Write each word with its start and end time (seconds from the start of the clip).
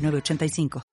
985. 0.00 0.89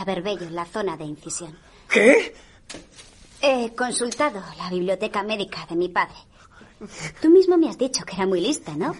No 0.00 0.06
puede 0.06 0.12
haber 0.12 0.22
vello 0.24 0.46
en 0.46 0.54
la 0.54 0.64
zona 0.64 0.96
de 0.96 1.04
incisión. 1.04 1.58
¿Qué? 1.90 2.34
He 3.42 3.74
consultado 3.74 4.42
la 4.56 4.70
biblioteca 4.70 5.22
médica 5.22 5.66
de 5.68 5.76
mi 5.76 5.90
padre. 5.90 6.16
Tú 7.20 7.28
mismo 7.28 7.58
me 7.58 7.68
has 7.68 7.76
dicho 7.76 8.04
que 8.06 8.16
era 8.16 8.26
muy 8.26 8.40
lista, 8.40 8.72
¿no? 8.76 8.96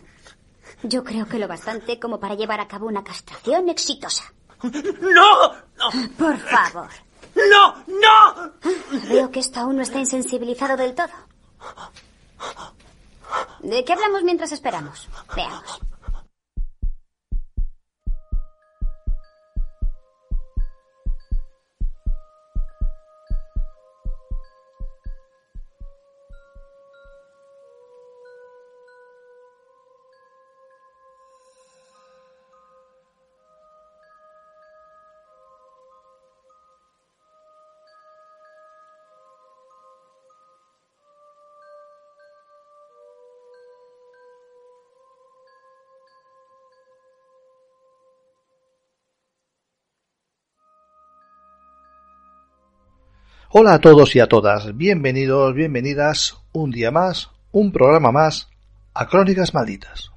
Yo 0.82 1.02
creo 1.02 1.26
que 1.26 1.38
lo 1.38 1.48
bastante 1.48 1.98
como 1.98 2.20
para 2.20 2.34
llevar 2.34 2.60
a 2.60 2.68
cabo 2.68 2.86
una 2.86 3.02
castración 3.02 3.70
exitosa. 3.70 4.24
¡No! 4.62 5.54
Por 6.18 6.36
favor. 6.36 6.90
¡No! 7.34 7.76
¡No! 7.86 8.52
Veo 9.08 9.30
que 9.30 9.40
esto 9.40 9.60
aún 9.60 9.76
no 9.76 9.82
está 9.82 10.00
insensibilizado 10.00 10.76
del 10.76 10.94
todo. 10.94 11.08
¿De 13.60 13.84
qué 13.84 13.92
hablamos 13.94 14.22
mientras 14.22 14.52
esperamos? 14.52 15.08
Veamos. 15.34 15.80
Hola 53.52 53.74
a 53.74 53.80
todos 53.80 54.14
y 54.14 54.20
a 54.20 54.28
todas, 54.28 54.76
bienvenidos, 54.76 55.54
bienvenidas 55.54 56.40
un 56.52 56.70
día 56.70 56.92
más, 56.92 57.30
un 57.50 57.72
programa 57.72 58.12
más 58.12 58.48
a 58.94 59.08
Crónicas 59.08 59.54
Malditas. 59.54 60.12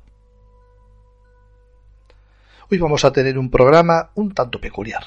Hoy 2.70 2.78
vamos 2.78 3.04
a 3.04 3.12
tener 3.12 3.40
un 3.40 3.50
programa 3.50 4.12
un 4.14 4.36
tanto 4.36 4.62
peculiar. 4.62 5.06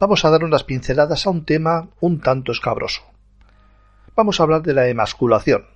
Vamos 0.00 0.24
a 0.24 0.30
dar 0.30 0.42
unas 0.42 0.64
pinceladas 0.64 1.24
a 1.24 1.30
un 1.30 1.44
tema 1.44 1.88
un 2.00 2.18
tanto 2.18 2.50
escabroso. 2.50 3.02
Vamos 4.16 4.40
a 4.40 4.42
hablar 4.42 4.62
de 4.62 4.74
la 4.74 4.88
emasculación, 4.88 5.66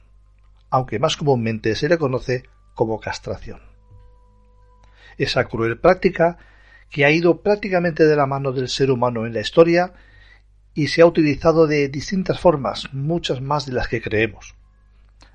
aunque 0.70 0.98
más 0.98 1.16
comúnmente 1.16 1.76
se 1.76 1.88
le 1.88 1.98
conoce 1.98 2.48
como 2.74 2.98
castración. 2.98 3.60
Esa 5.18 5.44
cruel 5.44 5.78
práctica 5.78 6.36
que 6.90 7.04
ha 7.04 7.12
ido 7.12 7.42
prácticamente 7.42 8.06
de 8.06 8.16
la 8.16 8.26
mano 8.26 8.50
del 8.50 8.68
ser 8.68 8.90
humano 8.90 9.24
en 9.24 9.34
la 9.34 9.40
historia 9.40 9.92
y 10.74 10.88
se 10.88 11.02
ha 11.02 11.06
utilizado 11.06 11.66
de 11.66 11.88
distintas 11.88 12.40
formas, 12.40 12.92
muchas 12.92 13.40
más 13.40 13.66
de 13.66 13.72
las 13.72 13.88
que 13.88 14.00
creemos. 14.00 14.54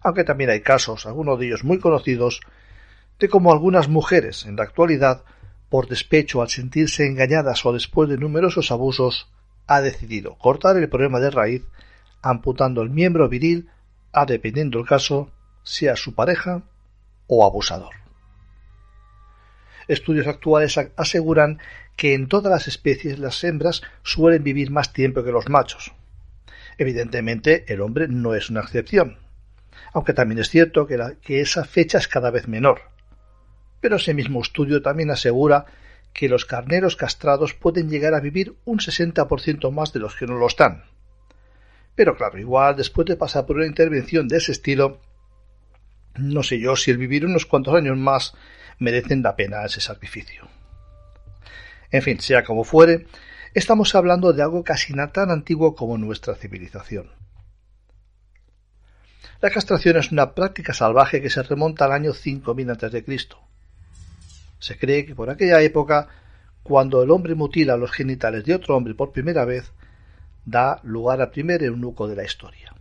Aunque 0.02 0.24
también 0.24 0.50
hay 0.50 0.62
casos, 0.62 1.06
algunos 1.06 1.40
de 1.40 1.48
ellos 1.48 1.64
muy 1.64 1.80
conocidos, 1.80 2.42
de 3.20 3.30
cómo 3.30 3.52
algunas 3.52 3.88
mujeres 3.88 4.46
en 4.46 4.56
la 4.56 4.64
actualidad, 4.64 5.24
por 5.70 5.88
despecho 5.88 6.42
al 6.42 6.50
sentirse 6.50 7.06
engañadas 7.06 7.66
o 7.66 7.74
después 7.74 8.10
de 8.10 8.18
numerosos 8.18 8.72
abusos, 8.72 9.30
ha 9.68 9.82
decidido 9.82 10.36
cortar 10.38 10.78
el 10.78 10.90
problema 10.90 11.20
de 11.20 11.32
raíz, 11.32 11.64
amputando 12.22 12.82
el 12.82 12.90
miembro 12.90 13.30
viril 13.30 13.70
a 14.12 14.26
dependiendo 14.26 14.80
el 14.80 14.86
caso, 14.86 15.32
sea 15.64 15.96
su 15.96 16.14
pareja 16.14 16.64
o 17.28 17.46
abusador. 17.46 17.96
Estudios 19.88 20.28
actuales 20.28 20.78
aseguran 20.96 21.60
que 21.96 22.14
en 22.14 22.28
todas 22.28 22.52
las 22.52 22.68
especies 22.68 23.20
las 23.20 23.44
hembras 23.44 23.82
suelen 24.04 24.44
vivir 24.44 24.72
más 24.72 24.94
tiempo 24.94 25.24
que 25.24 25.32
los 25.32 25.50
machos. 25.50 25.94
Evidentemente, 26.78 27.66
el 27.72 27.82
hombre 27.82 28.08
no 28.08 28.34
es 28.34 28.50
una 28.50 28.62
excepción, 28.62 29.18
aunque 29.94 30.14
también 30.14 30.40
es 30.40 30.50
cierto 30.50 30.88
que, 30.88 31.42
esa 31.42 31.66
fecha 31.66 31.98
es 31.98 32.08
cada 32.08 32.32
vez 32.32 32.48
menor. 32.48 32.82
Pero 33.80 33.98
ese 33.98 34.14
mismo 34.14 34.42
estudio 34.42 34.82
también 34.82 35.12
asegura 35.12 35.66
que 36.14 36.30
los 36.30 36.46
carneros 36.46 36.96
castrados 36.96 37.54
pueden 37.54 37.90
llegar 37.90 38.14
a 38.14 38.20
vivir 38.20 38.56
un 38.66 38.80
60% 38.80 39.72
más 39.72 39.94
de 39.94 40.00
los 40.00 40.16
que 40.16 40.26
no 40.26 40.36
lo 40.36 40.48
están. 40.48 40.84
Pero 41.96 42.16
claro, 42.16 42.40
igual 42.40 42.76
después 42.76 43.06
de 43.08 43.18
pasar 43.18 43.46
por 43.46 43.58
una 43.58 43.68
intervención 43.68 44.28
de 44.28 44.38
ese 44.38 44.52
estilo, 44.52 45.00
no 46.16 46.44
sé 46.44 46.60
yo 46.60 46.76
si 46.76 46.92
el 46.92 46.98
vivir 46.98 47.26
unos 47.26 47.46
cuantos 47.46 47.76
años 47.76 47.98
más 47.98 48.34
merecen 48.80 49.22
la 49.22 49.36
pena 49.36 49.66
ese 49.66 49.82
sacrificio. 49.82 50.48
En 51.94 52.02
fin, 52.02 52.20
sea 52.20 52.44
como 52.44 52.64
fuere, 52.64 53.06
estamos 53.54 53.94
hablando 53.94 54.34
de 54.34 54.42
algo 54.42 54.64
casi 54.64 54.94
tan 55.14 55.30
antiguo 55.30 55.76
como 55.76 55.96
nuestra 56.00 56.34
civilización. 56.34 57.12
La 59.42 59.52
castración 59.52 59.98
es 59.98 60.12
una 60.12 60.34
práctica 60.34 60.74
salvaje 60.74 61.22
que 61.22 61.30
se 61.30 61.44
remonta 61.44 61.86
al 61.86 61.92
año 61.92 62.14
5000 62.14 62.72
a.C. 62.72 63.06
Se 64.58 64.78
cree 64.80 65.06
que 65.06 65.14
por 65.14 65.30
aquella 65.30 65.62
época, 65.62 66.08
cuando 66.64 67.04
el 67.04 67.12
hombre 67.12 67.36
mutila 67.36 67.78
los 67.78 67.92
genitales 67.92 68.44
de 68.44 68.56
otro 68.56 68.76
hombre 68.76 68.96
por 68.96 69.12
primera 69.12 69.46
vez, 69.46 69.72
da 70.46 70.80
lugar 70.82 71.22
al 71.22 71.30
primer 71.30 71.62
eunuco 71.62 72.08
de 72.08 72.16
la 72.16 72.24
historia. 72.24 72.74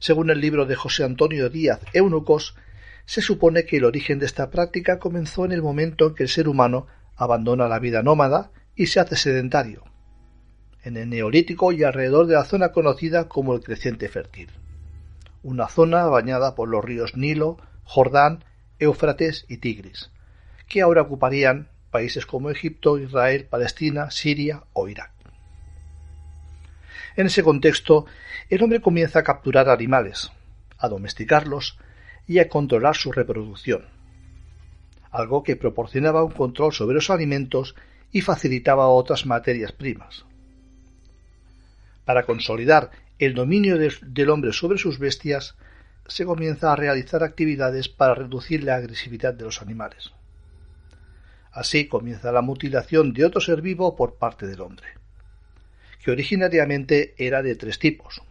Según 0.00 0.30
el 0.30 0.40
libro 0.40 0.66
de 0.66 0.74
José 0.74 1.04
Antonio 1.04 1.48
Díaz 1.50 1.82
Eunucos, 1.92 2.56
se 3.06 3.22
supone 3.22 3.64
que 3.64 3.76
el 3.76 3.84
origen 3.84 4.18
de 4.18 4.26
esta 4.26 4.50
práctica 4.50 4.98
comenzó 4.98 5.44
en 5.44 5.52
el 5.52 5.62
momento 5.62 6.08
en 6.08 6.14
que 6.16 6.24
el 6.24 6.28
ser 6.28 6.48
humano 6.48 6.88
abandona 7.16 7.68
la 7.68 7.78
vida 7.78 8.02
nómada 8.02 8.50
y 8.74 8.86
se 8.86 9.00
hace 9.00 9.16
sedentario, 9.16 9.84
en 10.82 10.96
el 10.96 11.10
Neolítico 11.10 11.72
y 11.72 11.84
alrededor 11.84 12.26
de 12.26 12.34
la 12.34 12.44
zona 12.44 12.72
conocida 12.72 13.28
como 13.28 13.54
el 13.54 13.62
Creciente 13.62 14.08
Fértil, 14.08 14.48
una 15.42 15.68
zona 15.68 16.06
bañada 16.06 16.54
por 16.54 16.68
los 16.68 16.84
ríos 16.84 17.16
Nilo, 17.16 17.58
Jordán, 17.84 18.44
Éufrates 18.78 19.44
y 19.48 19.58
Tigris, 19.58 20.10
que 20.68 20.82
ahora 20.82 21.02
ocuparían 21.02 21.68
países 21.90 22.26
como 22.26 22.50
Egipto, 22.50 22.98
Israel, 22.98 23.46
Palestina, 23.48 24.10
Siria 24.10 24.64
o 24.72 24.88
Irak. 24.88 25.12
En 27.14 27.26
ese 27.26 27.42
contexto, 27.42 28.06
el 28.48 28.62
hombre 28.62 28.80
comienza 28.80 29.18
a 29.18 29.22
capturar 29.22 29.68
animales, 29.68 30.32
a 30.78 30.88
domesticarlos 30.88 31.78
y 32.26 32.38
a 32.38 32.48
controlar 32.48 32.96
su 32.96 33.12
reproducción, 33.12 33.84
algo 35.12 35.42
que 35.42 35.56
proporcionaba 35.56 36.24
un 36.24 36.32
control 36.32 36.72
sobre 36.72 36.94
los 36.94 37.10
alimentos 37.10 37.76
y 38.10 38.22
facilitaba 38.22 38.88
otras 38.88 39.26
materias 39.26 39.72
primas. 39.72 40.24
Para 42.04 42.24
consolidar 42.24 42.90
el 43.18 43.34
dominio 43.34 43.78
del 43.78 44.30
hombre 44.30 44.52
sobre 44.52 44.78
sus 44.78 44.98
bestias, 44.98 45.54
se 46.06 46.24
comienza 46.24 46.72
a 46.72 46.76
realizar 46.76 47.22
actividades 47.22 47.88
para 47.88 48.14
reducir 48.14 48.64
la 48.64 48.76
agresividad 48.76 49.34
de 49.34 49.44
los 49.44 49.62
animales. 49.62 50.12
Así 51.52 51.86
comienza 51.86 52.32
la 52.32 52.42
mutilación 52.42 53.12
de 53.12 53.24
otro 53.24 53.40
ser 53.40 53.60
vivo 53.60 53.94
por 53.94 54.16
parte 54.16 54.46
del 54.46 54.62
hombre, 54.62 54.86
que 56.02 56.10
originariamente 56.10 57.14
era 57.18 57.42
de 57.42 57.54
tres 57.54 57.78
tipos. 57.78 58.22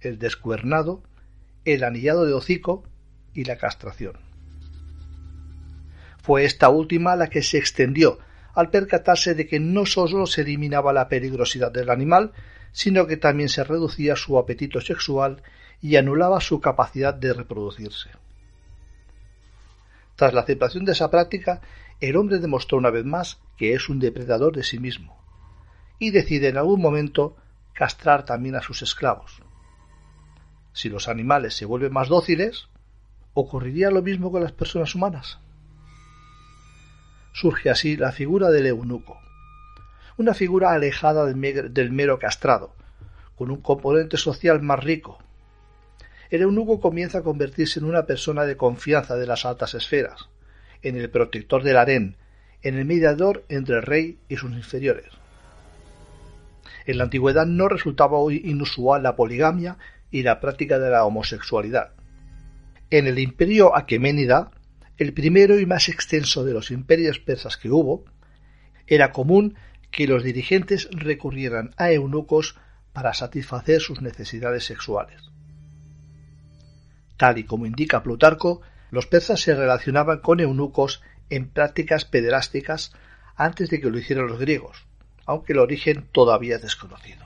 el 0.00 0.18
descuernado, 0.18 1.00
el 1.64 1.84
anillado 1.84 2.26
de 2.26 2.32
hocico 2.32 2.82
y 3.34 3.44
la 3.44 3.56
castración. 3.56 4.31
Fue 6.22 6.44
esta 6.44 6.68
última 6.68 7.16
la 7.16 7.28
que 7.28 7.42
se 7.42 7.58
extendió 7.58 8.18
al 8.54 8.70
percatarse 8.70 9.34
de 9.34 9.46
que 9.46 9.60
no 9.60 9.86
sólo 9.86 10.26
se 10.26 10.42
eliminaba 10.42 10.92
la 10.92 11.08
peligrosidad 11.08 11.72
del 11.72 11.90
animal, 11.90 12.32
sino 12.70 13.06
que 13.06 13.16
también 13.16 13.48
se 13.48 13.64
reducía 13.64 14.16
su 14.16 14.38
apetito 14.38 14.80
sexual 14.80 15.42
y 15.80 15.96
anulaba 15.96 16.40
su 16.40 16.60
capacidad 16.60 17.14
de 17.14 17.32
reproducirse. 17.32 18.10
Tras 20.16 20.32
la 20.32 20.42
aceptación 20.42 20.84
de 20.84 20.92
esa 20.92 21.10
práctica, 21.10 21.60
el 22.00 22.16
hombre 22.16 22.38
demostró 22.38 22.78
una 22.78 22.90
vez 22.90 23.04
más 23.04 23.40
que 23.56 23.74
es 23.74 23.88
un 23.88 23.98
depredador 23.98 24.54
de 24.54 24.62
sí 24.62 24.78
mismo, 24.78 25.16
y 25.98 26.10
decide 26.10 26.48
en 26.48 26.58
algún 26.58 26.80
momento 26.80 27.36
castrar 27.72 28.24
también 28.24 28.54
a 28.54 28.62
sus 28.62 28.82
esclavos. 28.82 29.42
Si 30.72 30.88
los 30.88 31.08
animales 31.08 31.54
se 31.54 31.64
vuelven 31.64 31.92
más 31.92 32.08
dóciles, 32.08 32.68
¿ocurriría 33.34 33.90
lo 33.90 34.02
mismo 34.02 34.30
con 34.30 34.42
las 34.42 34.52
personas 34.52 34.94
humanas? 34.94 35.38
Surge 37.32 37.70
así 37.70 37.96
la 37.96 38.12
figura 38.12 38.50
del 38.50 38.66
eunuco, 38.66 39.18
una 40.16 40.34
figura 40.34 40.72
alejada 40.72 41.24
del, 41.24 41.92
mero 41.92 42.18
castrado, 42.18 42.74
con 43.36 43.50
un 43.50 43.62
componente 43.62 44.16
social 44.16 44.60
más 44.62 44.84
rico. 44.84 45.18
El 46.30 46.42
eunuco 46.42 46.80
comienza 46.80 47.18
a 47.18 47.22
convertirse 47.22 47.80
en 47.80 47.86
una 47.86 48.04
persona 48.04 48.44
de 48.44 48.56
confianza 48.56 49.16
de 49.16 49.26
las 49.26 49.44
altas 49.44 49.74
esferas, 49.74 50.28
en 50.82 50.96
el 50.96 51.10
protector 51.10 51.62
del 51.62 51.76
harén, 51.78 52.16
en 52.62 52.76
el 52.76 52.84
mediador 52.84 53.44
entre 53.48 53.76
el 53.76 53.82
rey 53.82 54.18
y 54.28 54.36
sus 54.36 54.52
inferiores. 54.52 55.06
En 56.86 56.98
la 56.98 57.04
antigüedad 57.04 57.46
no 57.46 57.68
resultaba 57.68 58.18
inusual 58.32 59.02
la 59.02 59.16
poligamia 59.16 59.78
y 60.10 60.22
la 60.22 60.40
práctica 60.40 60.78
de 60.78 60.90
la 60.90 61.04
homosexualidad. 61.04 61.92
En 62.90 63.06
el 63.06 63.18
imperio 63.18 63.76
aqueménida, 63.76 64.50
el 64.98 65.12
primero 65.12 65.58
y 65.58 65.66
más 65.66 65.88
extenso 65.88 66.44
de 66.44 66.52
los 66.52 66.70
imperios 66.70 67.18
persas 67.18 67.56
que 67.56 67.70
hubo, 67.70 68.04
era 68.86 69.12
común 69.12 69.56
que 69.90 70.06
los 70.06 70.22
dirigentes 70.22 70.88
recurrieran 70.90 71.74
a 71.76 71.92
eunucos 71.92 72.56
para 72.92 73.14
satisfacer 73.14 73.80
sus 73.80 74.02
necesidades 74.02 74.64
sexuales. 74.64 75.30
Tal 77.16 77.38
y 77.38 77.44
como 77.44 77.66
indica 77.66 78.02
Plutarco, 78.02 78.62
los 78.90 79.06
persas 79.06 79.40
se 79.40 79.54
relacionaban 79.54 80.18
con 80.18 80.40
eunucos 80.40 81.02
en 81.30 81.48
prácticas 81.48 82.04
pederásticas 82.04 82.92
antes 83.36 83.70
de 83.70 83.80
que 83.80 83.90
lo 83.90 83.98
hicieran 83.98 84.26
los 84.26 84.38
griegos, 84.38 84.86
aunque 85.24 85.52
el 85.52 85.60
origen 85.60 86.08
todavía 86.12 86.56
es 86.56 86.62
desconocido. 86.62 87.24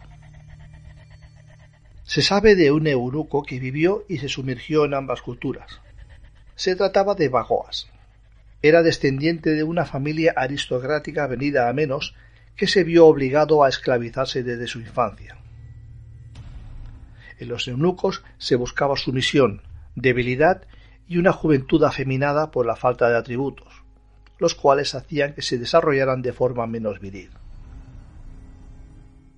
Se 2.04 2.22
sabe 2.22 2.54
de 2.54 2.70
un 2.70 2.86
eunuco 2.86 3.42
que 3.42 3.58
vivió 3.58 4.04
y 4.08 4.18
se 4.18 4.28
sumergió 4.28 4.84
en 4.84 4.94
ambas 4.94 5.22
culturas. 5.22 5.80
Se 6.56 6.74
trataba 6.74 7.14
de 7.14 7.28
Bagoas. 7.28 7.88
Era 8.62 8.82
descendiente 8.82 9.50
de 9.50 9.62
una 9.62 9.84
familia 9.84 10.32
aristocrática 10.36 11.26
venida 11.26 11.68
a 11.68 11.72
menos 11.72 12.14
que 12.56 12.66
se 12.66 12.82
vio 12.82 13.06
obligado 13.06 13.62
a 13.62 13.68
esclavizarse 13.68 14.42
desde 14.42 14.66
su 14.66 14.80
infancia. 14.80 15.36
En 17.38 17.48
los 17.48 17.68
eunucos 17.68 18.24
se 18.38 18.56
buscaba 18.56 18.96
sumisión, 18.96 19.60
debilidad 19.94 20.62
y 21.06 21.18
una 21.18 21.32
juventud 21.32 21.84
afeminada 21.84 22.50
por 22.50 22.64
la 22.64 22.74
falta 22.74 23.10
de 23.10 23.16
atributos, 23.18 23.82
los 24.38 24.54
cuales 24.54 24.94
hacían 24.94 25.34
que 25.34 25.42
se 25.42 25.58
desarrollaran 25.58 26.22
de 26.22 26.32
forma 26.32 26.66
menos 26.66 26.98
viril. 27.00 27.30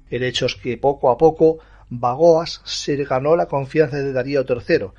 El 0.09 0.23
hecho 0.23 0.47
es 0.47 0.55
que 0.55 0.79
poco 0.79 1.11
a 1.11 1.19
poco 1.19 1.59
Bagoas 1.91 2.61
se 2.65 2.97
ganó 3.05 3.35
la 3.35 3.47
confianza 3.47 3.97
de 3.97 4.13
Darío 4.13 4.45
III, 4.49 4.91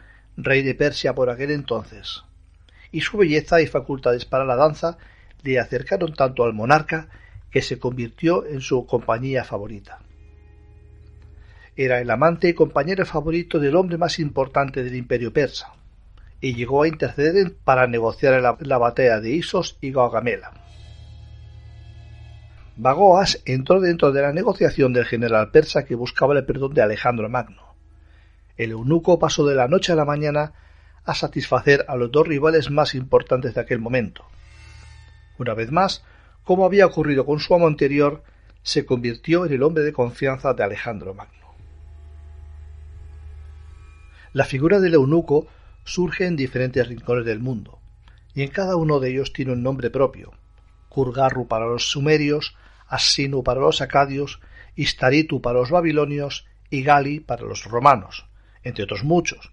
rey 0.43 0.63
de 0.63 0.75
Persia 0.75 1.13
por 1.13 1.29
aquel 1.29 1.51
entonces, 1.51 2.23
y 2.91 3.01
su 3.01 3.17
belleza 3.17 3.61
y 3.61 3.67
facultades 3.67 4.25
para 4.25 4.45
la 4.45 4.55
danza 4.55 4.97
le 5.43 5.59
acercaron 5.59 6.13
tanto 6.13 6.43
al 6.43 6.53
monarca 6.53 7.07
que 7.51 7.61
se 7.61 7.79
convirtió 7.79 8.45
en 8.45 8.61
su 8.61 8.85
compañía 8.85 9.43
favorita. 9.43 9.99
Era 11.75 12.01
el 12.01 12.09
amante 12.09 12.49
y 12.49 12.53
compañero 12.53 13.05
favorito 13.05 13.59
del 13.59 13.75
hombre 13.75 13.97
más 13.97 14.19
importante 14.19 14.83
del 14.83 14.95
imperio 14.95 15.31
persa, 15.31 15.73
y 16.41 16.53
llegó 16.53 16.83
a 16.83 16.87
interceder 16.87 17.55
para 17.63 17.87
negociar 17.87 18.41
la, 18.41 18.57
la 18.59 18.77
batalla 18.77 19.19
de 19.19 19.31
Isos 19.31 19.77
y 19.81 19.91
Gaugamela. 19.91 20.51
Bagoas 22.77 23.41
entró 23.45 23.81
dentro 23.81 24.13
de 24.13 24.21
la 24.21 24.31
negociación 24.31 24.93
del 24.93 25.05
general 25.05 25.51
persa 25.51 25.83
que 25.83 25.95
buscaba 25.95 26.33
el 26.33 26.45
perdón 26.45 26.73
de 26.73 26.81
Alejandro 26.81 27.27
Magno. 27.27 27.68
El 28.59 28.71
eunuco 28.71 29.19
pasó 29.19 29.47
de 29.47 29.55
la 29.55 29.69
noche 29.69 29.93
a 29.93 29.95
la 29.95 30.03
mañana 30.03 30.51
a 31.05 31.15
satisfacer 31.15 31.85
a 31.87 31.95
los 31.95 32.11
dos 32.11 32.27
rivales 32.27 32.69
más 32.69 32.93
importantes 32.93 33.55
de 33.55 33.61
aquel 33.61 33.79
momento. 33.79 34.25
Una 35.37 35.53
vez 35.53 35.71
más, 35.71 36.03
como 36.43 36.65
había 36.65 36.85
ocurrido 36.85 37.25
con 37.25 37.39
su 37.39 37.55
amo 37.55 37.67
anterior, 37.67 38.21
se 38.61 38.85
convirtió 38.85 39.45
en 39.45 39.53
el 39.53 39.63
hombre 39.63 39.83
de 39.83 39.93
confianza 39.93 40.53
de 40.53 40.61
Alejandro 40.61 41.13
Magno. 41.13 41.55
La 44.33 44.43
figura 44.43 44.81
del 44.81 44.95
eunuco 44.95 45.47
surge 45.85 46.25
en 46.25 46.35
diferentes 46.35 46.85
rincones 46.85 47.23
del 47.25 47.39
mundo, 47.39 47.79
y 48.35 48.41
en 48.41 48.49
cada 48.49 48.75
uno 48.75 48.99
de 48.99 49.11
ellos 49.11 49.31
tiene 49.31 49.53
un 49.53 49.63
nombre 49.63 49.89
propio. 49.89 50.33
Kurgarru 50.89 51.47
para 51.47 51.65
los 51.65 51.89
sumerios, 51.89 52.57
Assinu 52.89 53.41
para 53.41 53.61
los 53.61 53.79
acadios, 53.79 54.41
Istaritu 54.75 55.41
para 55.41 55.59
los 55.59 55.71
babilonios 55.71 56.45
y 56.69 56.83
Gali 56.83 57.21
para 57.21 57.43
los 57.43 57.63
romanos, 57.63 58.28
entre 58.63 58.83
otros 58.83 59.03
muchos, 59.03 59.51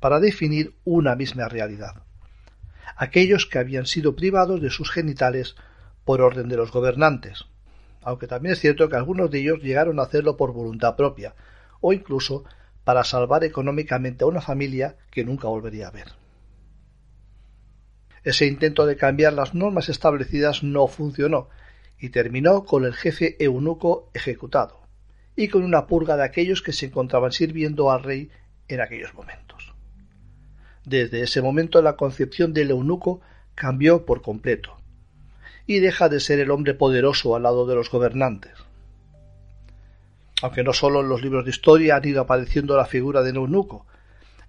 para 0.00 0.20
definir 0.20 0.74
una 0.84 1.16
misma 1.16 1.48
realidad. 1.48 2.02
Aquellos 2.96 3.46
que 3.46 3.58
habían 3.58 3.86
sido 3.86 4.14
privados 4.14 4.60
de 4.60 4.70
sus 4.70 4.90
genitales 4.90 5.56
por 6.04 6.20
orden 6.20 6.48
de 6.48 6.56
los 6.56 6.70
gobernantes, 6.70 7.46
aunque 8.02 8.26
también 8.26 8.52
es 8.52 8.60
cierto 8.60 8.88
que 8.88 8.96
algunos 8.96 9.30
de 9.30 9.40
ellos 9.40 9.62
llegaron 9.62 9.98
a 9.98 10.02
hacerlo 10.02 10.36
por 10.36 10.52
voluntad 10.52 10.94
propia, 10.94 11.34
o 11.80 11.92
incluso 11.92 12.44
para 12.84 13.02
salvar 13.02 13.44
económicamente 13.44 14.24
a 14.24 14.26
una 14.26 14.42
familia 14.42 14.96
que 15.10 15.24
nunca 15.24 15.48
volvería 15.48 15.88
a 15.88 15.90
ver. 15.90 16.12
Ese 18.22 18.46
intento 18.46 18.86
de 18.86 18.96
cambiar 18.96 19.32
las 19.32 19.54
normas 19.54 19.88
establecidas 19.88 20.62
no 20.62 20.86
funcionó, 20.86 21.48
y 21.98 22.10
terminó 22.10 22.64
con 22.64 22.84
el 22.84 22.94
jefe 22.94 23.42
eunuco 23.42 24.10
ejecutado, 24.12 24.83
y 25.36 25.48
con 25.48 25.64
una 25.64 25.86
purga 25.86 26.16
de 26.16 26.24
aquellos 26.24 26.62
que 26.62 26.72
se 26.72 26.86
encontraban 26.86 27.32
sirviendo 27.32 27.90
al 27.90 28.02
rey 28.02 28.30
en 28.68 28.80
aquellos 28.80 29.14
momentos. 29.14 29.74
Desde 30.84 31.22
ese 31.22 31.42
momento 31.42 31.82
la 31.82 31.96
concepción 31.96 32.52
del 32.52 32.70
eunuco 32.70 33.20
cambió 33.54 34.04
por 34.04 34.22
completo, 34.22 34.76
y 35.66 35.80
deja 35.80 36.08
de 36.08 36.20
ser 36.20 36.40
el 36.40 36.50
hombre 36.50 36.74
poderoso 36.74 37.36
al 37.36 37.44
lado 37.44 37.66
de 37.66 37.74
los 37.74 37.90
gobernantes. 37.90 38.52
Aunque 40.42 40.62
no 40.62 40.72
solo 40.72 41.00
en 41.00 41.08
los 41.08 41.22
libros 41.22 41.44
de 41.44 41.50
historia 41.50 41.96
han 41.96 42.06
ido 42.06 42.20
apareciendo 42.20 42.76
la 42.76 42.84
figura 42.84 43.22
del 43.22 43.36
eunuco, 43.36 43.86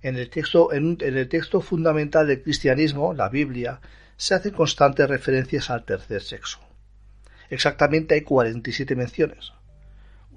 en 0.01 0.17
el 0.17 0.29
texto, 0.29 1.61
fundamental 1.61 2.27
del 2.27 2.43
cristianismo, 2.43 3.13
la 3.13 3.29
Biblia, 3.29 3.79
se 4.17 4.35
hacen 4.35 4.53
constantes 4.53 5.09
referencias 5.09 5.71
al 5.71 5.83
tercer 5.83 6.21
sexo. 6.21 6.59
Exactamente 7.49 8.13
hay 8.13 8.21
47 8.21 8.95
menciones. 8.95 9.53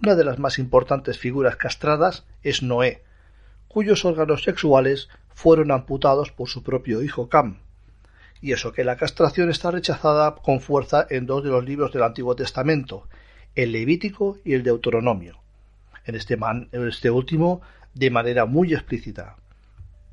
Una 0.01 0.15
de 0.15 0.25
las 0.25 0.39
más 0.39 0.61
importantes 0.61 1.19
figuras 1.19 1.57
castradas 1.57 2.25
es 2.45 2.63
Noé, 2.63 3.03
cuyos 3.67 4.05
órganos 4.05 4.45
sexuales 4.45 5.09
fueron 5.35 5.73
amputados 5.73 6.31
por 6.31 6.49
su 6.49 6.63
propio 6.63 7.03
hijo 7.03 7.29
Cam. 7.29 7.59
Y 8.41 8.53
eso 8.53 8.73
que 8.73 8.85
la 8.85 8.97
castración 8.97 9.51
está 9.51 9.73
rechazada 9.73 10.37
con 10.37 10.61
fuerza 10.61 11.05
en 11.11 11.27
dos 11.27 11.43
de 11.43 11.51
los 11.51 11.65
libros 11.65 11.93
del 11.93 12.05
Antiguo 12.05 12.37
Testamento, 12.37 13.09
el 13.57 13.73
Levítico 13.73 14.39
y 14.45 14.55
el 14.55 14.63
Deuteronomio. 14.63 15.41
En 16.05 16.15
este, 16.15 16.39
este 16.73 17.11
último 17.11 17.61
de 17.93 18.11
manera 18.11 18.47
muy 18.47 18.73
explícita, 18.75 19.37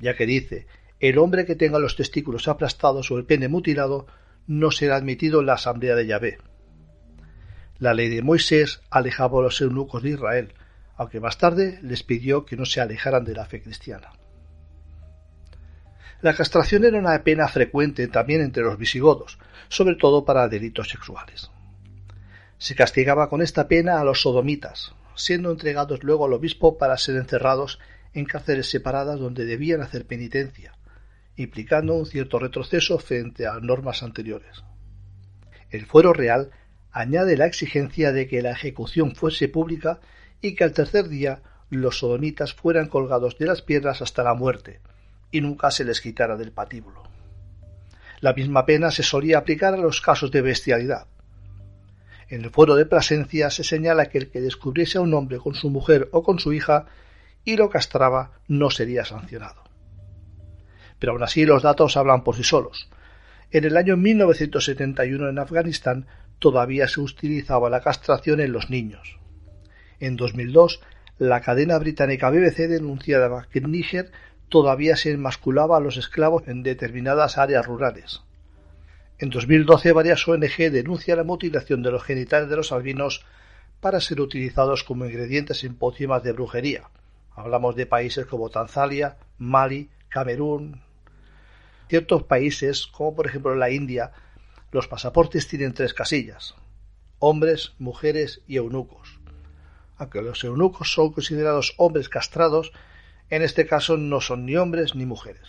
ya 0.00 0.16
que 0.16 0.26
dice 0.26 0.66
el 0.98 1.18
hombre 1.18 1.46
que 1.46 1.54
tenga 1.54 1.78
los 1.78 1.94
testículos 1.94 2.48
aplastados 2.48 3.10
o 3.12 3.18
el 3.18 3.24
pene 3.24 3.46
mutilado 3.46 4.08
no 4.48 4.72
será 4.72 4.96
admitido 4.96 5.40
en 5.40 5.46
la 5.46 5.54
asamblea 5.54 5.94
de 5.94 6.06
Yahvé. 6.06 6.38
La 7.78 7.94
ley 7.94 8.08
de 8.08 8.22
Moisés 8.22 8.80
alejaba 8.90 9.40
a 9.40 9.42
los 9.42 9.60
eunucos 9.60 10.02
de 10.02 10.10
Israel, 10.10 10.54
aunque 10.96 11.20
más 11.20 11.38
tarde 11.38 11.78
les 11.82 12.02
pidió 12.02 12.46
que 12.46 12.56
no 12.56 12.64
se 12.64 12.80
alejaran 12.80 13.24
de 13.24 13.34
la 13.34 13.46
fe 13.46 13.62
cristiana. 13.62 14.12
La 16.22 16.34
castración 16.34 16.84
era 16.84 16.98
una 16.98 17.22
pena 17.22 17.46
frecuente 17.48 18.08
también 18.08 18.40
entre 18.40 18.62
los 18.62 18.78
visigodos, 18.78 19.38
sobre 19.68 19.96
todo 19.96 20.24
para 20.24 20.48
delitos 20.48 20.88
sexuales. 20.88 21.50
Se 22.58 22.74
castigaba 22.74 23.28
con 23.28 23.42
esta 23.42 23.68
pena 23.68 24.00
a 24.00 24.04
los 24.04 24.22
sodomitas, 24.22 24.94
siendo 25.14 25.50
entregados 25.50 26.02
luego 26.02 26.24
al 26.24 26.32
obispo 26.32 26.78
para 26.78 26.96
ser 26.96 27.16
encerrados 27.16 27.78
en 28.14 28.24
cárceles 28.24 28.70
separadas 28.70 29.20
donde 29.20 29.44
debían 29.44 29.82
hacer 29.82 30.06
penitencia, 30.06 30.72
implicando 31.36 31.94
un 31.94 32.06
cierto 32.06 32.38
retroceso 32.38 32.98
frente 32.98 33.46
a 33.46 33.60
normas 33.60 34.02
anteriores. 34.02 34.64
El 35.68 35.84
fuero 35.84 36.14
real 36.14 36.50
añade 36.96 37.36
la 37.36 37.44
exigencia 37.44 38.10
de 38.10 38.26
que 38.26 38.40
la 38.40 38.52
ejecución 38.52 39.14
fuese 39.14 39.48
pública 39.50 40.00
y 40.40 40.54
que 40.54 40.64
al 40.64 40.72
tercer 40.72 41.08
día 41.08 41.42
los 41.68 41.98
sodomitas 41.98 42.54
fueran 42.54 42.88
colgados 42.88 43.36
de 43.36 43.44
las 43.44 43.60
piernas 43.60 44.00
hasta 44.00 44.22
la 44.22 44.32
muerte 44.32 44.80
y 45.30 45.42
nunca 45.42 45.70
se 45.70 45.84
les 45.84 46.00
quitara 46.00 46.38
del 46.38 46.52
patíbulo. 46.52 47.02
La 48.20 48.32
misma 48.32 48.64
pena 48.64 48.90
se 48.90 49.02
solía 49.02 49.36
aplicar 49.36 49.74
a 49.74 49.76
los 49.76 50.00
casos 50.00 50.30
de 50.30 50.40
bestialidad. 50.40 51.06
En 52.30 52.42
el 52.42 52.50
fuero 52.50 52.76
de 52.76 52.86
Plasencia 52.86 53.50
se 53.50 53.62
señala 53.62 54.06
que 54.06 54.16
el 54.16 54.30
que 54.30 54.40
descubriese 54.40 54.96
a 54.96 55.02
un 55.02 55.12
hombre 55.12 55.36
con 55.36 55.54
su 55.54 55.68
mujer 55.68 56.08
o 56.12 56.22
con 56.22 56.38
su 56.38 56.54
hija 56.54 56.86
y 57.44 57.58
lo 57.58 57.68
castraba 57.68 58.40
no 58.48 58.70
sería 58.70 59.04
sancionado. 59.04 59.64
Pero 60.98 61.12
aún 61.12 61.22
así 61.22 61.44
los 61.44 61.62
datos 61.62 61.98
hablan 61.98 62.24
por 62.24 62.36
sí 62.36 62.42
solos. 62.42 62.88
En 63.50 63.64
el 63.64 63.76
año 63.76 63.98
1971 63.98 65.28
en 65.28 65.38
Afganistán 65.38 66.06
todavía 66.38 66.88
se 66.88 67.00
utilizaba 67.00 67.70
la 67.70 67.80
castración 67.80 68.40
en 68.40 68.52
los 68.52 68.70
niños. 68.70 69.18
En 70.00 70.16
2002 70.16 70.80
la 71.18 71.40
cadena 71.40 71.78
británica 71.78 72.28
BBC 72.28 72.68
denunciaba 72.68 73.46
que 73.50 73.60
en 73.60 73.70
Níger 73.70 74.10
todavía 74.50 74.96
se 74.96 75.12
enmasculaba 75.12 75.78
a 75.78 75.80
los 75.80 75.96
esclavos 75.96 76.46
en 76.46 76.62
determinadas 76.62 77.38
áreas 77.38 77.66
rurales. 77.66 78.22
En 79.18 79.30
2012 79.30 79.92
varias 79.92 80.28
ONG 80.28 80.70
denuncian 80.70 81.16
la 81.16 81.24
mutilación 81.24 81.82
de 81.82 81.90
los 81.90 82.04
genitales 82.04 82.50
de 82.50 82.56
los 82.56 82.70
albinos 82.70 83.24
para 83.80 84.00
ser 84.00 84.20
utilizados 84.20 84.84
como 84.84 85.06
ingredientes 85.06 85.64
en 85.64 85.74
pócimas 85.74 86.22
de 86.22 86.32
brujería. 86.32 86.90
Hablamos 87.34 87.76
de 87.76 87.86
países 87.86 88.26
como 88.26 88.50
Tanzania, 88.50 89.16
Mali, 89.38 89.88
Camerún. 90.10 90.82
Ciertos 91.88 92.24
países, 92.24 92.86
como 92.86 93.14
por 93.14 93.26
ejemplo 93.26 93.54
la 93.54 93.70
India, 93.70 94.12
los 94.72 94.88
pasaportes 94.88 95.48
tienen 95.48 95.74
tres 95.74 95.94
casillas: 95.94 96.54
hombres, 97.18 97.74
mujeres 97.78 98.42
y 98.46 98.56
eunucos. 98.56 99.20
Aunque 99.96 100.22
los 100.22 100.44
eunucos 100.44 100.92
son 100.92 101.12
considerados 101.12 101.74
hombres 101.78 102.08
castrados, 102.08 102.72
en 103.30 103.42
este 103.42 103.66
caso 103.66 103.96
no 103.96 104.20
son 104.20 104.44
ni 104.46 104.56
hombres 104.56 104.94
ni 104.94 105.06
mujeres. 105.06 105.48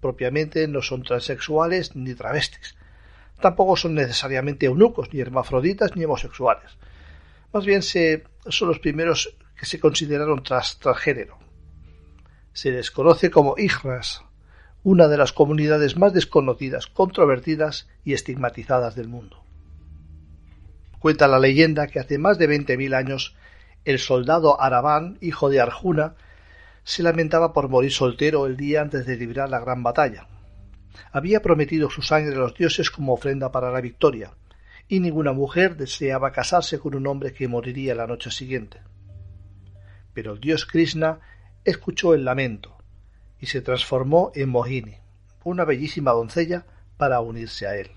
Propiamente 0.00 0.68
no 0.68 0.82
son 0.82 1.02
transexuales 1.02 1.96
ni 1.96 2.14
travestis. 2.14 2.76
Tampoco 3.40 3.76
son 3.76 3.94
necesariamente 3.94 4.66
eunucos, 4.66 5.12
ni 5.12 5.20
hermafroditas, 5.20 5.96
ni 5.96 6.04
homosexuales. 6.04 6.78
Más 7.52 7.64
bien 7.64 7.82
se, 7.82 8.24
son 8.48 8.68
los 8.68 8.78
primeros 8.78 9.36
que 9.58 9.66
se 9.66 9.80
consideraron 9.80 10.42
transgénero. 10.42 11.38
Se 12.52 12.70
les 12.70 12.90
conoce 12.90 13.30
como 13.30 13.56
hijras, 13.58 14.24
una 14.82 15.08
de 15.08 15.16
las 15.16 15.32
comunidades 15.32 15.96
más 15.96 16.12
desconocidas, 16.12 16.86
controvertidas 16.86 17.88
y 18.04 18.12
estigmatizadas 18.12 18.94
del 18.94 19.08
mundo. 19.08 19.42
Cuenta 20.98 21.28
la 21.28 21.38
leyenda 21.38 21.86
que 21.88 21.98
hace 21.98 22.18
más 22.18 22.38
de 22.38 22.46
veinte 22.46 22.76
mil 22.76 22.94
años 22.94 23.36
el 23.84 23.98
soldado 23.98 24.60
Arabán, 24.60 25.18
hijo 25.20 25.48
de 25.48 25.60
Arjuna, 25.60 26.14
se 26.84 27.02
lamentaba 27.02 27.52
por 27.52 27.68
morir 27.68 27.92
soltero 27.92 28.46
el 28.46 28.56
día 28.56 28.80
antes 28.80 29.06
de 29.06 29.16
librar 29.16 29.50
la 29.50 29.60
gran 29.60 29.82
batalla. 29.82 30.26
Había 31.12 31.42
prometido 31.42 31.90
su 31.90 32.02
sangre 32.02 32.34
a 32.34 32.38
los 32.38 32.54
dioses 32.54 32.90
como 32.90 33.12
ofrenda 33.12 33.52
para 33.52 33.70
la 33.70 33.80
victoria, 33.80 34.32
y 34.88 35.00
ninguna 35.00 35.32
mujer 35.32 35.76
deseaba 35.76 36.32
casarse 36.32 36.78
con 36.78 36.94
un 36.94 37.06
hombre 37.06 37.32
que 37.32 37.46
moriría 37.46 37.94
la 37.94 38.06
noche 38.06 38.30
siguiente. 38.30 38.80
Pero 40.14 40.32
el 40.32 40.40
dios 40.40 40.66
Krishna 40.66 41.20
escuchó 41.64 42.14
el 42.14 42.24
lamento 42.24 42.77
y 43.40 43.46
se 43.46 43.60
transformó 43.60 44.32
en 44.34 44.48
Mohini, 44.48 44.96
una 45.44 45.64
bellísima 45.64 46.12
doncella, 46.12 46.66
para 46.96 47.20
unirse 47.20 47.66
a 47.66 47.76
él. 47.76 47.90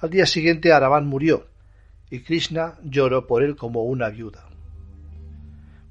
Al 0.00 0.10
día 0.10 0.26
siguiente 0.26 0.72
Arabán 0.72 1.06
murió, 1.06 1.46
y 2.10 2.20
Krishna 2.20 2.78
lloró 2.82 3.26
por 3.26 3.42
él 3.42 3.56
como 3.56 3.84
una 3.84 4.08
viuda. 4.08 4.48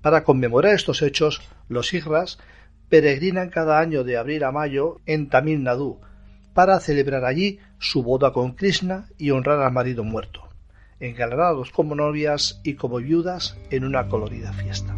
Para 0.02 0.24
conmemorar 0.24 0.74
estos 0.74 1.02
hechos, 1.02 1.42
los 1.70 1.94
Igras 1.94 2.40
peregrinan 2.90 3.50
cada 3.50 3.80
año 3.80 4.04
de 4.04 4.18
abril 4.18 4.44
a 4.44 4.52
mayo 4.52 5.02
en 5.06 5.30
Tamil 5.30 5.64
Nadu 5.64 6.00
para 6.54 6.80
celebrar 6.80 7.26
allí 7.26 7.60
su 7.78 8.04
boda 8.04 8.34
con 8.34 8.54
Krishna 8.54 9.08
y 9.18 9.32
honrar 9.32 9.62
al 9.62 9.72
marido 9.72 10.04
muerto, 10.04 10.50
engalanados 11.00 11.72
como 11.72 11.94
novias 11.94 12.62
y 12.64 12.76
como 12.76 12.98
viudas 12.98 13.58
en 13.70 13.84
una 13.84 14.08
colorida 14.08 14.54
fiesta. 14.54 14.96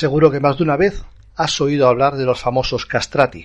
Seguro 0.00 0.30
que 0.30 0.40
más 0.40 0.56
de 0.56 0.62
una 0.62 0.78
vez 0.78 1.04
has 1.36 1.60
oído 1.60 1.86
hablar 1.86 2.16
de 2.16 2.24
los 2.24 2.40
famosos 2.40 2.86
castrati, 2.86 3.44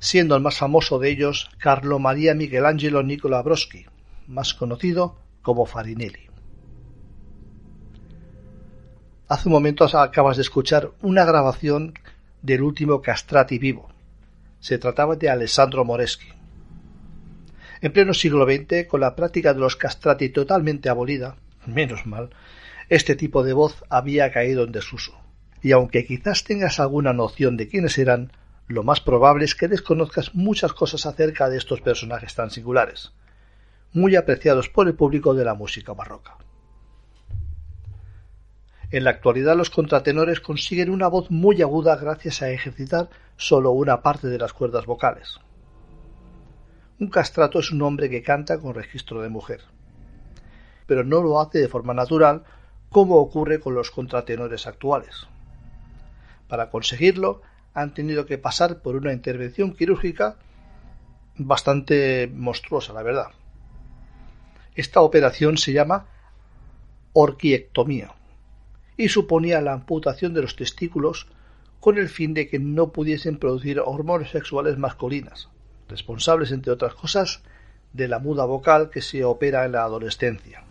siendo 0.00 0.34
el 0.34 0.42
más 0.42 0.58
famoso 0.58 0.98
de 0.98 1.10
ellos 1.10 1.48
Carlo 1.58 2.00
Maria 2.00 2.34
Michelangelo 2.34 3.04
Nicola 3.04 3.40
Broschi, 3.40 3.86
más 4.26 4.52
conocido 4.52 5.16
como 5.40 5.64
Farinelli. 5.64 6.28
Hace 9.28 9.48
un 9.48 9.52
momento 9.52 9.84
acabas 9.96 10.38
de 10.38 10.42
escuchar 10.42 10.90
una 11.02 11.24
grabación 11.24 11.94
del 12.42 12.62
último 12.62 13.00
castrati 13.00 13.58
vivo. 13.58 13.90
Se 14.58 14.76
trataba 14.78 15.14
de 15.14 15.30
Alessandro 15.30 15.84
Moreschi. 15.84 16.30
En 17.80 17.92
pleno 17.92 18.12
siglo 18.12 18.44
XX, 18.44 18.88
con 18.88 18.98
la 18.98 19.14
práctica 19.14 19.54
de 19.54 19.60
los 19.60 19.76
castrati 19.76 20.30
totalmente 20.30 20.88
abolida, 20.88 21.36
menos 21.64 22.06
mal, 22.06 22.30
este 22.92 23.16
tipo 23.16 23.42
de 23.42 23.54
voz 23.54 23.82
había 23.88 24.30
caído 24.32 24.64
en 24.64 24.72
desuso. 24.72 25.18
Y 25.62 25.72
aunque 25.72 26.04
quizás 26.04 26.44
tengas 26.44 26.78
alguna 26.78 27.14
noción 27.14 27.56
de 27.56 27.66
quiénes 27.66 27.96
eran, 27.96 28.32
lo 28.68 28.82
más 28.82 29.00
probable 29.00 29.46
es 29.46 29.54
que 29.54 29.66
desconozcas 29.66 30.34
muchas 30.34 30.74
cosas 30.74 31.06
acerca 31.06 31.48
de 31.48 31.56
estos 31.56 31.80
personajes 31.80 32.34
tan 32.34 32.50
singulares, 32.50 33.14
muy 33.94 34.14
apreciados 34.14 34.68
por 34.68 34.88
el 34.88 34.94
público 34.94 35.32
de 35.32 35.42
la 35.42 35.54
música 35.54 35.94
barroca. 35.94 36.36
En 38.90 39.04
la 39.04 39.10
actualidad 39.10 39.56
los 39.56 39.70
contratenores 39.70 40.40
consiguen 40.40 40.90
una 40.90 41.08
voz 41.08 41.30
muy 41.30 41.62
aguda 41.62 41.96
gracias 41.96 42.42
a 42.42 42.50
ejercitar 42.50 43.08
solo 43.38 43.70
una 43.70 44.02
parte 44.02 44.28
de 44.28 44.36
las 44.36 44.52
cuerdas 44.52 44.84
vocales. 44.84 45.40
Un 47.00 47.08
castrato 47.08 47.60
es 47.60 47.72
un 47.72 47.80
hombre 47.80 48.10
que 48.10 48.22
canta 48.22 48.60
con 48.60 48.74
registro 48.74 49.22
de 49.22 49.30
mujer, 49.30 49.62
pero 50.84 51.04
no 51.04 51.22
lo 51.22 51.40
hace 51.40 51.58
de 51.58 51.68
forma 51.68 51.94
natural 51.94 52.44
como 52.92 53.16
ocurre 53.16 53.58
con 53.58 53.74
los 53.74 53.90
contratenores 53.90 54.66
actuales. 54.66 55.26
Para 56.46 56.70
conseguirlo 56.70 57.40
han 57.74 57.94
tenido 57.94 58.26
que 58.26 58.38
pasar 58.38 58.82
por 58.82 58.96
una 58.96 59.12
intervención 59.12 59.72
quirúrgica 59.74 60.36
bastante 61.36 62.30
monstruosa, 62.32 62.92
la 62.92 63.02
verdad. 63.02 63.28
Esta 64.74 65.00
operación 65.00 65.56
se 65.56 65.72
llama 65.72 66.06
orquiectomía 67.14 68.12
y 68.96 69.08
suponía 69.08 69.62
la 69.62 69.72
amputación 69.72 70.34
de 70.34 70.42
los 70.42 70.56
testículos 70.56 71.26
con 71.80 71.98
el 71.98 72.10
fin 72.10 72.34
de 72.34 72.48
que 72.48 72.58
no 72.58 72.92
pudiesen 72.92 73.38
producir 73.38 73.80
hormonas 73.80 74.30
sexuales 74.30 74.76
masculinas, 74.76 75.48
responsables, 75.88 76.52
entre 76.52 76.72
otras 76.72 76.94
cosas, 76.94 77.42
de 77.92 78.08
la 78.08 78.18
muda 78.18 78.44
vocal 78.44 78.90
que 78.90 79.00
se 79.00 79.24
opera 79.24 79.64
en 79.64 79.72
la 79.72 79.82
adolescencia. 79.82 80.64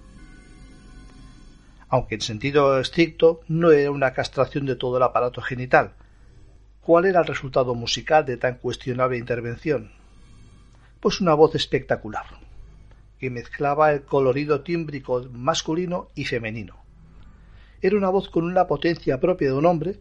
Aunque 1.91 2.15
en 2.15 2.21
sentido 2.21 2.79
estricto 2.79 3.41
no 3.47 3.71
era 3.71 3.91
una 3.91 4.13
castración 4.13 4.65
de 4.65 4.75
todo 4.75 4.97
el 4.97 5.03
aparato 5.03 5.41
genital. 5.41 5.93
¿Cuál 6.81 7.05
era 7.05 7.19
el 7.19 7.27
resultado 7.27 7.75
musical 7.75 8.25
de 8.25 8.37
tan 8.37 8.55
cuestionable 8.55 9.19
intervención? 9.19 9.91
Pues 10.99 11.21
una 11.21 11.35
voz 11.35 11.53
espectacular, 11.53 12.25
que 13.19 13.29
mezclaba 13.29 13.91
el 13.91 14.01
colorido 14.01 14.61
tímbrico 14.61 15.27
masculino 15.31 16.07
y 16.15 16.25
femenino 16.25 16.81
era 17.81 17.97
una 17.97 18.09
voz 18.09 18.29
con 18.29 18.45
una 18.45 18.67
potencia 18.67 19.19
propia 19.19 19.49
de 19.49 19.55
un 19.55 19.65
hombre, 19.65 19.99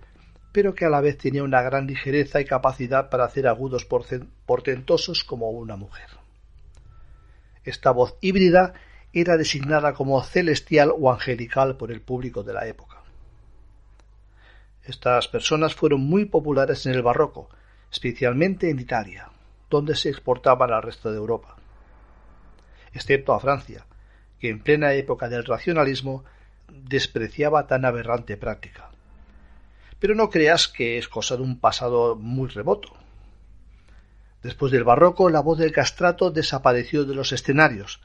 pero 0.53 0.75
que 0.75 0.85
a 0.85 0.91
la 0.91 1.01
vez 1.01 1.17
tenía 1.17 1.43
una 1.43 1.63
gran 1.63 1.87
ligereza 1.87 2.41
y 2.41 2.45
capacidad 2.45 3.09
para 3.09 3.25
hacer 3.25 3.47
agudos 3.47 3.87
portentosos 3.87 5.25
como 5.25 5.51
una 5.51 5.77
mujer. 5.77 6.09
Esta 7.65 7.91
voz 7.91 8.17
híbrida 8.21 8.75
era 9.13 9.37
designada 9.37 9.93
como 9.95 10.23
celestial 10.23 10.93
o 10.97 11.13
angelical 11.13 11.77
por 11.77 11.91
el 11.91 12.01
público 12.01 12.43
de 12.43 12.53
la 12.53 12.67
época. 12.67 12.99
Estas 14.85 15.29
personas 15.29 15.75
fueron 15.75 16.01
muy 16.01 16.25
populares 16.25 16.87
en 16.87 16.95
el 16.95 17.03
barroco, 17.03 17.49
especialmente 17.91 18.71
en 18.71 18.79
Italia, 18.79 19.31
donde 19.69 19.95
se 19.95 20.09
exportaban 20.09 20.73
al 20.73 20.83
resto 20.83 21.11
de 21.11 21.19
Europa, 21.19 21.57
excepto 22.93 23.33
a 23.33 23.41
Francia, 23.41 23.87
que 24.39 24.49
en 24.49 24.61
plena 24.61 24.93
época 24.95 25.29
del 25.29 25.45
racionalismo 25.45 26.25
despreciaba 26.69 27.67
tan 27.67 27.85
aberrante 27.85 28.37
práctica. 28.37 28.91
Pero 29.99 30.15
no 30.15 30.31
creas 30.31 30.67
que 30.67 30.99
es 30.99 31.09
cosa 31.09 31.37
de 31.37 31.43
un 31.43 31.59
pasado 31.59 32.17
muy 32.17 32.49
remoto. 32.49 32.97
Después 34.43 34.73
del 34.73 34.85
barroco, 34.85 35.29
la 35.29 35.41
voz 35.41 35.59
del 35.59 35.73
castrato 35.73 36.31
desapareció 36.31 37.05
de 37.05 37.15
los 37.15 37.33
escenarios, 37.33 38.01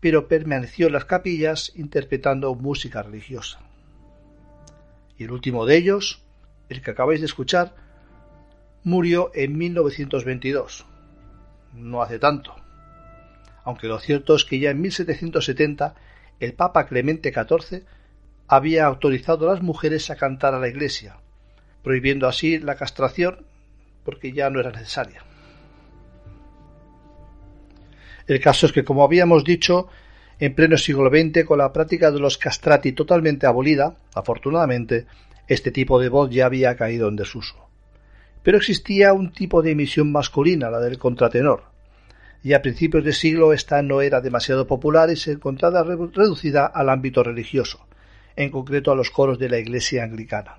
pero 0.00 0.28
permaneció 0.28 0.86
en 0.86 0.92
las 0.92 1.04
capillas 1.04 1.72
interpretando 1.74 2.54
música 2.54 3.02
religiosa. 3.02 3.60
Y 5.16 5.24
el 5.24 5.32
último 5.32 5.66
de 5.66 5.76
ellos, 5.76 6.22
el 6.68 6.82
que 6.82 6.92
acabáis 6.92 7.20
de 7.20 7.26
escuchar, 7.26 7.74
murió 8.84 9.30
en 9.34 9.58
1922. 9.58 10.86
No 11.74 12.02
hace 12.02 12.18
tanto. 12.18 12.54
Aunque 13.64 13.88
lo 13.88 13.98
cierto 13.98 14.36
es 14.36 14.44
que 14.44 14.60
ya 14.60 14.70
en 14.70 14.80
1770 14.80 15.94
el 16.40 16.54
Papa 16.54 16.86
Clemente 16.86 17.32
XIV 17.32 17.84
había 18.46 18.86
autorizado 18.86 19.48
a 19.48 19.54
las 19.54 19.62
mujeres 19.62 20.10
a 20.10 20.16
cantar 20.16 20.54
a 20.54 20.60
la 20.60 20.68
iglesia, 20.68 21.18
prohibiendo 21.82 22.28
así 22.28 22.58
la 22.58 22.76
castración 22.76 23.44
porque 24.04 24.32
ya 24.32 24.48
no 24.48 24.60
era 24.60 24.70
necesaria. 24.70 25.22
El 28.28 28.40
caso 28.40 28.66
es 28.66 28.72
que, 28.72 28.84
como 28.84 29.02
habíamos 29.02 29.42
dicho, 29.42 29.88
en 30.38 30.54
pleno 30.54 30.76
siglo 30.76 31.08
XX, 31.08 31.44
con 31.44 31.58
la 31.58 31.72
práctica 31.72 32.10
de 32.10 32.20
los 32.20 32.36
castrati 32.36 32.92
totalmente 32.92 33.46
abolida, 33.46 33.96
afortunadamente, 34.14 35.06
este 35.48 35.70
tipo 35.72 35.98
de 35.98 36.10
voz 36.10 36.30
ya 36.30 36.44
había 36.44 36.76
caído 36.76 37.08
en 37.08 37.16
desuso. 37.16 37.56
Pero 38.42 38.58
existía 38.58 39.14
un 39.14 39.32
tipo 39.32 39.62
de 39.62 39.70
emisión 39.70 40.12
masculina, 40.12 40.70
la 40.70 40.78
del 40.78 40.98
contratenor, 40.98 41.64
y 42.42 42.52
a 42.52 42.60
principios 42.60 43.02
de 43.02 43.14
siglo 43.14 43.54
esta 43.54 43.80
no 43.82 44.02
era 44.02 44.20
demasiado 44.20 44.66
popular 44.66 45.10
y 45.10 45.16
se 45.16 45.32
encontraba 45.32 45.82
reducida 45.82 46.66
al 46.66 46.90
ámbito 46.90 47.24
religioso, 47.24 47.86
en 48.36 48.50
concreto 48.50 48.92
a 48.92 48.94
los 48.94 49.10
coros 49.10 49.38
de 49.38 49.48
la 49.48 49.58
Iglesia 49.58 50.04
anglicana. 50.04 50.58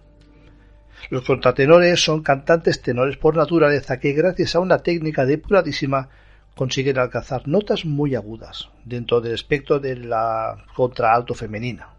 Los 1.12 1.24
contratenores 1.24 2.04
son 2.04 2.24
cantantes 2.24 2.82
tenores 2.82 3.16
por 3.16 3.38
naturaleza 3.38 4.00
que 4.00 4.14
gracias 4.14 4.56
a 4.56 4.60
una 4.60 4.80
técnica 4.80 5.26
depuradísima 5.26 6.10
consiguen 6.60 6.98
alcanzar 6.98 7.48
notas 7.48 7.86
muy 7.86 8.16
agudas 8.16 8.68
dentro 8.84 9.22
del 9.22 9.34
espectro 9.34 9.80
de 9.80 9.96
la 9.96 10.66
contraalto 10.76 11.34
femenina. 11.34 11.94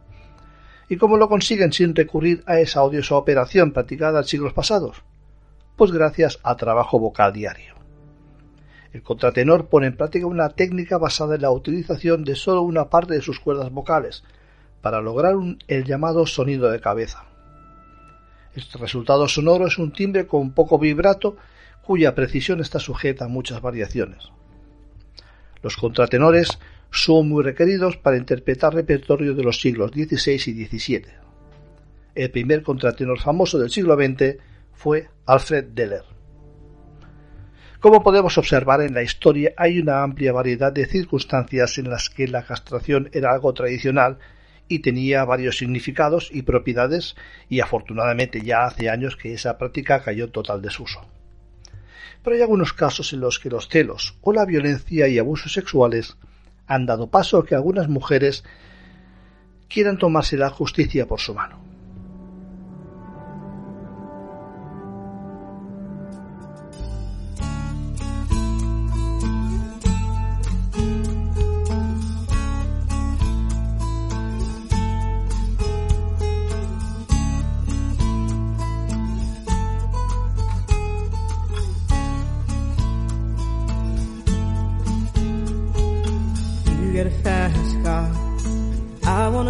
¿Y 0.87 0.99
cómo 0.99 1.16
lo 1.16 1.31
consiguen 1.31 1.73
sin 1.73 1.96
recurrir 1.96 2.42
a 2.44 2.61
esa 2.61 2.83
odiosa 2.83 3.16
operación 3.16 3.73
practicada 3.73 4.18
en 4.18 4.27
siglos 4.27 4.53
pasados? 4.53 5.03
Pues 5.77 5.92
gracias 5.92 6.40
a 6.42 6.57
trabajo 6.57 6.99
vocal 6.99 7.33
diario. 7.33 7.75
El 8.92 9.03
contratenor 9.03 9.70
pone 9.70 9.87
en 9.87 9.96
práctica 9.96 10.27
una 10.27 10.51
técnica 10.51 10.99
basada 10.99 11.37
en 11.37 11.40
la 11.40 11.53
utilización 11.53 12.23
de 12.23 12.35
solo 12.35 12.61
una 12.61 12.90
parte 12.90 13.14
de 13.14 13.23
sus 13.23 13.40
cuerdas 13.40 13.73
vocales, 13.73 14.25
para 14.83 15.01
lograr 15.01 15.37
el 15.68 15.85
llamado 15.85 16.27
sonido 16.27 16.70
de 16.70 16.81
cabeza. 16.81 17.25
Este 18.55 18.77
resultado 18.77 19.27
sonoro 19.27 19.68
es 19.68 19.79
un 19.79 19.90
timbre 19.90 20.27
con 20.27 20.53
poco 20.53 20.79
vibrato 20.79 21.38
cuya 21.83 22.14
precisión 22.14 22.61
está 22.61 22.79
sujeta 22.79 23.25
a 23.25 23.29
muchas 23.29 23.62
variaciones. 23.62 24.31
Los 25.62 25.77
contratenores 25.77 26.59
son 26.90 27.29
muy 27.29 27.44
requeridos 27.44 27.96
para 27.96 28.16
interpretar 28.16 28.75
repertorio 28.75 29.35
de 29.35 29.42
los 29.42 29.61
siglos 29.61 29.92
XVI 29.92 30.35
y 30.35 30.66
XVII. 30.66 31.05
El 32.14 32.31
primer 32.31 32.62
contratenor 32.62 33.20
famoso 33.20 33.59
del 33.59 33.70
siglo 33.70 33.94
XX 33.94 34.37
fue 34.73 35.09
Alfred 35.27 35.66
Deller. 35.66 36.05
Como 37.79 38.03
podemos 38.03 38.37
observar 38.37 38.83
en 38.83 38.92
la 38.92 39.03
historia, 39.03 39.53
hay 39.57 39.79
una 39.79 40.03
amplia 40.03 40.33
variedad 40.33 40.73
de 40.73 40.87
circunstancias 40.87 41.79
en 41.79 41.88
las 41.88 42.11
que 42.11 42.29
la 42.29 42.42
castración 42.42 43.09
era 43.12 43.33
algo 43.33 43.55
tradicional 43.55 44.18
y 44.68 44.81
tenía 44.81 45.25
varios 45.25 45.59
significados 45.59 46.31
y 46.33 46.42
propiedades 46.42 47.16
y 47.49 47.61
afortunadamente 47.61 48.42
ya 48.42 48.64
hace 48.64 48.90
años 48.90 49.16
que 49.16 49.33
esa 49.33 49.57
práctica 49.57 50.03
cayó 50.03 50.31
total 50.31 50.61
desuso. 50.61 51.01
Pero 52.23 52.37
hay 52.37 52.43
algunos 52.43 52.73
casos 52.73 53.13
en 53.13 53.21
los 53.21 53.39
que 53.39 53.51
los 53.51 53.69
celos 53.69 54.17
o 54.21 54.33
la 54.33 54.45
violencia 54.45 55.09
y 55.09 55.19
abusos 55.19 55.53
sexuales 55.53 56.17
han 56.67 56.87
dado 56.87 57.09
paso 57.11 57.39
a 57.39 57.47
que 57.47 57.55
algunas 57.55 57.89
mujeres 57.89 58.45
quieran 59.69 59.99
tomarse 59.99 60.37
la 60.37 60.51
justicia 60.51 61.07
por 61.07 61.21
su 61.21 61.35
mano. 61.35 61.70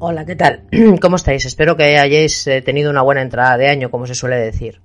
Hola, 0.00 0.26
¿qué 0.26 0.34
tal? 0.34 0.64
¿Cómo 1.00 1.14
estáis? 1.14 1.46
Espero 1.46 1.76
que 1.76 1.96
hayáis 1.96 2.44
eh, 2.48 2.62
tenido 2.62 2.90
una 2.90 3.02
buena 3.02 3.22
entrada 3.22 3.56
de 3.56 3.68
año, 3.68 3.92
como 3.92 4.08
se 4.08 4.16
suele 4.16 4.36
decir. 4.36 4.80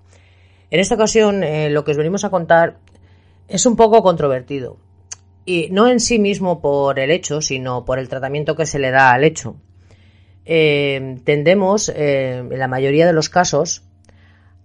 En 0.69 0.79
esta 0.79 0.93
ocasión, 0.93 1.43
eh, 1.43 1.71
lo 1.71 1.83
que 1.83 1.91
os 1.91 1.97
venimos 1.97 2.23
a 2.23 2.29
contar 2.29 2.77
es 3.47 3.65
un 3.65 3.75
poco 3.75 4.03
controvertido. 4.03 4.77
Y 5.45 5.69
no 5.71 5.87
en 5.87 5.99
sí 5.99 6.19
mismo 6.19 6.61
por 6.61 6.99
el 6.99 7.11
hecho, 7.11 7.41
sino 7.41 7.83
por 7.85 7.99
el 7.99 8.09
tratamiento 8.09 8.55
que 8.55 8.65
se 8.65 8.79
le 8.79 8.91
da 8.91 9.11
al 9.11 9.23
hecho. 9.23 9.55
Eh, 10.45 11.17
tendemos, 11.23 11.89
eh, 11.89 12.37
en 12.39 12.59
la 12.59 12.67
mayoría 12.67 13.05
de 13.07 13.13
los 13.13 13.29
casos, 13.29 13.83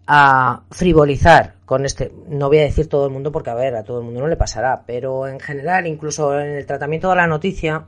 a 0.07 0.62
frivolizar 0.71 1.55
con 1.65 1.85
este. 1.85 2.12
No 2.29 2.49
voy 2.49 2.59
a 2.59 2.62
decir 2.62 2.89
todo 2.89 3.07
el 3.07 3.12
mundo 3.12 3.33
porque, 3.33 3.51
a 3.51 3.55
ver, 3.55 3.75
a 3.75 3.85
todo 3.85 3.99
el 4.01 4.05
mundo 4.05 4.21
no 4.21 4.29
le 4.29 4.37
pasará, 4.37 4.85
pero 4.87 5.27
en 5.27 5.41
general, 5.41 5.87
incluso 5.87 6.39
en 6.39 6.51
el 6.51 6.67
tratamiento 6.67 7.11
de 7.11 7.17
la 7.17 7.27
noticia, 7.27 7.87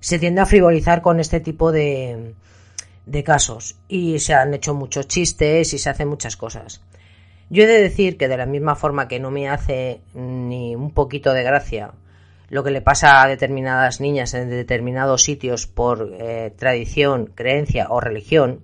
se 0.00 0.18
tiende 0.18 0.40
a 0.40 0.46
frivolizar 0.46 1.02
con 1.02 1.20
este 1.20 1.40
tipo 1.40 1.72
de, 1.72 2.34
de 3.06 3.24
casos 3.24 3.76
y 3.88 4.18
se 4.20 4.34
han 4.34 4.54
hecho 4.54 4.74
muchos 4.74 5.08
chistes 5.08 5.72
y 5.74 5.78
se 5.78 5.90
hacen 5.90 6.08
muchas 6.08 6.36
cosas. 6.36 6.82
Yo 7.50 7.64
he 7.64 7.66
de 7.66 7.82
decir 7.82 8.16
que 8.16 8.28
de 8.28 8.36
la 8.36 8.46
misma 8.46 8.74
forma 8.74 9.06
que 9.06 9.20
no 9.20 9.30
me 9.30 9.48
hace 9.48 10.00
ni 10.14 10.74
un 10.74 10.90
poquito 10.92 11.32
de 11.34 11.42
gracia 11.42 11.92
lo 12.54 12.62
que 12.62 12.70
le 12.70 12.82
pasa 12.82 13.20
a 13.20 13.26
determinadas 13.26 14.00
niñas 14.00 14.32
en 14.32 14.48
determinados 14.48 15.24
sitios 15.24 15.66
por 15.66 16.12
eh, 16.20 16.54
tradición, 16.56 17.26
creencia 17.34 17.88
o 17.90 17.98
religión, 17.98 18.62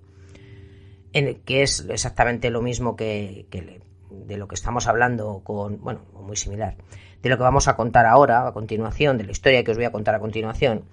en, 1.13 1.41
que 1.41 1.65
es 1.65 1.85
exactamente 1.91 2.51
lo 2.51 2.63
mismo 2.63 2.95
que, 2.95 3.49
de 4.11 4.37
lo 4.37 4.47
que 4.47 4.55
estamos 4.55 4.87
hablando 4.87 5.41
con, 5.43 5.81
bueno, 5.81 6.03
muy 6.13 6.37
similar, 6.37 6.77
de 7.21 7.29
lo 7.31 7.37
que 7.37 7.43
vamos 7.43 7.67
a 7.67 7.75
contar 7.75 8.07
ahora, 8.07 8.47
a 8.47 8.53
continuación, 8.53 9.19
de 9.19 9.25
la 9.25 9.33
historia 9.33 9.65
que 9.65 9.73
os 9.73 9.77
voy 9.77 9.87
a 9.87 9.91
contar 9.91 10.15
a 10.15 10.21
continuación, 10.21 10.85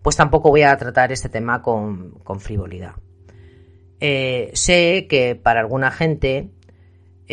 pues 0.00 0.16
tampoco 0.16 0.48
voy 0.48 0.62
a 0.62 0.74
tratar 0.78 1.12
este 1.12 1.28
tema 1.28 1.60
con, 1.60 2.12
con 2.24 2.40
frivolidad. 2.40 2.94
Eh, 4.00 4.50
sé 4.54 5.06
que 5.10 5.34
para 5.34 5.60
alguna 5.60 5.90
gente, 5.90 6.48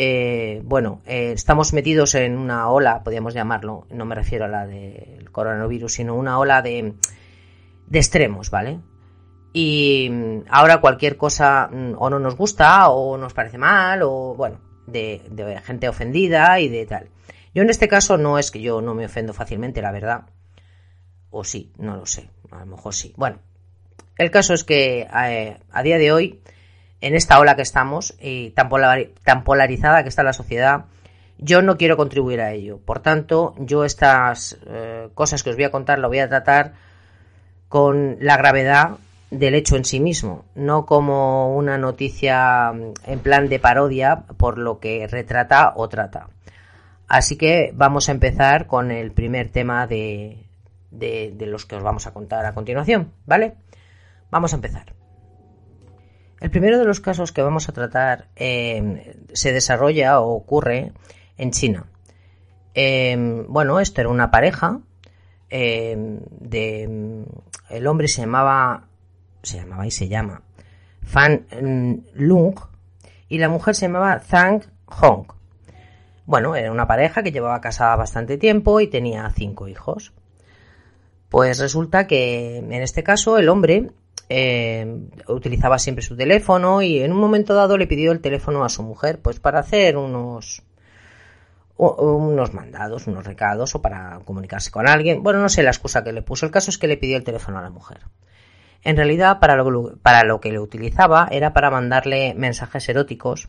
eh, 0.00 0.62
bueno, 0.64 1.02
eh, 1.06 1.32
estamos 1.34 1.72
metidos 1.72 2.14
en 2.14 2.38
una 2.38 2.68
ola, 2.70 3.02
podríamos 3.02 3.34
llamarlo, 3.34 3.88
no 3.90 4.04
me 4.04 4.14
refiero 4.14 4.44
a 4.44 4.48
la 4.48 4.64
del 4.64 5.28
coronavirus, 5.32 5.92
sino 5.92 6.14
una 6.14 6.38
ola 6.38 6.62
de, 6.62 6.94
de 7.88 7.98
extremos, 7.98 8.48
¿vale? 8.48 8.78
Y 9.52 10.08
mm, 10.08 10.42
ahora 10.50 10.80
cualquier 10.80 11.16
cosa 11.16 11.68
mm, 11.72 11.94
o 11.98 12.10
no 12.10 12.20
nos 12.20 12.36
gusta 12.36 12.90
o 12.90 13.18
nos 13.18 13.34
parece 13.34 13.58
mal 13.58 14.02
o, 14.04 14.36
bueno, 14.36 14.60
de, 14.86 15.20
gente 15.64 15.88
ofendida 15.88 16.60
y 16.60 16.68
de 16.68 16.86
tal. 16.86 17.08
Yo 17.52 17.62
en 17.64 17.70
este 17.70 17.88
caso 17.88 18.16
no 18.18 18.38
es 18.38 18.52
que 18.52 18.60
yo 18.60 18.80
no 18.80 18.94
me 18.94 19.06
ofendo 19.06 19.34
fácilmente, 19.34 19.82
la 19.82 19.90
verdad. 19.90 20.26
O 21.30 21.42
sí, 21.42 21.72
no 21.76 21.96
lo 21.96 22.06
sé. 22.06 22.30
A 22.52 22.60
lo 22.60 22.66
mejor 22.66 22.94
sí. 22.94 23.14
Bueno, 23.16 23.40
el 24.16 24.30
caso 24.30 24.54
es 24.54 24.62
que 24.62 25.08
eh, 25.12 25.56
a 25.72 25.82
día 25.82 25.98
de 25.98 26.12
hoy, 26.12 26.40
en 27.00 27.14
esta 27.14 27.38
ola 27.38 27.56
que 27.56 27.62
estamos 27.62 28.14
y 28.20 28.50
tan, 28.50 28.68
polari- 28.68 29.12
tan 29.24 29.44
polarizada 29.44 30.02
que 30.02 30.08
está 30.08 30.22
la 30.22 30.32
sociedad, 30.32 30.86
yo 31.38 31.62
no 31.62 31.76
quiero 31.76 31.96
contribuir 31.96 32.40
a 32.40 32.52
ello. 32.52 32.78
Por 32.84 33.00
tanto, 33.00 33.54
yo 33.58 33.84
estas 33.84 34.58
eh, 34.66 35.08
cosas 35.14 35.42
que 35.42 35.50
os 35.50 35.56
voy 35.56 35.64
a 35.64 35.70
contar 35.70 35.98
lo 36.00 36.08
voy 36.08 36.18
a 36.18 36.28
tratar 36.28 36.72
con 37.68 38.16
la 38.20 38.36
gravedad 38.36 38.96
del 39.30 39.54
hecho 39.54 39.76
en 39.76 39.84
sí 39.84 40.00
mismo, 40.00 40.46
no 40.54 40.86
como 40.86 41.54
una 41.54 41.76
noticia 41.76 42.72
mm, 42.72 42.94
en 43.06 43.18
plan 43.20 43.48
de 43.48 43.60
parodia 43.60 44.24
por 44.36 44.58
lo 44.58 44.80
que 44.80 45.06
retrata 45.06 45.74
o 45.76 45.88
trata. 45.88 46.28
Así 47.06 47.36
que 47.36 47.70
vamos 47.74 48.08
a 48.08 48.12
empezar 48.12 48.66
con 48.66 48.90
el 48.90 49.12
primer 49.12 49.50
tema 49.50 49.86
de, 49.86 50.44
de, 50.90 51.32
de 51.36 51.46
los 51.46 51.66
que 51.66 51.76
os 51.76 51.82
vamos 51.82 52.06
a 52.06 52.12
contar 52.12 52.44
a 52.46 52.54
continuación, 52.54 53.12
¿vale? 53.26 53.54
Vamos 54.30 54.52
a 54.52 54.56
empezar. 54.56 54.97
El 56.40 56.50
primero 56.50 56.78
de 56.78 56.84
los 56.84 57.00
casos 57.00 57.32
que 57.32 57.42
vamos 57.42 57.68
a 57.68 57.72
tratar 57.72 58.28
eh, 58.36 59.16
se 59.32 59.52
desarrolla 59.52 60.20
o 60.20 60.34
ocurre 60.34 60.92
en 61.36 61.50
China. 61.50 61.86
Eh, 62.74 63.44
bueno, 63.48 63.80
esto 63.80 64.00
era 64.00 64.10
una 64.10 64.30
pareja. 64.30 64.80
eh, 65.50 65.96
de, 66.40 67.24
el 67.70 67.86
hombre 67.86 68.08
se 68.08 68.20
llamaba, 68.22 68.84
se 69.42 69.58
llamaba 69.58 69.86
y 69.86 69.90
se 69.90 70.08
llama 70.08 70.42
Fan 71.02 71.46
Lung 72.14 72.58
y 73.28 73.38
la 73.38 73.48
mujer 73.48 73.74
se 73.74 73.86
llamaba 73.86 74.20
Zhang 74.20 74.62
Hong. 74.86 75.26
Bueno, 76.26 76.54
era 76.54 76.70
una 76.70 76.86
pareja 76.86 77.22
que 77.22 77.32
llevaba 77.32 77.60
casada 77.60 77.96
bastante 77.96 78.36
tiempo 78.36 78.80
y 78.80 78.88
tenía 78.88 79.30
cinco 79.34 79.68
hijos. 79.68 80.12
Pues 81.30 81.58
resulta 81.58 82.06
que 82.06 82.58
en 82.58 82.72
este 82.72 83.02
caso 83.02 83.38
el 83.38 83.48
hombre 83.48 83.90
eh, 84.28 84.86
utilizaba 85.28 85.78
siempre 85.78 86.04
su 86.04 86.16
teléfono 86.16 86.82
y 86.82 87.00
en 87.00 87.12
un 87.12 87.18
momento 87.18 87.54
dado 87.54 87.78
le 87.78 87.86
pidió 87.86 88.12
el 88.12 88.20
teléfono 88.20 88.64
a 88.64 88.68
su 88.68 88.82
mujer, 88.82 89.20
pues 89.20 89.40
para 89.40 89.60
hacer 89.60 89.96
unos 89.96 90.62
unos 91.78 92.54
mandados, 92.54 93.06
unos 93.06 93.24
recados 93.24 93.74
o 93.76 93.80
para 93.80 94.18
comunicarse 94.24 94.72
con 94.72 94.88
alguien. 94.88 95.22
Bueno, 95.22 95.40
no 95.40 95.48
sé 95.48 95.62
la 95.62 95.70
excusa 95.70 96.02
que 96.02 96.12
le 96.12 96.22
puso. 96.22 96.44
El 96.44 96.52
caso 96.52 96.70
es 96.70 96.78
que 96.78 96.88
le 96.88 96.96
pidió 96.96 97.16
el 97.16 97.22
teléfono 97.22 97.58
a 97.58 97.62
la 97.62 97.70
mujer. 97.70 98.00
En 98.82 98.96
realidad, 98.96 99.38
para 99.38 99.56
lo, 99.56 99.96
para 100.02 100.24
lo 100.24 100.40
que 100.40 100.50
le 100.50 100.58
utilizaba 100.58 101.28
era 101.30 101.52
para 101.52 101.70
mandarle 101.70 102.34
mensajes 102.34 102.88
eróticos 102.88 103.48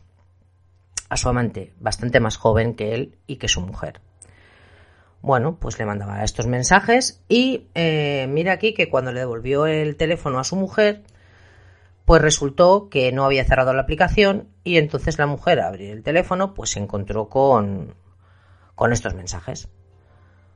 a 1.08 1.16
su 1.16 1.28
amante, 1.28 1.72
bastante 1.80 2.20
más 2.20 2.36
joven 2.36 2.74
que 2.74 2.94
él 2.94 3.18
y 3.26 3.36
que 3.36 3.48
su 3.48 3.60
mujer. 3.60 4.00
Bueno, 5.22 5.58
pues 5.60 5.78
le 5.78 5.84
mandaba 5.84 6.24
estos 6.24 6.46
mensajes 6.46 7.22
y 7.28 7.68
eh, 7.74 8.26
mira 8.30 8.52
aquí 8.52 8.72
que 8.72 8.88
cuando 8.88 9.12
le 9.12 9.20
devolvió 9.20 9.66
el 9.66 9.96
teléfono 9.96 10.38
a 10.38 10.44
su 10.44 10.56
mujer, 10.56 11.02
pues 12.06 12.22
resultó 12.22 12.88
que 12.88 13.12
no 13.12 13.24
había 13.24 13.44
cerrado 13.44 13.74
la 13.74 13.82
aplicación 13.82 14.48
y 14.64 14.78
entonces 14.78 15.18
la 15.18 15.26
mujer, 15.26 15.60
al 15.60 15.68
abrir 15.68 15.90
el 15.90 16.02
teléfono, 16.02 16.54
pues 16.54 16.70
se 16.70 16.80
encontró 16.80 17.28
con, 17.28 17.94
con 18.74 18.92
estos 18.92 19.14
mensajes. 19.14 19.68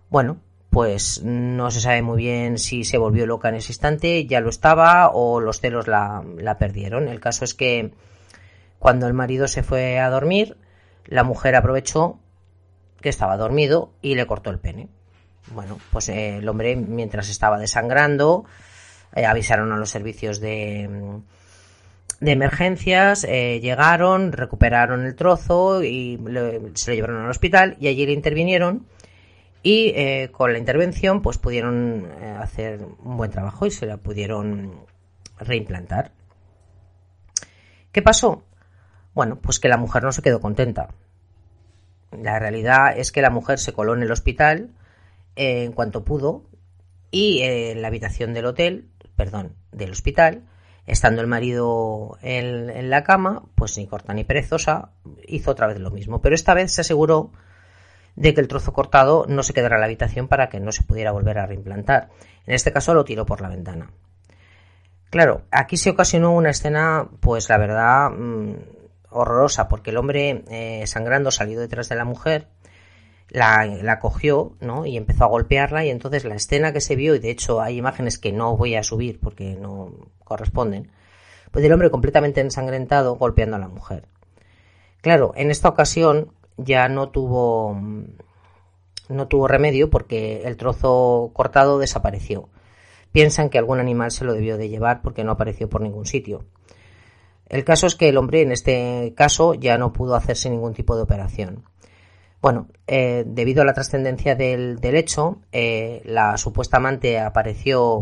Bueno, 0.08 0.38
pues 0.70 1.22
no 1.22 1.70
se 1.70 1.80
sabe 1.80 2.02
muy 2.02 2.16
bien 2.16 2.58
si 2.58 2.84
se 2.84 2.98
volvió 2.98 3.26
loca 3.26 3.50
en 3.50 3.56
ese 3.56 3.72
instante, 3.72 4.26
ya 4.26 4.40
lo 4.40 4.48
estaba 4.48 5.10
o 5.12 5.40
los 5.40 5.60
celos 5.60 5.86
la, 5.86 6.24
la 6.38 6.56
perdieron. 6.56 7.08
El 7.08 7.20
caso 7.20 7.44
es 7.44 7.54
que 7.54 7.92
cuando 8.78 9.06
el 9.06 9.12
marido 9.12 9.46
se 9.46 9.62
fue 9.62 10.00
a 10.00 10.10
dormir, 10.10 10.56
la 11.04 11.22
mujer 11.22 11.54
aprovechó 11.54 12.18
que 13.04 13.10
estaba 13.10 13.36
dormido 13.36 13.92
y 14.00 14.14
le 14.14 14.26
cortó 14.26 14.48
el 14.48 14.58
pene. 14.58 14.88
Bueno, 15.52 15.78
pues 15.92 16.08
eh, 16.08 16.38
el 16.38 16.48
hombre 16.48 16.74
mientras 16.74 17.28
estaba 17.28 17.58
desangrando 17.58 18.46
eh, 19.14 19.26
avisaron 19.26 19.72
a 19.72 19.76
los 19.76 19.90
servicios 19.90 20.40
de, 20.40 20.88
de 22.20 22.32
emergencias, 22.32 23.24
eh, 23.24 23.60
llegaron, 23.60 24.32
recuperaron 24.32 25.04
el 25.04 25.14
trozo 25.16 25.84
y 25.84 26.18
se 26.76 26.90
lo 26.90 26.94
llevaron 26.94 27.22
al 27.24 27.30
hospital 27.30 27.76
y 27.78 27.88
allí 27.88 28.06
le 28.06 28.12
intervinieron 28.12 28.86
y 29.62 29.94
con 30.28 30.52
la 30.52 30.58
intervención 30.58 31.20
pues 31.20 31.36
pudieron 31.36 32.06
hacer 32.38 32.80
un 33.02 33.16
buen 33.18 33.30
trabajo 33.30 33.66
y 33.66 33.70
se 33.70 33.86
la 33.86 33.98
pudieron 33.98 34.80
reimplantar. 35.38 36.12
¿Qué 37.92 38.00
pasó? 38.00 38.44
Bueno, 39.14 39.36
pues 39.36 39.60
que 39.60 39.68
la 39.68 39.78
mujer 39.78 40.02
no 40.02 40.12
se 40.12 40.20
quedó 40.20 40.40
contenta. 40.40 40.88
La 42.22 42.38
realidad 42.38 42.96
es 42.96 43.12
que 43.12 43.22
la 43.22 43.30
mujer 43.30 43.58
se 43.58 43.72
coló 43.72 43.94
en 43.94 44.02
el 44.02 44.12
hospital 44.12 44.70
eh, 45.36 45.64
en 45.64 45.72
cuanto 45.72 46.04
pudo 46.04 46.44
y 47.10 47.42
eh, 47.42 47.72
en 47.72 47.82
la 47.82 47.88
habitación 47.88 48.34
del 48.34 48.46
hotel, 48.46 48.88
perdón, 49.16 49.54
del 49.72 49.90
hospital, 49.90 50.42
estando 50.86 51.20
el 51.20 51.26
marido 51.26 52.18
en, 52.22 52.90
la 52.90 53.04
cama, 53.04 53.44
pues 53.54 53.76
ni 53.78 53.86
corta 53.86 54.14
ni 54.14 54.24
perezosa, 54.24 54.90
hizo 55.26 55.52
otra 55.52 55.66
vez 55.66 55.78
lo 55.78 55.90
mismo. 55.90 56.20
Pero 56.20 56.34
esta 56.34 56.54
vez 56.54 56.72
se 56.72 56.82
aseguró 56.82 57.32
de 58.16 58.34
que 58.34 58.40
el 58.40 58.48
trozo 58.48 58.72
cortado 58.72 59.26
no 59.28 59.42
se 59.42 59.54
quedara 59.54 59.76
en 59.76 59.80
la 59.80 59.86
habitación 59.86 60.28
para 60.28 60.48
que 60.48 60.60
no 60.60 60.72
se 60.72 60.82
pudiera 60.82 61.12
volver 61.12 61.38
a 61.38 61.46
reimplantar. 61.46 62.10
En 62.46 62.54
este 62.54 62.72
caso 62.72 62.94
lo 62.94 63.04
tiró 63.04 63.26
por 63.26 63.40
la 63.40 63.48
ventana. 63.48 63.90
Claro, 65.10 65.42
aquí 65.50 65.76
se 65.76 65.90
ocasionó 65.90 66.32
una 66.32 66.50
escena, 66.50 67.08
pues 67.20 67.48
la 67.48 67.58
verdad, 67.58 68.10
mmm, 68.10 68.54
horrorosa, 69.14 69.68
porque 69.68 69.90
el 69.90 69.96
hombre 69.96 70.44
eh, 70.50 70.86
sangrando 70.86 71.30
salió 71.30 71.60
detrás 71.60 71.88
de 71.88 71.96
la 71.96 72.04
mujer, 72.04 72.48
la, 73.30 73.64
la, 73.64 73.98
cogió, 73.98 74.56
¿no? 74.60 74.86
Y 74.86 74.96
empezó 74.96 75.24
a 75.24 75.28
golpearla 75.28 75.84
y 75.84 75.90
entonces 75.90 76.24
la 76.24 76.34
escena 76.34 76.72
que 76.72 76.80
se 76.80 76.96
vio, 76.96 77.14
y 77.14 77.18
de 77.18 77.30
hecho 77.30 77.60
hay 77.60 77.78
imágenes 77.78 78.18
que 78.18 78.32
no 78.32 78.56
voy 78.56 78.74
a 78.74 78.82
subir 78.82 79.18
porque 79.20 79.56
no 79.56 79.92
corresponden, 80.24 80.90
pues 81.50 81.64
el 81.64 81.72
hombre 81.72 81.90
completamente 81.90 82.40
ensangrentado 82.40 83.16
golpeando 83.16 83.56
a 83.56 83.60
la 83.60 83.68
mujer. 83.68 84.08
Claro, 85.00 85.32
en 85.36 85.50
esta 85.50 85.68
ocasión 85.68 86.32
ya 86.56 86.88
no 86.88 87.10
tuvo 87.10 87.76
no 89.08 89.28
tuvo 89.28 89.48
remedio 89.48 89.90
porque 89.90 90.42
el 90.44 90.56
trozo 90.56 91.30
cortado 91.34 91.78
desapareció. 91.78 92.48
Piensan 93.12 93.50
que 93.50 93.58
algún 93.58 93.80
animal 93.80 94.10
se 94.10 94.24
lo 94.24 94.32
debió 94.32 94.56
de 94.56 94.68
llevar 94.68 95.02
porque 95.02 95.24
no 95.24 95.32
apareció 95.32 95.68
por 95.68 95.80
ningún 95.80 96.06
sitio. 96.06 96.44
El 97.54 97.62
caso 97.62 97.86
es 97.86 97.94
que 97.94 98.08
el 98.08 98.16
hombre 98.16 98.42
en 98.42 98.50
este 98.50 99.14
caso 99.16 99.54
ya 99.54 99.78
no 99.78 99.92
pudo 99.92 100.16
hacerse 100.16 100.50
ningún 100.50 100.74
tipo 100.74 100.96
de 100.96 101.02
operación. 101.02 101.62
Bueno, 102.42 102.66
eh, 102.88 103.22
debido 103.24 103.62
a 103.62 103.64
la 103.64 103.74
trascendencia 103.74 104.34
del, 104.34 104.80
hecho, 104.82 105.38
eh, 105.52 106.02
la 106.04 106.36
supuesta 106.36 106.78
amante 106.78 107.20
apareció 107.20 108.00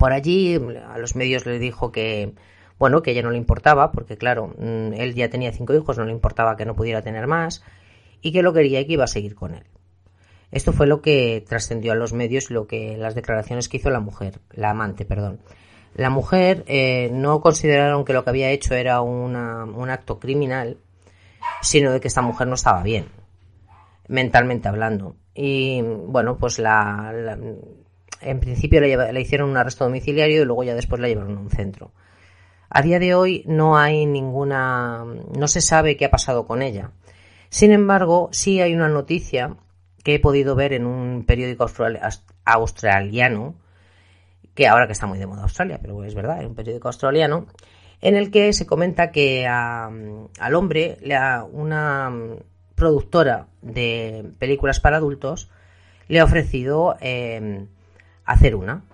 por 0.00 0.12
allí, 0.12 0.56
a 0.56 0.98
los 0.98 1.14
medios 1.14 1.46
le 1.46 1.60
dijo 1.60 1.92
que, 1.92 2.34
bueno, 2.80 3.00
que 3.00 3.10
a 3.10 3.12
ella 3.12 3.22
no 3.22 3.30
le 3.30 3.38
importaba, 3.38 3.92
porque 3.92 4.16
claro, 4.16 4.48
mm, 4.58 4.94
él 4.94 5.14
ya 5.14 5.30
tenía 5.30 5.52
cinco 5.52 5.72
hijos, 5.74 5.96
no 5.96 6.04
le 6.04 6.10
importaba 6.10 6.56
que 6.56 6.66
no 6.66 6.74
pudiera 6.74 7.02
tener 7.02 7.28
más, 7.28 7.62
y 8.22 8.32
que 8.32 8.42
lo 8.42 8.52
quería 8.52 8.80
y 8.80 8.86
que 8.86 8.94
iba 8.94 9.04
a 9.04 9.06
seguir 9.06 9.36
con 9.36 9.54
él. 9.54 9.62
Esto 10.50 10.72
fue 10.72 10.88
lo 10.88 11.00
que 11.00 11.44
trascendió 11.48 11.92
a 11.92 11.94
los 11.94 12.12
medios, 12.12 12.50
lo 12.50 12.66
que 12.66 12.96
las 12.96 13.14
declaraciones 13.14 13.68
que 13.68 13.76
hizo 13.76 13.90
la 13.90 14.00
mujer, 14.00 14.40
la 14.50 14.70
amante, 14.70 15.04
perdón. 15.04 15.38
La 15.96 16.10
mujer 16.10 16.62
eh, 16.66 17.08
no 17.10 17.40
consideraron 17.40 18.04
que 18.04 18.12
lo 18.12 18.22
que 18.22 18.28
había 18.28 18.50
hecho 18.50 18.74
era 18.74 19.00
una, 19.00 19.64
un 19.64 19.88
acto 19.88 20.18
criminal, 20.18 20.76
sino 21.62 21.90
de 21.90 22.00
que 22.00 22.08
esta 22.08 22.20
mujer 22.20 22.48
no 22.48 22.54
estaba 22.54 22.82
bien, 22.82 23.06
mentalmente 24.06 24.68
hablando. 24.68 25.16
Y 25.34 25.80
bueno, 25.80 26.36
pues 26.36 26.58
la, 26.58 27.14
en 28.20 28.40
principio 28.40 28.82
le, 28.82 29.10
le, 29.10 29.20
hicieron 29.22 29.48
un 29.48 29.56
arresto 29.56 29.84
domiciliario 29.84 30.42
y 30.42 30.44
luego 30.44 30.64
ya 30.64 30.74
después 30.74 31.00
la 31.00 31.08
llevaron 31.08 31.38
a 31.38 31.40
un 31.40 31.50
centro. 31.50 31.92
A 32.68 32.82
día 32.82 32.98
de 32.98 33.14
hoy 33.14 33.42
no 33.46 33.78
hay 33.78 34.04
ninguna, 34.04 35.02
no 35.02 35.48
se 35.48 35.62
sabe 35.62 35.96
qué 35.96 36.04
ha 36.04 36.10
pasado 36.10 36.46
con 36.46 36.60
ella. 36.60 36.90
Sin 37.48 37.72
embargo, 37.72 38.28
sí 38.32 38.60
hay 38.60 38.74
una 38.74 38.90
noticia 38.90 39.56
que 40.04 40.16
he 40.16 40.20
podido 40.20 40.56
ver 40.56 40.74
en 40.74 40.84
un 40.84 41.24
periódico 41.24 41.66
australiano, 42.44 43.54
que 44.56 44.66
ahora 44.66 44.86
que 44.86 44.94
está 44.94 45.06
muy 45.06 45.18
de 45.18 45.26
moda 45.26 45.42
Australia, 45.42 45.78
pero 45.80 46.02
es 46.02 46.14
verdad, 46.14 46.40
es 46.40 46.46
un 46.46 46.56
periódico 46.56 46.88
australiano, 46.88 47.46
en 48.00 48.16
el 48.16 48.30
que 48.30 48.52
se 48.52 48.66
comenta 48.66 49.12
que 49.12 49.46
a, 49.46 49.88
al 50.40 50.54
hombre, 50.54 50.98
una 51.52 52.12
productora 52.74 53.48
de 53.62 54.32
películas 54.38 54.80
para 54.80 54.96
adultos, 54.96 55.50
le 56.08 56.20
ha 56.20 56.24
ofrecido 56.24 56.96
eh, 57.00 57.66
hacer 58.24 58.56
una. 58.56 58.84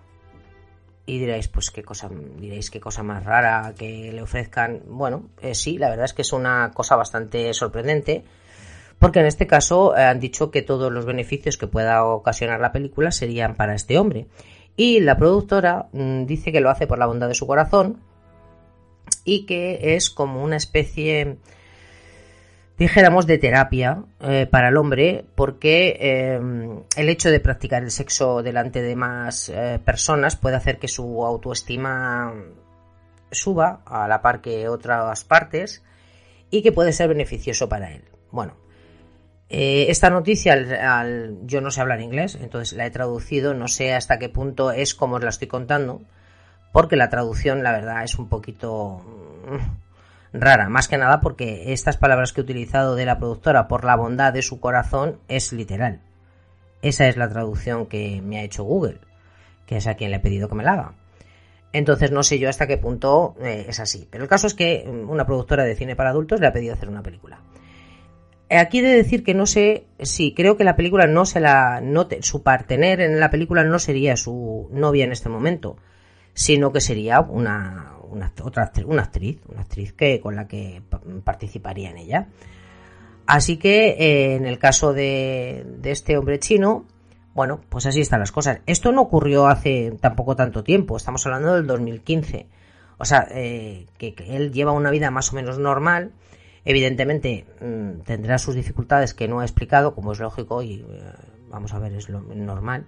Y 1.05 1.18
diréis, 1.18 1.48
pues 1.48 1.70
qué 1.70 1.83
cosa, 1.83 2.09
diréis 2.38 2.70
qué 2.70 2.81
cosa 2.81 3.03
más 3.03 3.25
rara 3.25 3.75
que 3.77 4.12
le 4.12 4.22
ofrezcan. 4.22 4.83
Bueno, 4.87 5.31
eh, 5.40 5.55
sí, 5.55 5.79
la 5.79 5.90
verdad 5.90 6.05
es 6.05 6.14
que 6.14 6.22
es 6.22 6.33
una 6.33 6.70
cosa 6.72 6.94
bastante 6.94 7.53
sorprendente, 7.55 8.25
porque 9.01 9.18
en 9.18 9.27
este 9.27 9.48
caso 9.48 9.96
eh, 9.96 10.05
han 10.05 10.20
dicho 10.20 10.53
que 10.53 10.62
todos 10.62 10.92
los 10.92 11.05
beneficios 11.05 11.57
que 11.57 11.66
pueda 11.66 12.05
ocasionar 12.05 12.61
la 12.61 12.70
película 12.70 13.11
serían 13.11 13.57
para 13.57 13.75
este 13.75 13.98
hombre. 13.98 14.29
Y 14.77 15.01
la 15.01 15.17
productora 15.17 15.89
mmm, 15.93 16.25
dice 16.25 16.53
que 16.53 16.61
lo 16.61 16.71
hace 16.71 16.87
por 16.87 16.99
la 16.99 17.07
bondad 17.07 17.29
de 17.29 17.35
su 17.35 17.47
corazón 17.47 18.01
y 19.25 19.47
que 19.47 19.95
es 19.95 20.11
como 20.11 20.43
una 20.43 20.57
especie, 20.57 21.37
dijéramos, 22.79 23.27
de 23.27 23.39
terapia 23.39 24.05
eh, 24.21 24.47
para 24.51 24.69
el 24.69 24.77
hombre, 24.77 25.25
porque 25.35 25.97
eh, 26.01 26.41
el 26.97 27.09
hecho 27.09 27.31
de 27.31 27.41
practicar 27.41 27.83
el 27.83 27.91
sexo 27.91 28.43
delante 28.43 28.83
de 28.83 28.97
más 28.97 29.49
eh, 29.49 29.81
personas 29.85 30.37
puede 30.37 30.57
hacer 30.57 30.79
que 30.79 30.89
su 30.89 31.25
autoestima 31.25 32.35
suba 33.31 33.83
a 33.87 34.09
la 34.09 34.23
par 34.23 34.41
que 34.41 34.69
otras 34.69 35.25
partes 35.25 35.83
y 36.51 36.63
que 36.63 36.73
puede 36.73 36.93
ser 36.93 37.09
beneficioso 37.09 37.69
para 37.69 37.93
él. 37.93 38.05
Bueno, 38.31 38.55
eh, 39.55 39.91
esta 39.91 40.09
noticia, 40.09 40.55
al, 40.55 41.37
yo 41.45 41.61
no 41.61 41.71
sé 41.71 41.83
hablar 41.83 42.01
inglés, 42.01 42.38
entonces 42.41 42.73
la 42.73 42.87
he 42.87 42.91
traducido, 42.91 43.53
no 43.53 43.69
sé 43.69 43.93
hasta 43.93 44.19
qué 44.19 44.31
punto 44.31 44.73
es 44.73 44.95
como 44.95 45.17
os 45.17 45.23
la 45.23 45.29
estoy 45.29 45.47
contando, 45.47 46.01
porque 46.73 46.97
la 46.97 47.11
traducción, 47.11 47.62
la 47.62 47.73
verdad, 47.73 48.03
es 48.03 48.19
un 48.19 48.31
poquito 48.31 49.05
rara, 50.33 50.71
más 50.71 50.88
que 50.88 50.97
nada 50.97 51.21
porque 51.21 51.75
estas 51.75 51.99
palabras 51.99 52.33
que 52.33 52.41
he 52.41 52.45
utilizado 52.45 52.95
de 52.95 53.05
la 53.05 53.19
productora 53.19 53.69
por 53.69 53.85
la 53.85 53.95
bondad 53.95 54.33
de 54.33 54.41
su 54.41 54.59
corazón 54.59 55.19
es 55.29 55.53
literal. 55.53 56.01
Esa 56.81 57.07
es 57.07 57.19
la 57.19 57.29
traducción 57.29 57.85
que 57.85 58.23
me 58.23 58.38
ha 58.38 58.45
hecho 58.45 58.65
Google, 58.65 59.01
que 59.67 59.77
es 59.77 59.87
a 59.87 59.97
quien 59.97 60.12
le 60.12 60.17
he 60.17 60.21
pedido 60.21 60.49
que 60.49 60.55
me 60.55 60.65
la 60.65 60.73
haga. 60.73 60.95
Entonces 61.75 62.11
no 62.11 62.23
sé 62.23 62.38
yo 62.38 62.49
hasta 62.49 62.67
qué 62.67 62.79
punto 62.79 63.35
eh, 63.43 63.67
es 63.69 63.81
así. 63.81 64.09
Pero 64.11 64.25
el 64.25 64.31
caso 64.31 64.47
es 64.47 64.55
que 64.55 64.85
una 64.87 65.27
productora 65.27 65.65
de 65.65 65.77
cine 65.77 65.95
para 65.95 66.09
adultos 66.09 66.41
le 66.41 66.47
ha 66.47 66.55
pedido 66.55 66.73
hacer 66.73 66.88
una 66.88 67.03
película. 67.03 67.38
Aquí 68.59 68.79
he 68.79 68.83
de 68.83 68.97
decir 68.97 69.25
que 69.25 69.35
no 69.35 69.47
sé 69.47 69.87
si 70.01 70.35
creo 70.35 70.57
que 70.57 70.65
la 70.65 70.77
película 70.77 71.07
no 71.07 71.25
se 71.25 71.41
la. 71.41 71.81
No 71.81 72.09
su 72.21 72.43
partener 72.43 73.01
en 73.01 73.21
la 73.21 73.31
película 73.31 73.65
no 73.65 73.79
sería 73.79 74.17
su 74.17 74.69
novia 74.73 75.05
en 75.05 75.12
este 75.12 75.29
momento, 75.29 75.77
sino 76.35 76.73
que 76.73 76.81
sería 76.81 77.21
una, 77.21 77.95
una, 78.11 78.33
otra, 78.43 78.71
una 78.87 79.03
actriz, 79.03 79.38
una 79.49 79.62
actriz 79.62 79.93
que, 79.93 80.21
con 80.21 80.37
la 80.37 80.47
que 80.47 80.83
participaría 81.25 81.91
en 81.91 81.99
ella. 81.99 82.29
Así 83.27 83.57
que 83.57 83.91
eh, 83.91 84.37
en 84.37 84.47
el 84.47 84.59
caso 84.59 84.93
de, 84.93 85.65
de 85.79 85.91
este 85.91 86.19
hombre 86.19 86.38
chino, 86.38 86.87
bueno, 87.35 87.61
pues 87.69 87.87
así 87.87 88.01
están 88.01 88.21
las 88.21 88.33
cosas. 88.33 88.61
Esto 88.67 88.93
no 88.93 89.03
ocurrió 89.03 89.47
hace 89.47 89.97
tampoco 90.01 90.37
tanto 90.37 90.62
tiempo, 90.62 90.97
estamos 90.97 91.25
hablando 91.27 91.55
del 91.55 91.67
2015. 91.67 92.47
O 92.99 93.05
sea, 93.05 93.27
eh, 93.31 93.87
que, 93.99 94.15
él 94.29 94.53
lleva 94.53 94.73
una 94.73 94.91
vida 94.91 95.11
más 95.11 95.33
o 95.33 95.37
menos 95.37 95.59
normal. 95.59 96.12
Evidentemente 96.64 97.46
mm, 97.61 98.03
tendrá 98.03 98.38
sus 98.38 98.55
dificultades 98.55 99.14
que 99.14 99.29
no 99.29 99.40
ha 99.40 99.44
explicado, 99.44 99.94
como 99.94 100.12
es 100.12 100.20
lógico, 100.20 100.62
y 100.62 100.85
eh, 100.88 101.03
vamos 101.48 101.72
a 101.75 101.79
ver, 101.79 101.92
es 101.94 102.09
lo 102.09 102.20
normal. 102.20 102.87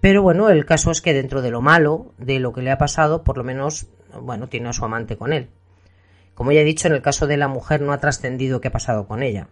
Pero 0.00 0.22
bueno, 0.22 0.48
el 0.48 0.64
caso 0.64 0.90
es 0.90 1.00
que 1.00 1.12
dentro 1.12 1.42
de 1.42 1.50
lo 1.50 1.60
malo, 1.60 2.14
de 2.18 2.40
lo 2.40 2.52
que 2.52 2.62
le 2.62 2.70
ha 2.70 2.78
pasado, 2.78 3.22
por 3.22 3.36
lo 3.36 3.44
menos, 3.44 3.86
bueno, 4.20 4.48
tiene 4.48 4.68
a 4.68 4.72
su 4.72 4.84
amante 4.84 5.16
con 5.16 5.32
él. 5.32 5.48
Como 6.34 6.52
ya 6.52 6.60
he 6.60 6.64
dicho, 6.64 6.88
en 6.88 6.94
el 6.94 7.02
caso 7.02 7.26
de 7.26 7.36
la 7.36 7.48
mujer 7.48 7.82
no 7.82 7.92
ha 7.92 7.98
trascendido 7.98 8.60
qué 8.60 8.68
ha 8.68 8.72
pasado 8.72 9.06
con 9.06 9.22
ella 9.22 9.48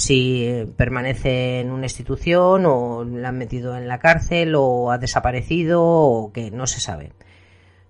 si 0.00 0.66
permanece 0.76 1.60
en 1.60 1.70
una 1.70 1.84
institución 1.86 2.64
o 2.66 3.04
la 3.04 3.28
han 3.28 3.38
metido 3.38 3.76
en 3.76 3.86
la 3.86 3.98
cárcel 3.98 4.54
o 4.56 4.90
ha 4.90 4.98
desaparecido 4.98 5.82
o 5.84 6.32
que 6.32 6.50
no 6.50 6.66
se 6.66 6.80
sabe. 6.80 7.12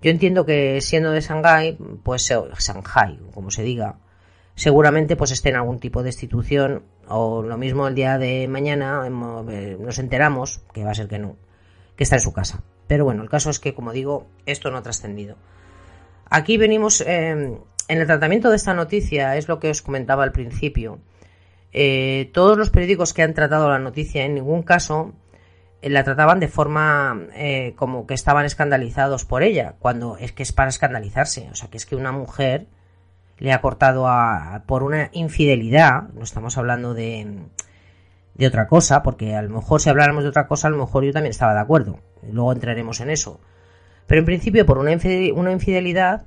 Yo 0.03 0.11
entiendo 0.11 0.45
que 0.45 0.81
siendo 0.81 1.13
de 1.13 1.21
Shanghai, 1.21 1.79
pues 2.03 2.27
Shanghai, 2.27 3.21
como 3.33 3.51
se 3.51 3.63
diga, 3.63 3.99
seguramente 4.61 5.17
pues 5.17 5.31
esté 5.31 5.49
en 5.49 5.57
algún 5.57 5.79
tipo 5.79 6.03
de 6.03 6.11
institución 6.11 6.83
o 7.09 7.43
lo 7.43 7.57
mismo 7.57 7.89
el 7.89 7.95
día 7.95 8.19
de 8.19 8.47
mañana 8.47 9.01
eh, 9.07 9.79
nos 9.81 9.99
enteramos, 9.99 10.61
que 10.75 10.85
va 10.85 10.91
a 10.91 10.95
ser 10.95 11.09
que 11.09 11.19
no, 11.19 11.37
que 11.97 12.05
está 12.05 12.17
en 12.17 12.21
su 12.21 12.35
casa. 12.35 12.63
Pero 12.87 13.07
bueno, 13.07 13.23
el 13.23 13.31
caso 13.31 13.49
es 13.49 13.59
que, 13.59 13.73
como 13.73 13.93
digo, 13.93 14.27
esto 14.45 14.71
no 14.71 14.77
ha 14.77 14.83
trascendido. 14.83 15.37
Aquí 16.27 16.59
venimos, 16.59 17.01
eh, 17.01 17.31
en 17.31 17.99
el 17.99 18.07
tratamiento 18.07 18.51
de 18.51 18.57
esta 18.57 18.75
noticia, 18.75 19.35
es 19.39 19.49
lo 19.49 19.61
que 19.61 19.71
os 19.71 19.81
comentaba 19.81 20.25
al 20.25 20.33
principio, 20.33 20.99
eh, 21.73 22.31
todos 22.35 22.59
los 22.59 22.69
periódicos 22.69 23.15
que 23.15 23.23
han 23.23 23.33
tratado 23.33 23.67
la 23.71 23.79
noticia 23.79 24.27
en 24.27 24.35
ningún 24.35 24.63
caso 24.63 25.15
eh, 25.81 25.89
la 25.89 26.05
trataban 26.05 26.39
de 26.39 26.49
forma 26.49 27.29
como 27.77 28.07
que 28.07 28.13
estaban 28.13 28.45
escandalizados 28.45 29.25
por 29.25 29.43
ella, 29.43 29.77
cuando 29.79 30.19
es 30.19 30.33
que 30.33 30.43
es 30.43 30.53
para 30.53 30.69
escandalizarse. 30.69 31.49
O 31.51 31.55
sea, 31.55 31.71
que 31.71 31.79
es 31.79 31.87
que 31.87 31.97
una 31.97 32.13
mujer 32.13 32.67
le 33.41 33.53
ha 33.53 33.61
cortado 33.61 34.07
a, 34.07 34.63
por 34.67 34.83
una 34.83 35.11
infidelidad, 35.13 36.11
no 36.15 36.23
estamos 36.23 36.57
hablando 36.57 36.95
de, 36.95 37.47
de 38.35 38.47
otra 38.47 38.69
cosa, 38.69 39.03
porque 39.03 39.35
a 39.35 39.43
lo 39.43 39.51
mejor 39.51 39.81
si 39.81 39.91
habláramos 39.91 40.23
de 40.23 40.29
otra 40.29 40.47
cosa, 40.47 40.69
a 40.69 40.71
lo 40.71 40.79
mejor 40.79 41.05
yo 41.05 41.13
también 41.13 41.31
estaba 41.31 41.55
de 41.55 41.61
acuerdo. 41.61 41.99
Luego 42.31 42.53
entraremos 42.53 43.01
en 43.01 43.11
eso. 43.11 43.41
Pero 44.07 44.21
en 44.21 44.27
principio, 44.27 44.67
por 44.67 44.79
una 44.79 44.93
infidelidad, 44.93 46.27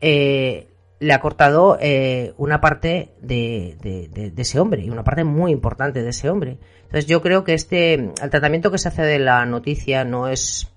eh, 0.00 0.68
le 1.00 1.12
ha 1.12 1.20
cortado 1.20 1.78
eh, 1.80 2.34
una 2.36 2.60
parte 2.60 3.14
de, 3.20 3.76
de, 3.80 4.32
ese 4.36 4.58
hombre 4.58 4.82
y 4.82 4.90
una 4.90 5.04
parte 5.04 5.24
muy 5.24 5.52
importante 5.52 6.02
de 6.02 6.10
ese 6.10 6.28
hombre. 6.28 6.58
Entonces 6.82 7.06
yo 7.06 7.22
creo 7.22 7.44
que 7.44 7.54
este 7.54 7.94
el 7.94 8.30
tratamiento 8.30 8.70
que 8.70 8.78
se 8.78 8.88
hace 8.88 9.02
de 9.02 9.18
la 9.18 9.44
noticia 9.46 10.04
no 10.04 10.28
es 10.28 10.72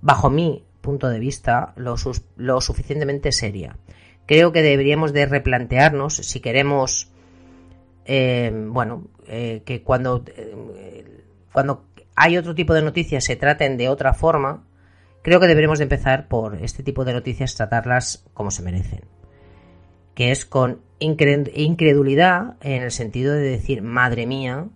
bajo 0.00 0.30
mi 0.30 0.64
punto 0.80 1.08
de 1.08 1.20
vista 1.20 1.72
lo, 1.76 1.94
lo 2.36 2.60
suficientemente 2.60 3.30
seria. 3.30 3.76
Creo 4.26 4.52
que 4.52 4.62
deberíamos 4.62 5.12
de 5.12 5.26
replantearnos 5.26 6.14
si 6.14 6.40
queremos 6.40 7.10
eh, 8.04 8.52
bueno 8.68 9.08
eh, 9.26 9.62
que 9.64 9.82
cuando 9.82 10.24
cuando 11.52 11.86
hay 12.16 12.36
otro 12.36 12.54
tipo 12.54 12.74
de 12.74 12.82
noticias 12.82 13.24
se 13.24 13.36
traten 13.36 13.76
de 13.76 13.88
otra 13.88 14.12
forma 14.14 14.64
creo 15.22 15.38
que 15.38 15.46
deberíamos 15.46 15.78
de 15.78 15.84
empezar 15.84 16.26
por 16.28 16.56
este 16.56 16.82
tipo 16.82 17.04
de 17.04 17.12
noticias 17.12 17.54
tratarlas 17.54 18.24
como 18.34 18.50
se 18.50 18.62
merecen 18.62 19.02
que 20.14 20.30
es 20.30 20.44
con 20.44 20.80
incredulidad 20.98 22.54
en 22.60 22.82
el 22.82 22.90
sentido 22.90 23.34
de 23.34 23.42
decir, 23.42 23.82
madre 23.82 24.26
mía, 24.26 24.66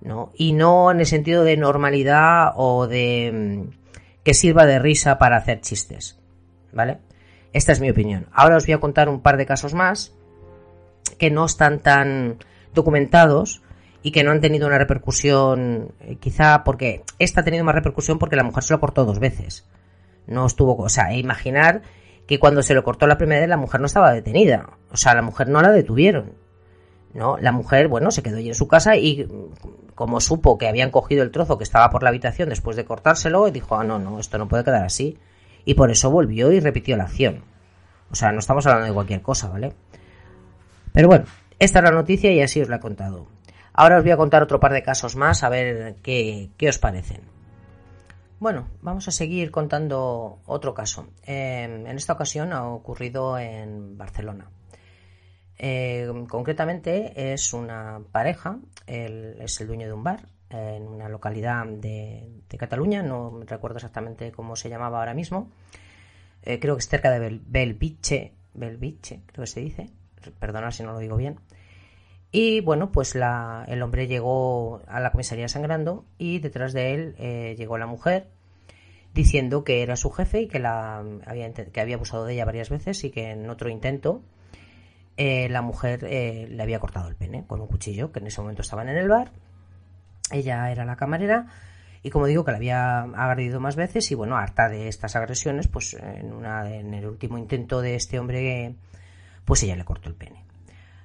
¿no? 0.00 0.32
Y 0.34 0.52
no 0.52 0.90
en 0.90 1.00
el 1.00 1.06
sentido 1.06 1.44
de 1.44 1.56
normalidad 1.56 2.52
o 2.56 2.86
de 2.86 3.30
mm, 3.32 4.22
que 4.22 4.34
sirva 4.34 4.66
de 4.66 4.78
risa 4.78 5.18
para 5.18 5.36
hacer 5.36 5.60
chistes, 5.60 6.18
¿vale? 6.72 6.98
Esta 7.54 7.72
es 7.72 7.80
mi 7.80 7.88
opinión. 7.88 8.26
Ahora 8.32 8.56
os 8.56 8.66
voy 8.66 8.74
a 8.74 8.80
contar 8.80 9.08
un 9.08 9.20
par 9.20 9.36
de 9.36 9.46
casos 9.46 9.74
más 9.74 10.12
que 11.18 11.30
no 11.30 11.46
están 11.46 11.78
tan 11.78 12.38
documentados 12.74 13.62
y 14.02 14.10
que 14.10 14.24
no 14.24 14.32
han 14.32 14.40
tenido 14.40 14.66
una 14.66 14.76
repercusión, 14.76 15.92
eh, 16.00 16.16
quizá 16.16 16.64
porque 16.64 17.04
esta 17.18 17.40
ha 17.40 17.44
tenido 17.44 17.64
más 17.64 17.76
repercusión 17.76 18.18
porque 18.18 18.36
la 18.36 18.42
mujer 18.42 18.64
se 18.64 18.74
lo 18.74 18.80
cortó 18.80 19.04
dos 19.04 19.20
veces. 19.20 19.66
No 20.26 20.44
estuvo, 20.46 20.76
o 20.76 20.88
sea, 20.88 21.14
imaginar 21.14 21.82
que 22.26 22.40
cuando 22.40 22.62
se 22.62 22.74
lo 22.74 22.82
cortó 22.82 23.06
la 23.06 23.18
primera 23.18 23.40
vez 23.40 23.48
la 23.48 23.56
mujer 23.56 23.80
no 23.80 23.86
estaba 23.86 24.12
detenida. 24.12 24.70
O 24.90 24.96
sea, 24.96 25.14
la 25.14 25.22
mujer 25.22 25.48
no 25.48 25.62
la 25.62 25.70
detuvieron. 25.70 26.32
¿no? 27.12 27.38
La 27.38 27.52
mujer, 27.52 27.86
bueno, 27.86 28.10
se 28.10 28.24
quedó 28.24 28.38
allí 28.38 28.48
en 28.48 28.54
su 28.56 28.66
casa 28.66 28.96
y 28.96 29.28
como 29.94 30.20
supo 30.20 30.58
que 30.58 30.66
habían 30.66 30.90
cogido 30.90 31.22
el 31.22 31.30
trozo 31.30 31.56
que 31.56 31.64
estaba 31.64 31.88
por 31.90 32.02
la 32.02 32.08
habitación 32.08 32.48
después 32.48 32.76
de 32.76 32.84
cortárselo, 32.84 33.48
dijo, 33.52 33.76
ah, 33.76 33.84
no, 33.84 34.00
no, 34.00 34.18
esto 34.18 34.38
no 34.38 34.48
puede 34.48 34.64
quedar 34.64 34.84
así. 34.84 35.16
Y 35.64 35.74
por 35.74 35.90
eso 35.90 36.10
volvió 36.10 36.52
y 36.52 36.60
repitió 36.60 36.96
la 36.96 37.04
acción. 37.04 37.42
O 38.10 38.14
sea, 38.14 38.32
no 38.32 38.38
estamos 38.38 38.66
hablando 38.66 38.86
de 38.86 38.94
cualquier 38.94 39.22
cosa, 39.22 39.48
¿vale? 39.48 39.72
Pero 40.92 41.08
bueno, 41.08 41.24
esta 41.58 41.78
es 41.78 41.84
la 41.84 41.90
noticia 41.90 42.32
y 42.32 42.40
así 42.40 42.60
os 42.60 42.68
la 42.68 42.76
he 42.76 42.80
contado. 42.80 43.26
Ahora 43.72 43.96
os 43.98 44.02
voy 44.02 44.12
a 44.12 44.16
contar 44.16 44.42
otro 44.42 44.60
par 44.60 44.72
de 44.72 44.82
casos 44.82 45.16
más, 45.16 45.42
a 45.42 45.48
ver 45.48 45.96
qué, 46.02 46.50
qué 46.56 46.68
os 46.68 46.78
parecen. 46.78 47.22
Bueno, 48.38 48.68
vamos 48.82 49.08
a 49.08 49.10
seguir 49.10 49.50
contando 49.50 50.40
otro 50.46 50.74
caso. 50.74 51.08
Em, 51.24 51.86
en 51.86 51.96
esta 51.96 52.12
ocasión 52.12 52.52
ha 52.52 52.68
ocurrido 52.68 53.38
en 53.38 53.96
Barcelona. 53.96 54.50
Em, 55.56 56.26
concretamente 56.26 57.32
es 57.32 57.52
una 57.52 58.00
pareja, 58.12 58.58
él 58.86 59.36
es 59.40 59.60
el 59.60 59.68
dueño 59.68 59.86
de 59.86 59.92
un 59.92 60.04
bar 60.04 60.33
en 60.54 60.86
una 60.86 61.08
localidad 61.08 61.66
de, 61.66 62.30
Cataluña, 62.56 63.02
no 63.02 63.40
recuerdo 63.46 63.78
exactamente 63.78 64.30
cómo 64.30 64.54
se 64.54 64.68
llamaba 64.68 65.00
ahora 65.00 65.12
mismo. 65.12 65.50
Eh, 66.42 66.60
creo 66.60 66.76
que 66.76 66.80
es 66.80 66.88
cerca 66.88 67.10
de 67.10 67.40
Belviche, 67.44 68.32
Belviche, 68.54 69.22
creo 69.26 69.42
que 69.42 69.50
se 69.50 69.60
dice, 69.60 69.90
perdona 70.38 70.70
si 70.70 70.84
no 70.84 70.92
lo 70.92 71.00
digo 71.00 71.16
bien. 71.16 71.40
Y 72.30 72.60
bueno, 72.60 72.92
pues 72.92 73.16
el 73.16 73.82
hombre 73.82 74.06
llegó 74.06 74.82
a 74.86 75.00
la 75.00 75.10
comisaría 75.10 75.48
sangrando 75.48 76.04
y 76.16 76.38
detrás 76.38 76.72
de 76.72 76.94
él 76.94 77.14
eh, 77.18 77.54
llegó 77.58 77.76
la 77.76 77.86
mujer 77.86 78.28
diciendo 79.14 79.64
que 79.64 79.82
era 79.82 79.96
su 79.96 80.10
jefe 80.10 80.42
y 80.42 80.48
que, 80.48 80.60
la 80.60 81.04
había, 81.26 81.52
que 81.52 81.80
había 81.80 81.96
abusado 81.96 82.24
de 82.24 82.34
ella 82.34 82.44
varias 82.44 82.70
veces 82.70 83.02
y 83.02 83.10
que 83.10 83.30
en 83.30 83.50
otro 83.50 83.68
intento 83.68 84.22
eh, 85.16 85.48
la 85.48 85.62
mujer 85.62 86.02
le 86.04 86.62
había 86.62 86.78
cortado 86.78 87.08
el 87.08 87.16
pene 87.16 87.44
con 87.46 87.60
un 87.60 87.66
cuchillo, 87.66 88.12
que 88.12 88.20
en 88.20 88.28
ese 88.28 88.40
momento 88.40 88.62
estaban 88.62 88.88
en 88.88 88.96
el 88.96 89.08
bar. 89.08 89.32
Ella 90.30 90.70
era 90.70 90.84
la 90.84 90.96
camarera 90.96 91.46
y 92.02 92.10
como 92.10 92.26
digo 92.26 92.44
que 92.44 92.50
la 92.50 92.58
había 92.58 93.00
agredido 93.02 93.60
más 93.60 93.76
veces 93.76 94.10
y 94.10 94.14
bueno, 94.14 94.36
harta 94.36 94.68
de 94.68 94.88
estas 94.88 95.16
agresiones, 95.16 95.68
pues 95.68 95.94
en, 95.94 96.32
una, 96.32 96.70
en 96.70 96.94
el 96.94 97.06
último 97.06 97.38
intento 97.38 97.80
de 97.80 97.94
este 97.94 98.18
hombre, 98.18 98.74
pues 99.44 99.62
ella 99.62 99.76
le 99.76 99.84
cortó 99.84 100.08
el 100.08 100.14
pene. 100.14 100.44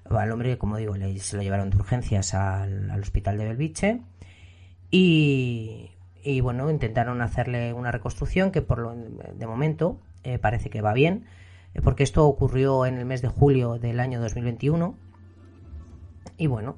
Al 0.10 0.32
hombre, 0.32 0.58
como 0.58 0.78
digo, 0.78 0.98
le, 0.98 1.20
se 1.20 1.38
lo 1.38 1.44
llevaron 1.44 1.70
de 1.70 1.78
urgencias 1.78 2.34
al, 2.34 2.90
al 2.90 3.02
hospital 3.02 3.38
de 3.38 3.46
Belviche 3.46 4.02
y 4.90 5.92
y 6.24 6.42
bueno, 6.42 6.70
intentaron 6.70 7.22
hacerle 7.22 7.74
una 7.74 7.92
reconstrucción 7.92 8.52
que 8.52 8.62
por 8.62 8.80
lo, 8.80 8.94
de 8.94 9.48
momento 9.48 10.00
eh, 10.24 10.38
parece 10.38 10.70
que 10.70 10.82
va 10.82 10.94
bien, 10.94 11.26
eh, 11.74 11.82
porque 11.82 12.04
esto 12.04 12.26
ocurrió 12.26 12.86
en 12.86 12.98
el 12.98 13.06
mes 13.06 13.22
de 13.22 13.30
julio 13.30 13.80
del 13.80 14.00
año 14.00 14.20
2021 14.20 14.96
y 16.38 16.48
bueno, 16.48 16.78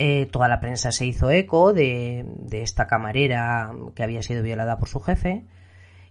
eh, 0.00 0.26
toda 0.26 0.48
la 0.48 0.58
prensa 0.60 0.90
se 0.90 1.06
hizo 1.06 1.30
eco 1.30 1.72
de, 1.72 2.26
esta 2.50 2.88
camarera 2.88 3.70
que 3.94 4.02
había 4.02 4.22
sido 4.22 4.42
violada 4.42 4.78
por 4.78 4.88
su 4.88 5.00
jefe 5.00 5.44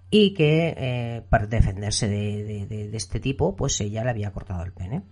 y 0.09 0.33
que 0.33 1.23
para 1.29 1.47
defenderse 1.47 2.07
de, 2.07 2.65
de, 2.65 2.97
este 2.97 3.19
tipo, 3.19 3.55
pues 3.55 3.81
ella 3.81 4.03
le 4.03 4.11
había 4.11 4.31
cortado 4.31 4.63
el 4.63 4.71
pene. 4.71 5.03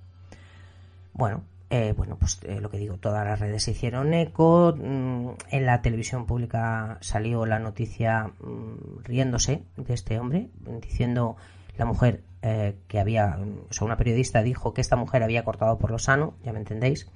Bueno, 1.14 1.44
eh, 1.70 1.94
bueno, 1.98 2.18
pues 2.18 2.40
eh, 2.44 2.62
lo 2.62 2.70
que 2.70 2.78
digo, 2.78 2.98
todas 2.98 3.26
las 3.26 3.40
redes 3.40 3.64
se 3.64 3.72
hicieron 3.72 4.14
eco, 4.14 4.74
mm, 4.78 5.30
en 5.52 5.66
la 5.66 5.82
televisión 5.82 6.26
pública 6.26 6.98
salió 7.02 7.46
la 7.46 7.60
noticia 7.60 8.32
mm, 8.40 9.04
riéndose 9.04 9.64
de 9.76 9.94
este 9.94 10.18
hombre, 10.18 10.50
diciendo 10.82 11.36
la 11.78 11.86
mujer 11.86 12.24
eh, 12.42 12.78
que 12.88 13.00
había, 13.00 13.38
o 13.70 13.74
sea, 13.74 13.86
una 13.86 13.98
periodista 13.98 14.42
dijo 14.44 14.74
que 14.74 14.80
esta 14.80 14.96
mujer 14.96 15.24
había 15.24 15.44
cortado 15.44 15.78
por 15.78 15.92
lo 15.92 16.00
sano, 16.00 16.36
ya 16.44 16.54
me 16.54 16.60
entendéis. 16.60 17.10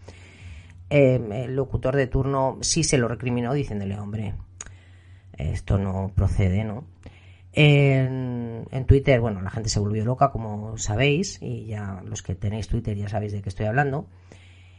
Eh, 0.93 1.45
el 1.45 1.55
locutor 1.55 1.95
de 1.95 2.07
turno 2.07 2.57
sí 2.59 2.83
se 2.83 2.97
lo 2.97 3.07
recriminó 3.07 3.53
diciéndole, 3.53 3.97
hombre, 3.97 4.35
esto 5.37 5.77
no 5.77 6.11
procede, 6.13 6.65
¿no? 6.65 6.83
En, 7.53 8.85
Twitter, 8.87 9.21
bueno, 9.21 9.41
la 9.41 9.51
gente 9.51 9.69
se 9.69 9.79
volvió 9.79 10.03
loca, 10.03 10.31
como 10.31 10.77
sabéis, 10.77 11.41
y 11.41 11.65
ya 11.65 12.01
los 12.05 12.21
que 12.21 12.35
tenéis 12.35 12.67
Twitter 12.67 12.97
ya 12.97 13.07
sabéis 13.07 13.31
de 13.31 13.41
qué 13.41 13.47
estoy 13.47 13.67
hablando. 13.67 14.05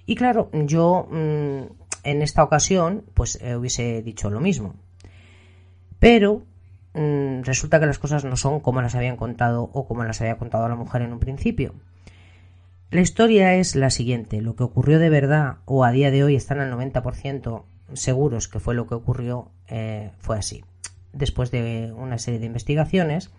Y 0.05 0.15
claro, 0.15 0.51
yo 0.53 1.09
mmm, 1.11 1.63
en 2.05 2.21
esta 2.21 2.45
ocasión, 2.45 3.05
pues 3.15 3.39
eh, 3.41 3.57
hubiese 3.57 4.03
dicho 4.03 4.29
lo 4.29 4.41
mismo. 4.41 4.75
Pero 5.99 6.43
mmm, 6.93 7.41
resulta 7.43 7.81
que 7.81 7.87
las 7.87 7.99
cosas 7.99 8.27
no 8.27 8.37
son 8.37 8.61
como 8.61 8.83
las 8.83 8.95
habían 8.95 9.17
contado 9.17 9.63
o 9.73 9.87
como 9.87 10.05
las 10.05 10.21
había 10.21 10.37
contado 10.37 10.69
la 10.69 10.77
mujer 10.77 11.01
en 11.01 11.15
un 11.15 11.21
principio. 11.21 11.73
La 12.93 13.01
historia 13.01 13.55
es 13.55 13.75
la 13.75 13.89
siguiente, 13.89 14.43
lo 14.43 14.55
que 14.55 14.65
ocurrió 14.65 14.99
de 14.99 15.09
verdad, 15.09 15.57
o 15.65 15.85
a 15.85 15.93
día 15.93 16.11
de 16.11 16.25
hoy 16.25 16.37
están 16.37 16.61
al 16.61 16.71
90% 16.71 17.65
seguros 17.95 18.49
que 18.49 18.61
fue 18.61 18.75
lo 18.75 18.87
que 18.87 18.95
ocurrió, 18.95 19.51
eh, 19.67 20.11
fue 20.19 20.39
así 20.39 20.63
después 21.15 21.51
de 21.51 21.91
una 21.97 22.19
serie 22.19 22.39
de 22.39 22.47
investigaciones, 22.47 23.31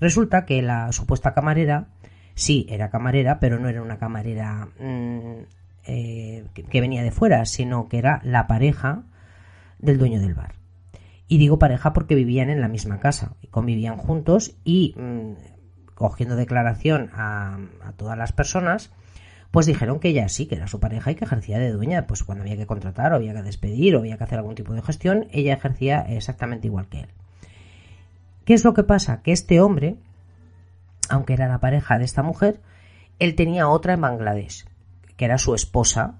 resulta 0.00 0.44
que 0.44 0.60
la 0.60 0.90
supuesta 0.90 1.34
camarera 1.34 1.86
sí 2.34 2.66
era 2.68 2.90
camarera, 2.90 3.38
pero 3.38 3.60
no 3.60 3.68
era 3.68 3.80
una 3.80 3.98
camarera 3.98 4.68
mmm, 4.80 5.44
eh, 5.86 6.44
que, 6.52 6.80
venía 6.80 7.04
de 7.04 7.12
fuera, 7.12 7.44
sino 7.44 7.88
que 7.88 7.98
era 7.98 8.20
la 8.24 8.48
pareja 8.48 9.04
del 9.78 9.98
dueño 9.98 10.20
del 10.20 10.34
bar. 10.34 10.54
Y 11.28 11.38
digo 11.38 11.60
pareja 11.60 11.92
porque 11.92 12.16
vivían 12.16 12.50
en 12.50 12.60
la 12.60 12.66
misma 12.66 12.98
casa, 12.98 13.36
y 13.40 13.46
convivían 13.46 13.98
juntos 13.98 14.56
y 14.64 14.94
mmm, 14.96 15.32
cogiendo 16.00 16.34
declaración 16.34 17.10
a, 17.12 17.58
todas 17.98 18.16
las 18.16 18.32
personas, 18.32 18.90
pues 19.50 19.66
dijeron 19.66 20.00
que 20.00 20.08
ella 20.08 20.30
sí, 20.30 20.46
que 20.46 20.54
era 20.54 20.66
su 20.66 20.80
pareja 20.80 21.10
y 21.10 21.14
que 21.14 21.26
ejercía 21.26 21.58
de 21.58 21.72
dueña, 21.72 22.06
pues 22.06 22.24
cuando 22.24 22.42
había 22.42 22.56
que 22.56 22.66
contratar 22.66 23.12
o 23.12 23.16
había 23.16 23.34
que 23.34 23.42
despedir 23.42 23.94
o 23.94 23.98
había 23.98 24.16
que 24.16 24.24
hacer 24.24 24.38
algún 24.38 24.54
tipo 24.54 24.72
de 24.72 24.80
gestión, 24.80 25.26
ella 25.30 25.52
ejercía 25.52 26.00
exactamente 26.00 26.68
igual 26.68 26.88
que 26.88 27.00
él. 27.00 27.08
¿Qué 28.46 28.54
es 28.54 28.64
lo 28.64 28.72
que 28.72 28.82
pasa? 28.82 29.20
Que 29.20 29.32
este 29.32 29.60
hombre, 29.60 29.96
aunque 31.10 31.34
era 31.34 31.48
la 31.48 31.60
pareja 31.60 31.98
de 31.98 32.06
esta 32.06 32.22
mujer, 32.22 32.62
él 33.18 33.34
tenía 33.34 33.68
otra 33.68 33.92
en 33.92 34.00
Bangladesh, 34.00 34.64
que 35.18 35.26
era 35.26 35.36
su 35.36 35.54
esposa, 35.54 36.14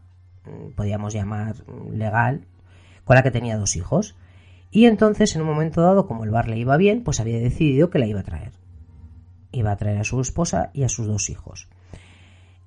podríamos 0.77 1.15
llamar 1.15 1.55
legal, 1.91 2.45
con 3.05 3.17
la 3.17 3.23
que 3.23 3.31
tenía 3.31 3.57
dos 3.57 3.77
hijos. 3.77 4.15
Y 4.71 4.85
entonces, 4.85 5.35
en 5.37 5.41
un 5.41 5.49
momento 5.49 5.81
dado, 5.81 6.07
como 6.07 6.25
el 6.25 6.31
bar 6.31 6.49
le 6.49 6.59
iba 6.59 6.77
bien, 6.77 7.03
pues 7.03 7.19
había 7.19 7.39
decidido 7.39 7.89
que 7.89 7.99
la 7.99 8.07
iba 8.07 8.21
a 8.21 8.25
traer. 8.25 8.60
Iba 9.53 9.73
a 9.73 9.77
traer 9.77 9.99
a 9.99 10.05
su 10.05 10.21
esposa 10.21 10.71
y 10.73 10.85
a 10.85 10.89
sus 10.89 11.07
dos 11.07 11.31
hijos. 11.31 11.69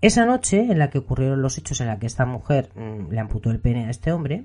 Esa 0.03 0.25
noche 0.25 0.59
en 0.59 0.79
la 0.79 0.89
que 0.89 0.97
ocurrieron 0.97 1.41
los 1.41 1.57
hechos 1.57 1.79
en 1.79 1.87
la 1.87 1.97
que 1.97 2.07
esta 2.07 2.25
mujer 2.25 2.71
mmm, 2.75 3.09
le 3.09 3.21
amputó 3.21 3.51
el 3.51 3.61
pene 3.61 3.85
a 3.85 3.89
este 3.89 4.11
hombre 4.11 4.43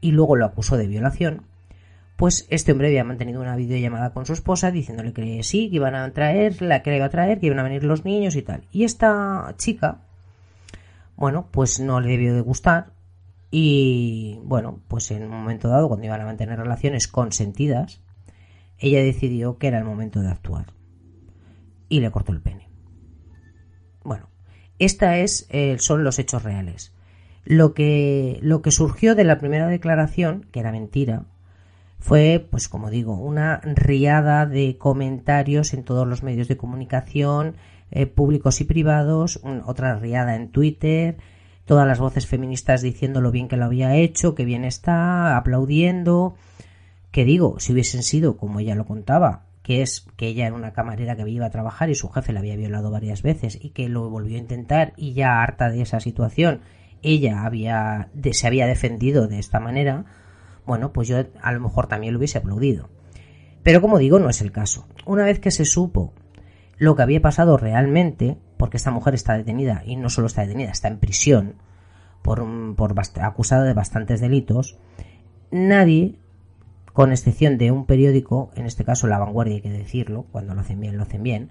y 0.00 0.10
luego 0.10 0.34
lo 0.34 0.44
acusó 0.44 0.76
de 0.76 0.88
violación, 0.88 1.42
pues 2.16 2.48
este 2.50 2.72
hombre 2.72 2.88
había 2.88 3.04
mantenido 3.04 3.40
una 3.40 3.54
videollamada 3.54 4.10
con 4.12 4.26
su 4.26 4.32
esposa 4.32 4.72
diciéndole 4.72 5.12
que 5.12 5.44
sí, 5.44 5.70
que 5.70 5.76
iban 5.76 5.94
a 5.94 6.10
traer, 6.10 6.60
la 6.60 6.82
que 6.82 6.96
iba 6.96 7.06
a 7.06 7.08
traer, 7.10 7.38
que 7.38 7.46
iban 7.46 7.60
a 7.60 7.62
venir 7.62 7.84
los 7.84 8.04
niños 8.04 8.34
y 8.34 8.42
tal. 8.42 8.64
Y 8.72 8.82
esta 8.82 9.54
chica, 9.58 10.00
bueno, 11.16 11.46
pues 11.52 11.78
no 11.78 12.00
le 12.00 12.08
debió 12.08 12.34
de 12.34 12.40
gustar 12.40 12.90
y 13.52 14.40
bueno, 14.42 14.80
pues 14.88 15.12
en 15.12 15.22
un 15.22 15.30
momento 15.30 15.68
dado, 15.68 15.86
cuando 15.86 16.06
iban 16.06 16.20
a 16.20 16.24
mantener 16.24 16.58
relaciones 16.58 17.06
consentidas, 17.06 18.00
ella 18.78 19.04
decidió 19.04 19.56
que 19.56 19.68
era 19.68 19.78
el 19.78 19.84
momento 19.84 20.20
de 20.20 20.30
actuar 20.30 20.79
y 21.90 22.00
le 22.00 22.10
cortó 22.10 22.32
el 22.32 22.40
pene. 22.40 22.70
Bueno, 24.02 24.30
esta 24.78 25.18
es, 25.18 25.46
eh, 25.50 25.76
son 25.78 26.04
los 26.04 26.18
hechos 26.18 26.42
reales. 26.42 26.94
Lo 27.44 27.74
que, 27.74 28.38
lo 28.40 28.62
que 28.62 28.70
surgió 28.70 29.14
de 29.14 29.24
la 29.24 29.38
primera 29.38 29.66
declaración, 29.66 30.46
que 30.52 30.60
era 30.60 30.72
mentira, 30.72 31.26
fue, 31.98 32.46
pues 32.50 32.68
como 32.68 32.88
digo, 32.88 33.16
una 33.16 33.60
riada 33.62 34.46
de 34.46 34.78
comentarios 34.78 35.74
en 35.74 35.84
todos 35.84 36.08
los 36.08 36.22
medios 36.22 36.48
de 36.48 36.56
comunicación, 36.56 37.56
eh, 37.90 38.06
públicos 38.06 38.60
y 38.60 38.64
privados, 38.64 39.40
otra 39.66 39.98
riada 39.98 40.36
en 40.36 40.50
Twitter, 40.50 41.18
todas 41.66 41.86
las 41.86 41.98
voces 41.98 42.26
feministas 42.26 42.82
diciendo 42.82 43.20
lo 43.20 43.30
bien 43.30 43.48
que 43.48 43.56
lo 43.56 43.66
había 43.66 43.96
hecho, 43.96 44.34
que 44.34 44.44
bien 44.44 44.64
está, 44.64 45.36
aplaudiendo. 45.36 46.36
Que 47.10 47.24
digo, 47.24 47.56
si 47.58 47.72
hubiesen 47.72 48.02
sido, 48.02 48.36
como 48.36 48.60
ella 48.60 48.76
lo 48.76 48.86
contaba, 48.86 49.49
que 49.70 49.82
es 49.82 50.04
que 50.16 50.26
ella 50.26 50.48
era 50.48 50.56
una 50.56 50.72
camarera 50.72 51.14
que 51.14 51.30
iba 51.30 51.46
a 51.46 51.50
trabajar 51.50 51.90
y 51.90 51.94
su 51.94 52.08
jefe 52.08 52.32
la 52.32 52.40
había 52.40 52.56
violado 52.56 52.90
varias 52.90 53.22
veces 53.22 53.56
y 53.62 53.70
que 53.70 53.88
lo 53.88 54.10
volvió 54.10 54.34
a 54.34 54.40
intentar 54.40 54.94
y 54.96 55.12
ya 55.12 55.40
harta 55.40 55.70
de 55.70 55.80
esa 55.80 56.00
situación 56.00 56.62
ella 57.04 57.44
había 57.44 58.08
se 58.32 58.48
había 58.48 58.66
defendido 58.66 59.28
de 59.28 59.38
esta 59.38 59.60
manera, 59.60 60.06
bueno, 60.66 60.92
pues 60.92 61.06
yo 61.06 61.24
a 61.40 61.52
lo 61.52 61.60
mejor 61.60 61.86
también 61.86 62.12
lo 62.12 62.18
hubiese 62.18 62.38
aplaudido. 62.38 62.88
Pero 63.62 63.80
como 63.80 63.98
digo, 63.98 64.18
no 64.18 64.28
es 64.28 64.40
el 64.40 64.50
caso. 64.50 64.88
Una 65.06 65.22
vez 65.22 65.38
que 65.38 65.52
se 65.52 65.64
supo 65.64 66.14
lo 66.76 66.96
que 66.96 67.02
había 67.02 67.22
pasado 67.22 67.56
realmente, 67.56 68.38
porque 68.56 68.76
esta 68.76 68.90
mujer 68.90 69.14
está 69.14 69.38
detenida 69.38 69.84
y 69.86 69.94
no 69.94 70.10
solo 70.10 70.26
está 70.26 70.42
detenida, 70.42 70.72
está 70.72 70.88
en 70.88 70.98
prisión 70.98 71.54
por, 72.22 72.44
por 72.74 72.96
acusada 73.20 73.62
de 73.62 73.74
bastantes 73.74 74.20
delitos, 74.20 74.80
nadie 75.52 76.18
con 77.00 77.12
excepción 77.12 77.56
de 77.56 77.70
un 77.70 77.86
periódico, 77.86 78.50
en 78.56 78.66
este 78.66 78.84
caso 78.84 79.06
La 79.06 79.18
Vanguardia 79.18 79.54
hay 79.54 79.62
que 79.62 79.70
decirlo, 79.70 80.26
cuando 80.30 80.54
lo 80.54 80.60
hacen 80.60 80.80
bien, 80.80 80.98
lo 80.98 81.04
hacen 81.04 81.22
bien, 81.22 81.50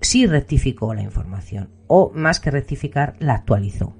sí 0.00 0.24
rectificó 0.24 0.94
la 0.94 1.02
información, 1.02 1.70
o 1.88 2.12
más 2.14 2.38
que 2.38 2.52
rectificar, 2.52 3.16
la 3.18 3.34
actualizó. 3.34 3.92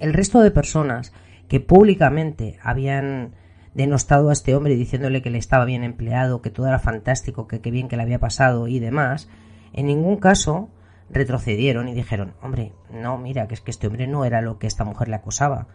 El 0.00 0.14
resto 0.14 0.40
de 0.40 0.52
personas 0.52 1.12
que 1.48 1.60
públicamente 1.60 2.58
habían 2.62 3.34
denostado 3.74 4.30
a 4.30 4.32
este 4.32 4.56
hombre 4.56 4.74
diciéndole 4.74 5.20
que 5.20 5.28
le 5.28 5.36
estaba 5.36 5.66
bien 5.66 5.84
empleado, 5.84 6.40
que 6.40 6.48
todo 6.48 6.68
era 6.68 6.78
fantástico, 6.78 7.46
que 7.46 7.60
qué 7.60 7.70
bien 7.70 7.88
que 7.88 7.98
le 7.98 8.04
había 8.04 8.20
pasado 8.20 8.68
y 8.68 8.78
demás, 8.78 9.28
en 9.74 9.84
ningún 9.84 10.16
caso 10.16 10.70
retrocedieron 11.10 11.90
y 11.90 11.92
dijeron, 11.92 12.32
hombre, 12.40 12.72
no, 12.90 13.18
mira, 13.18 13.48
que 13.48 13.54
es 13.54 13.60
que 13.60 13.70
este 13.70 13.86
hombre 13.86 14.06
no 14.06 14.24
era 14.24 14.40
lo 14.40 14.58
que 14.58 14.66
esta 14.66 14.84
mujer 14.84 15.08
le 15.08 15.16
acosaba, 15.16 15.66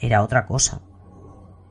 era 0.00 0.22
otra 0.22 0.46
cosa. 0.46 0.80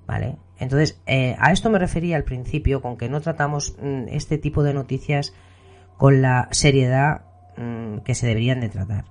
¿Vale? 0.05 0.37
Entonces, 0.59 1.01
eh, 1.05 1.35
a 1.39 1.51
esto 1.51 1.69
me 1.69 1.79
refería 1.79 2.15
al 2.15 2.23
principio, 2.23 2.81
con 2.81 2.97
que 2.97 3.09
no 3.09 3.21
tratamos 3.21 3.75
mm, 3.81 4.07
este 4.09 4.37
tipo 4.37 4.63
de 4.63 4.73
noticias 4.73 5.33
con 5.97 6.21
la 6.21 6.47
seriedad 6.51 7.25
mm, 7.57 7.99
que 7.99 8.15
se 8.15 8.27
deberían 8.27 8.59
de 8.59 8.69
tratar. 8.69 9.05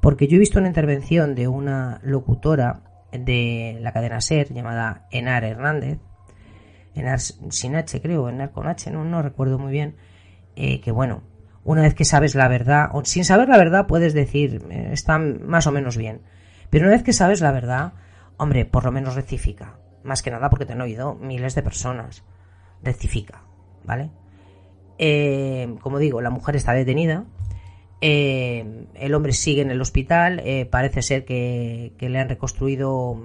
Porque 0.00 0.26
yo 0.26 0.36
he 0.36 0.40
visto 0.40 0.58
una 0.58 0.68
intervención 0.68 1.34
de 1.34 1.48
una 1.48 2.00
locutora 2.02 2.82
de 3.12 3.78
la 3.80 3.92
cadena 3.92 4.20
SER 4.20 4.52
llamada 4.52 5.06
Enar 5.10 5.44
Hernández, 5.44 5.98
Enar 6.94 7.20
sin 7.20 7.76
H 7.76 8.00
creo, 8.02 8.28
Enar 8.28 8.50
con 8.50 8.66
H, 8.66 8.90
no, 8.90 9.04
no 9.04 9.22
recuerdo 9.22 9.58
muy 9.58 9.72
bien, 9.72 9.96
eh, 10.56 10.80
que 10.80 10.90
bueno, 10.90 11.22
una 11.64 11.82
vez 11.82 11.94
que 11.94 12.04
sabes 12.04 12.34
la 12.34 12.48
verdad, 12.48 12.90
o 12.92 13.04
sin 13.04 13.24
saber 13.24 13.48
la 13.48 13.56
verdad 13.56 13.86
puedes 13.86 14.12
decir, 14.12 14.62
eh, 14.70 14.90
está 14.92 15.18
más 15.18 15.66
o 15.66 15.72
menos 15.72 15.96
bien, 15.96 16.20
pero 16.70 16.86
una 16.86 16.94
vez 16.94 17.02
que 17.02 17.12
sabes 17.12 17.40
la 17.40 17.52
verdad, 17.52 17.94
hombre, 18.36 18.64
por 18.64 18.84
lo 18.84 18.92
menos 18.92 19.14
rectifica 19.14 19.78
más 20.04 20.22
que 20.22 20.30
nada 20.30 20.50
porque 20.50 20.66
te 20.66 20.74
han 20.74 20.80
oído 20.80 21.14
miles 21.14 21.54
de 21.54 21.62
personas. 21.62 22.22
Rectifica, 22.82 23.42
¿vale? 23.84 24.10
Eh, 24.98 25.74
como 25.80 25.98
digo, 25.98 26.20
la 26.20 26.30
mujer 26.30 26.56
está 26.56 26.72
detenida. 26.72 27.24
Eh, 28.00 28.86
el 28.94 29.14
hombre 29.14 29.32
sigue 29.32 29.62
en 29.62 29.70
el 29.70 29.80
hospital. 29.80 30.40
Eh, 30.44 30.66
parece 30.66 31.02
ser 31.02 31.24
que, 31.24 31.94
que, 31.98 32.08
le 32.08 32.18
han 32.18 32.28
reconstruido. 32.28 33.16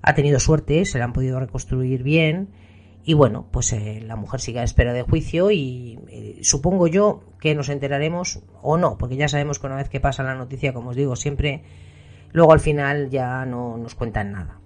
Ha 0.00 0.14
tenido 0.14 0.40
suerte, 0.40 0.84
se 0.84 0.98
le 0.98 1.04
han 1.04 1.12
podido 1.12 1.38
reconstruir 1.38 2.02
bien. 2.02 2.48
Y 3.04 3.14
bueno, 3.14 3.46
pues 3.50 3.72
eh, 3.72 4.00
la 4.04 4.16
mujer 4.16 4.40
sigue 4.40 4.60
a 4.60 4.62
espera 4.62 4.92
de 4.92 5.02
juicio 5.02 5.50
y 5.50 6.38
supongo 6.40 6.86
yo 6.86 7.24
que 7.40 7.54
nos 7.54 7.68
enteraremos 7.68 8.40
o 8.62 8.76
no, 8.76 8.96
porque 8.96 9.16
ya 9.16 9.28
sabemos 9.28 9.58
que 9.58 9.66
una 9.66 9.76
vez 9.76 9.88
que 9.88 9.98
pasa 9.98 10.22
la 10.22 10.36
noticia, 10.36 10.72
como 10.72 10.90
os 10.90 10.96
digo, 10.96 11.16
siempre 11.16 11.64
luego 12.30 12.52
al 12.52 12.60
final 12.60 13.10
ya 13.10 13.44
no 13.44 13.76
nos 13.76 13.96
cuentan 13.96 14.30
nada. 14.30 14.61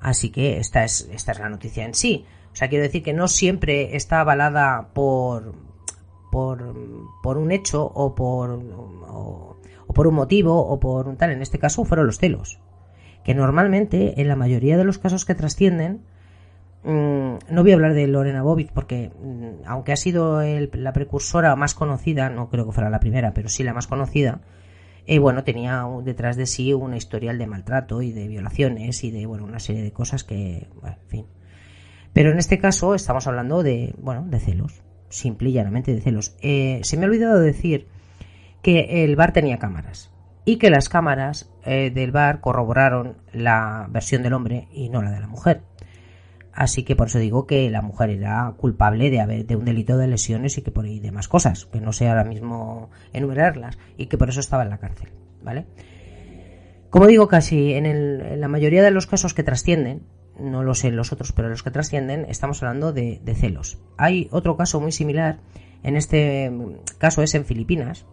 Así 0.00 0.30
que 0.30 0.58
esta 0.58 0.84
es, 0.84 1.08
esta 1.12 1.32
es 1.32 1.38
la 1.38 1.48
noticia 1.48 1.84
en 1.84 1.94
sí. 1.94 2.24
O 2.52 2.56
sea, 2.56 2.68
quiero 2.68 2.82
decir 2.82 3.02
que 3.02 3.12
no 3.12 3.28
siempre 3.28 3.96
está 3.96 4.20
avalada 4.20 4.88
por, 4.92 5.54
por, 6.32 6.74
por 7.22 7.36
un 7.36 7.52
hecho 7.52 7.84
o 7.84 8.14
por, 8.14 8.50
o, 8.50 9.56
por 9.94 10.06
un 10.06 10.14
motivo 10.14 10.58
o 10.58 10.80
por 10.80 11.06
un 11.06 11.16
tal. 11.16 11.30
En 11.30 11.42
este 11.42 11.58
caso 11.58 11.84
fueron 11.84 12.06
los 12.06 12.18
celos. 12.18 12.60
Que 13.24 13.34
normalmente, 13.34 14.20
en 14.20 14.28
la 14.28 14.36
mayoría 14.36 14.78
de 14.78 14.84
los 14.84 14.98
casos 14.98 15.26
que 15.26 15.34
trascienden, 15.34 16.00
mmm, 16.82 17.34
no 17.50 17.62
voy 17.62 17.72
a 17.72 17.74
hablar 17.74 17.92
de 17.92 18.06
Lorena 18.06 18.42
Bobbitt 18.42 18.72
porque, 18.72 19.12
mmm, 19.22 19.66
aunque 19.66 19.92
ha 19.92 19.96
sido 19.96 20.40
el, 20.40 20.70
la 20.72 20.94
precursora 20.94 21.54
más 21.56 21.74
conocida, 21.74 22.30
no 22.30 22.48
creo 22.48 22.64
que 22.64 22.72
fuera 22.72 22.88
la 22.88 23.00
primera, 23.00 23.34
pero 23.34 23.50
sí 23.50 23.62
la 23.62 23.74
más 23.74 23.86
conocida, 23.86 24.40
eh, 25.06 25.18
bueno, 25.18 25.44
tenía 25.44 25.84
detrás 26.02 26.36
de 26.36 26.46
sí 26.46 26.72
una 26.72 26.96
historial 26.96 27.38
de 27.38 27.46
maltrato 27.46 28.02
y 28.02 28.12
de 28.12 28.28
violaciones 28.28 29.04
y 29.04 29.10
de, 29.10 29.26
bueno, 29.26 29.44
una 29.44 29.58
serie 29.58 29.82
de 29.82 29.92
cosas 29.92 30.24
que, 30.24 30.68
bueno, 30.80 30.96
en 31.02 31.08
fin. 31.08 31.26
Pero 32.12 32.30
en 32.32 32.38
este 32.38 32.58
caso 32.58 32.94
estamos 32.94 33.26
hablando 33.26 33.62
de, 33.62 33.94
bueno, 33.98 34.24
de 34.26 34.40
celos. 34.40 34.82
simple 35.08 35.50
y 35.50 35.52
llanamente 35.52 35.94
de 35.94 36.00
celos. 36.00 36.36
Eh, 36.40 36.80
se 36.82 36.96
me 36.96 37.04
ha 37.04 37.08
olvidado 37.08 37.40
decir 37.40 37.88
que 38.62 39.04
el 39.04 39.16
bar 39.16 39.32
tenía 39.32 39.58
cámaras 39.58 40.12
y 40.44 40.56
que 40.56 40.70
las 40.70 40.88
cámaras 40.88 41.50
eh, 41.64 41.90
del 41.90 42.12
bar 42.12 42.40
corroboraron 42.40 43.18
la 43.32 43.86
versión 43.90 44.22
del 44.22 44.32
hombre 44.32 44.68
y 44.72 44.88
no 44.88 45.02
la 45.02 45.10
de 45.10 45.20
la 45.20 45.28
mujer. 45.28 45.62
Así 46.52 46.82
que 46.82 46.96
por 46.96 47.06
eso 47.06 47.18
digo 47.18 47.46
que 47.46 47.70
la 47.70 47.82
mujer 47.82 48.10
era 48.10 48.52
culpable 48.56 49.10
de 49.10 49.20
haber 49.20 49.46
de 49.46 49.56
un 49.56 49.64
delito 49.64 49.96
de 49.96 50.08
lesiones 50.08 50.58
y 50.58 50.62
que 50.62 50.70
por 50.70 50.84
ahí 50.84 50.98
demás 50.98 51.28
cosas, 51.28 51.66
que 51.66 51.80
no 51.80 51.92
sé 51.92 52.08
ahora 52.08 52.24
mismo 52.24 52.90
enumerarlas 53.12 53.78
y 53.96 54.06
que 54.06 54.18
por 54.18 54.28
eso 54.28 54.40
estaba 54.40 54.64
en 54.64 54.70
la 54.70 54.78
cárcel, 54.78 55.10
¿vale? 55.42 55.66
Como 56.90 57.06
digo, 57.06 57.28
casi 57.28 57.74
en, 57.74 58.40
la 58.40 58.48
mayoría 58.48 58.82
de 58.82 58.90
los 58.90 59.06
casos 59.06 59.32
que 59.32 59.44
trascienden, 59.44 60.02
no 60.38 60.64
lo 60.64 60.74
sé 60.74 60.90
los 60.90 61.12
otros, 61.12 61.32
pero 61.32 61.48
los 61.48 61.62
que 61.62 61.70
trascienden, 61.70 62.26
estamos 62.28 62.62
hablando 62.62 62.92
de, 62.92 63.20
de 63.22 63.34
celos. 63.36 63.78
Hay 63.96 64.28
otro 64.32 64.56
caso 64.56 64.80
muy 64.80 64.90
similar, 64.90 65.38
en 65.84 65.96
este 65.96 66.50
caso 66.98 67.22
es 67.22 67.34
en 67.36 67.44
Filipinas, 67.44 68.06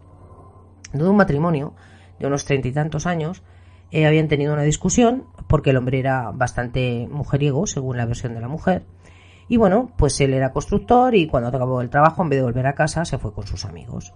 de 0.92 1.08
un 1.08 1.16
matrimonio 1.16 1.74
de 2.20 2.26
unos 2.26 2.44
treinta 2.44 2.68
y 2.68 2.72
tantos 2.72 3.06
años, 3.06 3.42
eh, 3.90 4.06
habían 4.06 4.28
tenido 4.28 4.52
una 4.52 4.62
discusión 4.62 5.24
porque 5.46 5.70
el 5.70 5.76
hombre 5.76 5.98
era 5.98 6.30
bastante 6.30 7.08
mujeriego, 7.10 7.66
según 7.66 7.96
la 7.96 8.06
versión 8.06 8.34
de 8.34 8.40
la 8.40 8.48
mujer. 8.48 8.84
Y 9.48 9.56
bueno, 9.56 9.90
pues 9.96 10.20
él 10.20 10.34
era 10.34 10.52
constructor 10.52 11.14
y 11.14 11.26
cuando 11.26 11.48
acabó 11.48 11.80
el 11.80 11.88
trabajo, 11.88 12.22
en 12.22 12.28
vez 12.28 12.38
de 12.38 12.44
volver 12.44 12.66
a 12.66 12.74
casa, 12.74 13.04
se 13.04 13.18
fue 13.18 13.32
con 13.32 13.46
sus 13.46 13.64
amigos. 13.64 14.12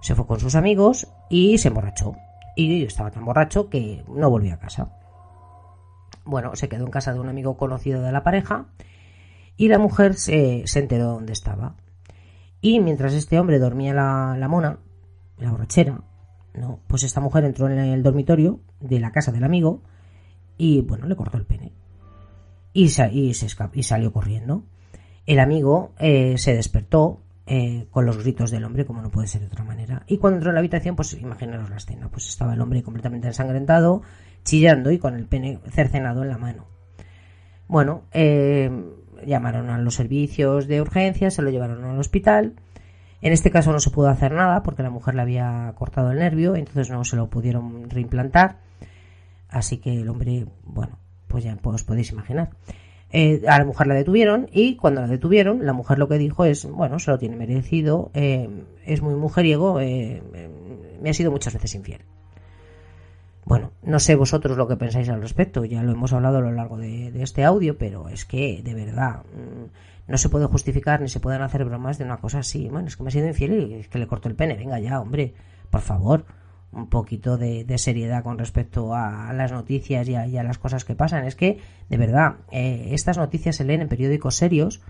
Se 0.00 0.14
fue 0.14 0.26
con 0.26 0.40
sus 0.40 0.56
amigos 0.56 1.06
y 1.28 1.58
se 1.58 1.68
emborrachó. 1.68 2.16
Y 2.56 2.84
estaba 2.84 3.12
tan 3.12 3.24
borracho 3.24 3.68
que 3.70 4.04
no 4.08 4.28
volvió 4.28 4.54
a 4.54 4.58
casa. 4.58 4.90
Bueno, 6.24 6.56
se 6.56 6.68
quedó 6.68 6.84
en 6.84 6.90
casa 6.90 7.12
de 7.12 7.20
un 7.20 7.28
amigo 7.28 7.56
conocido 7.56 8.02
de 8.02 8.12
la 8.12 8.24
pareja 8.24 8.66
y 9.56 9.68
la 9.68 9.78
mujer 9.78 10.14
se, 10.14 10.66
se 10.66 10.80
enteró 10.80 11.06
dónde 11.06 11.32
estaba. 11.32 11.76
Y 12.60 12.80
mientras 12.80 13.14
este 13.14 13.38
hombre 13.38 13.58
dormía 13.58 13.94
la, 13.94 14.36
la 14.36 14.48
mona, 14.48 14.78
la 15.38 15.50
borrachera, 15.52 16.00
no, 16.54 16.80
pues 16.86 17.02
esta 17.02 17.20
mujer 17.20 17.44
entró 17.44 17.68
en 17.68 17.78
el 17.78 18.02
dormitorio 18.02 18.60
de 18.80 19.00
la 19.00 19.12
casa 19.12 19.32
del 19.32 19.44
amigo 19.44 19.82
y 20.56 20.80
bueno, 20.82 21.06
le 21.06 21.16
cortó 21.16 21.38
el 21.38 21.46
pene. 21.46 21.72
Y, 22.72 22.88
se 22.88 23.10
y 23.12 23.82
salió 23.82 24.12
corriendo. 24.12 24.64
El 25.26 25.40
amigo 25.40 25.92
eh, 25.98 26.38
se 26.38 26.54
despertó 26.54 27.20
eh, 27.46 27.86
con 27.90 28.06
los 28.06 28.18
gritos 28.18 28.50
del 28.50 28.64
hombre, 28.64 28.84
como 28.84 29.02
no 29.02 29.10
puede 29.10 29.26
ser 29.26 29.40
de 29.40 29.48
otra 29.48 29.64
manera. 29.64 30.04
Y 30.06 30.18
cuando 30.18 30.36
entró 30.36 30.50
en 30.50 30.54
la 30.54 30.60
habitación, 30.60 30.96
pues 30.96 31.14
imaginaros 31.14 31.70
la 31.70 31.76
escena, 31.76 32.08
pues 32.08 32.28
estaba 32.28 32.54
el 32.54 32.60
hombre 32.60 32.82
completamente 32.82 33.26
ensangrentado, 33.26 34.02
chillando 34.44 34.90
y 34.90 34.98
con 34.98 35.14
el 35.14 35.26
pene 35.26 35.58
cercenado 35.70 36.22
en 36.22 36.28
la 36.28 36.38
mano. 36.38 36.66
Bueno, 37.66 38.02
eh, 38.12 38.70
llamaron 39.26 39.70
a 39.70 39.78
los 39.78 39.94
servicios 39.94 40.66
de 40.66 40.80
urgencia, 40.80 41.30
se 41.30 41.42
lo 41.42 41.50
llevaron 41.50 41.84
al 41.84 41.98
hospital 41.98 42.54
en 43.22 43.32
este 43.32 43.50
caso 43.50 43.72
no 43.72 43.80
se 43.80 43.90
pudo 43.90 44.08
hacer 44.08 44.32
nada 44.32 44.62
porque 44.62 44.82
la 44.82 44.90
mujer 44.90 45.14
le 45.14 45.22
había 45.22 45.72
cortado 45.76 46.10
el 46.10 46.18
nervio, 46.18 46.56
entonces 46.56 46.90
no 46.90 47.04
se 47.04 47.16
lo 47.16 47.28
pudieron 47.28 47.90
reimplantar. 47.90 48.58
Así 49.48 49.78
que 49.78 50.00
el 50.00 50.08
hombre, 50.08 50.46
bueno, 50.64 50.98
pues 51.28 51.44
ya 51.44 51.56
os 51.62 51.84
podéis 51.84 52.12
imaginar. 52.12 52.50
Eh, 53.12 53.42
a 53.48 53.58
la 53.58 53.64
mujer 53.64 53.88
la 53.88 53.94
detuvieron 53.94 54.48
y 54.52 54.76
cuando 54.76 55.00
la 55.00 55.08
detuvieron, 55.08 55.66
la 55.66 55.72
mujer 55.72 55.98
lo 55.98 56.08
que 56.08 56.16
dijo 56.16 56.44
es, 56.44 56.64
bueno, 56.64 56.98
se 57.00 57.10
lo 57.10 57.18
tiene 57.18 57.36
merecido, 57.36 58.10
eh, 58.14 58.48
es 58.86 59.02
muy 59.02 59.14
mujeriego, 59.14 59.80
eh, 59.80 60.22
me 61.02 61.10
ha 61.10 61.14
sido 61.14 61.32
muchas 61.32 61.54
veces 61.54 61.74
infiel. 61.74 62.02
Bueno, 63.44 63.72
no 63.82 63.98
sé 63.98 64.14
vosotros 64.14 64.56
lo 64.56 64.68
que 64.68 64.76
pensáis 64.76 65.08
al 65.08 65.20
respecto, 65.20 65.64
ya 65.64 65.82
lo 65.82 65.90
hemos 65.90 66.12
hablado 66.12 66.38
a 66.38 66.42
lo 66.42 66.52
largo 66.52 66.76
de, 66.78 67.10
de 67.10 67.22
este 67.24 67.42
audio, 67.42 67.76
pero 67.76 68.08
es 68.08 68.24
que, 68.24 68.62
de 68.62 68.74
verdad, 68.74 69.24
no 70.10 70.18
se 70.18 70.28
puede 70.28 70.46
justificar 70.46 71.00
ni 71.00 71.08
se 71.08 71.20
pueden 71.20 71.40
hacer 71.40 71.64
bromas 71.64 71.96
de 71.96 72.04
una 72.04 72.16
cosa 72.16 72.40
así. 72.40 72.68
Bueno, 72.68 72.88
es 72.88 72.96
que 72.96 73.04
me 73.04 73.08
ha 73.08 73.12
sido 73.12 73.28
infiel 73.28 73.70
y 73.70 73.74
es 73.74 73.88
que 73.88 74.00
le 74.00 74.08
cortó 74.08 74.28
el 74.28 74.34
pene. 74.34 74.56
Venga 74.56 74.80
ya, 74.80 75.00
hombre, 75.00 75.34
por 75.70 75.82
favor, 75.82 76.24
un 76.72 76.88
poquito 76.88 77.38
de, 77.38 77.64
seriedad 77.78 78.24
con 78.24 78.36
respecto 78.36 78.92
a, 78.92 79.32
las 79.32 79.52
noticias 79.52 80.08
y 80.08 80.16
a, 80.16 80.42
las 80.42 80.58
cosas 80.58 80.84
que 80.84 80.96
pasan. 80.96 81.26
Es 81.26 81.36
que, 81.36 81.60
de 81.88 81.96
verdad, 81.96 82.38
eh, 82.50 82.88
estas 82.90 83.18
noticias 83.18 83.54
se 83.54 83.64
leen 83.64 83.82
en 83.82 83.88
periódicos 83.88 84.34
serios. 84.34 84.82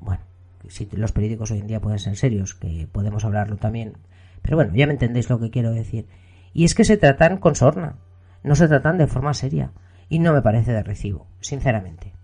Bueno, 0.00 0.22
si 0.66 0.88
los 0.92 1.12
periódicos 1.12 1.52
hoy 1.52 1.60
en 1.60 1.68
día 1.68 1.80
pueden 1.80 2.00
ser 2.00 2.16
serios, 2.16 2.56
que 2.56 2.88
podemos 2.90 3.24
hablarlo 3.24 3.58
también. 3.58 3.96
Pero 4.42 4.56
bueno, 4.56 4.74
ya 4.74 4.88
me 4.88 4.92
entendéis 4.94 5.30
lo 5.30 5.38
que 5.38 5.50
quiero 5.50 5.70
decir. 5.70 6.08
Y 6.52 6.64
es 6.64 6.74
que 6.74 6.82
se 6.82 6.96
tratan 6.96 7.38
con 7.38 7.54
sorna, 7.54 7.94
no 8.42 8.56
se 8.56 8.66
tratan 8.66 8.98
de 8.98 9.06
forma 9.06 9.34
seria. 9.34 9.70
Y 10.08 10.18
no 10.18 10.32
me 10.32 10.42
parece 10.42 10.72
de 10.72 10.82
recibo, 10.82 11.28
sinceramente. 11.38 12.17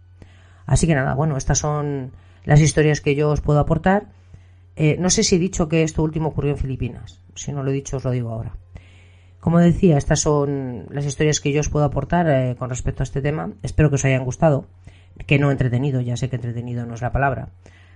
Así 0.67 0.87
que 0.87 0.95
nada, 0.95 1.15
bueno, 1.15 1.37
estas 1.37 1.59
son 1.59 2.13
las 2.45 2.61
historias 2.61 3.01
que 3.01 3.15
yo 3.15 3.31
os 3.31 3.41
puedo 3.41 3.61
aportar. 3.61 4.07
Eh, 4.77 4.97
no 4.99 5.11
sé 5.11 5.23
si 5.23 5.37
he 5.37 5.39
dicho 5.39 5.69
que 5.69 5.83
esto 5.83 6.03
último 6.03 6.29
ocurrió 6.29 6.53
en 6.53 6.59
Filipinas. 6.59 7.21
Si 7.35 7.53
no 7.53 7.63
lo 7.63 7.71
he 7.71 7.75
dicho, 7.75 7.97
os 7.97 8.05
lo 8.05 8.11
digo 8.11 8.31
ahora. 8.31 8.57
Como 9.41 9.59
decía, 9.59 9.99
estas 9.99 10.21
son 10.21 10.87
las 10.91 11.05
historias 11.05 11.41
que 11.41 11.53
yo 11.53 11.61
os 11.61 11.69
puedo 11.69 11.85
aportar 11.85 12.27
eh, 12.29 12.57
con 12.59 12.71
respecto 12.71 13.03
a 13.03 13.05
este 13.05 13.21
tema. 13.21 13.53
Espero 13.63 13.91
que 13.91 13.97
os 13.97 14.05
hayan 14.05 14.25
gustado. 14.25 14.67
Que 15.27 15.39
no 15.39 15.51
entretenido, 15.51 16.01
ya 16.01 16.17
sé 16.17 16.29
que 16.29 16.37
entretenido 16.37 16.87
no 16.87 16.95
es 16.95 17.03
la 17.03 17.13
palabra. 17.13 17.51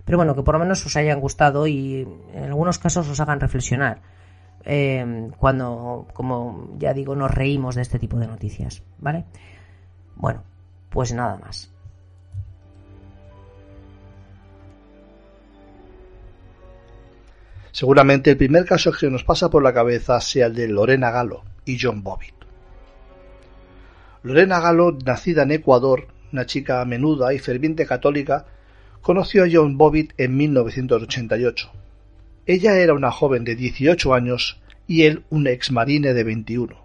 Pero 0.05 0.19
bueno, 0.19 0.35
que 0.35 0.43
por 0.43 0.55
lo 0.55 0.61
menos 0.61 0.85
os 0.87 0.97
hayan 0.97 1.21
gustado 1.21 1.67
y 1.67 2.07
en 2.35 2.45
algunos 2.45 2.79
casos 2.79 3.09
os 3.09 3.19
hagan 3.21 3.41
reflexionar. 3.41 4.03
Eh, 4.65 5.31
cuando, 5.39 6.07
como 6.13 6.77
ya 6.79 6.93
digo, 6.93 7.17
nos 7.17 7.31
reímos 7.31 7.75
de 7.75 7.83
este 7.83 7.99
tipo 7.99 8.19
de 8.19 8.27
noticias. 8.27 8.83
¿Vale? 8.99 9.25
Bueno, 10.17 10.43
pues 10.91 11.13
nada 11.13 11.39
más. 11.39 11.73
Seguramente 17.79 18.31
el 18.31 18.37
primer 18.37 18.65
caso 18.65 18.91
que 18.91 19.09
nos 19.09 19.23
pasa 19.23 19.51
por 19.51 19.63
la 19.63 19.73
cabeza 19.73 20.21
sea 20.21 20.47
el 20.47 20.55
de 20.57 20.67
Lorena 20.67 21.13
Galo 21.13 21.45
y 21.65 21.79
John 21.81 22.03
Bobbitt. 22.03 22.35
Lorena 24.25 24.59
Galo, 24.59 24.99
nacida 25.07 25.45
en 25.45 25.53
Ecuador, 25.53 26.09
una 26.33 26.45
chica 26.45 26.85
menuda 26.85 27.33
y 27.33 27.39
ferviente 27.39 27.87
católica, 27.87 28.47
conoció 29.01 29.45
a 29.45 29.49
John 29.49 29.79
Bobbitt 29.79 30.13
en 30.19 30.37
1988. 30.37 31.71
Ella 32.47 32.81
era 32.81 32.95
una 32.95 33.13
joven 33.13 33.45
de 33.45 33.55
18 33.55 34.13
años 34.13 34.61
y 34.89 35.05
él 35.05 35.23
un 35.31 35.47
ex 35.47 35.71
marine 35.71 36.15
de 36.15 36.25
21, 36.25 36.77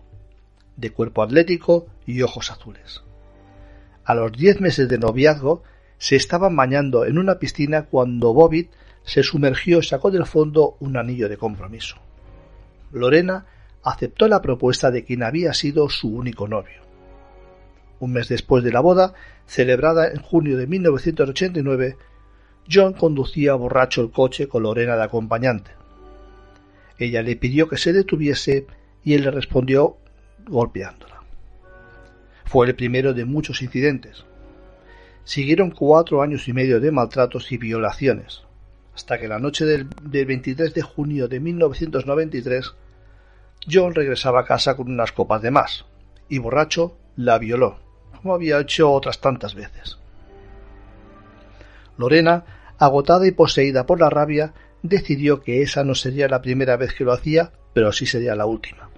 de 0.77 0.91
cuerpo 0.91 1.23
atlético 1.23 1.87
y 2.05 2.21
ojos 2.21 2.51
azules. 2.51 3.01
A 4.05 4.13
los 4.13 4.31
10 4.31 4.61
meses 4.61 4.87
de 4.87 4.99
noviazgo 4.99 5.63
se 5.97 6.17
estaban 6.17 6.55
bañando 6.55 7.03
en 7.05 7.17
una 7.17 7.39
piscina 7.39 7.85
cuando 7.85 8.31
Bobbitt 8.31 8.69
se 9.03 9.23
sumergió 9.23 9.79
y 9.79 9.83
sacó 9.83 10.11
del 10.11 10.25
fondo 10.25 10.77
un 10.79 10.97
anillo 10.97 11.29
de 11.29 11.37
compromiso. 11.37 11.97
Lorena 12.91 13.45
aceptó 13.83 14.27
la 14.27 14.41
propuesta 14.41 14.91
de 14.91 15.03
quien 15.03 15.23
había 15.23 15.53
sido 15.53 15.89
su 15.89 16.09
único 16.09 16.47
novio. 16.47 16.81
Un 17.99 18.13
mes 18.13 18.29
después 18.29 18.63
de 18.63 18.71
la 18.71 18.79
boda, 18.79 19.13
celebrada 19.45 20.09
en 20.09 20.21
junio 20.21 20.57
de 20.57 20.67
1989, 20.67 21.97
John 22.71 22.93
conducía 22.93 23.55
borracho 23.55 24.01
el 24.01 24.11
coche 24.11 24.47
con 24.47 24.63
Lorena 24.63 24.95
de 24.95 25.03
acompañante. 25.03 25.71
Ella 26.97 27.21
le 27.21 27.35
pidió 27.35 27.67
que 27.67 27.77
se 27.77 27.91
detuviese 27.91 28.67
y 29.03 29.13
él 29.13 29.23
le 29.23 29.31
respondió 29.31 29.97
golpeándola. 30.47 31.21
Fue 32.45 32.67
el 32.67 32.75
primero 32.75 33.13
de 33.13 33.25
muchos 33.25 33.61
incidentes. 33.61 34.23
Siguieron 35.23 35.71
cuatro 35.71 36.21
años 36.21 36.47
y 36.47 36.53
medio 36.53 36.79
de 36.79 36.91
maltratos 36.91 37.51
y 37.51 37.57
violaciones, 37.57 38.43
hasta 38.95 39.19
que 39.19 39.27
la 39.27 39.39
noche 39.39 39.65
del, 39.65 39.87
23 40.01 40.73
de 40.73 40.81
junio 40.81 41.27
de 41.27 41.39
1993 41.39 42.73
John 43.71 43.95
regresaba 43.95 44.41
a 44.41 44.45
casa 44.45 44.75
con 44.75 44.91
unas 44.91 45.11
copas 45.11 45.41
de 45.41 45.51
más, 45.51 45.85
y 46.29 46.37
borracho 46.37 46.97
la 47.15 47.37
violó, 47.37 47.79
como 48.15 48.33
había 48.33 48.59
hecho 48.59 48.91
otras 48.91 49.21
tantas 49.21 49.55
veces. 49.55 49.97
Lorena, 51.97 52.73
agotada 52.77 53.25
y 53.25 53.31
poseída 53.31 53.85
por 53.85 53.99
la 53.99 54.09
rabia, 54.09 54.53
decidió 54.81 55.41
que 55.41 55.61
esa 55.61 55.83
no 55.83 55.95
sería 55.95 56.27
la 56.27 56.41
primera 56.41 56.75
vez 56.75 56.93
que 56.93 57.05
lo 57.05 57.13
hacía, 57.13 57.51
pero 57.73 57.91
sí 57.91 58.05
sería 58.05 58.35
la 58.35 58.45
última. 58.45 58.89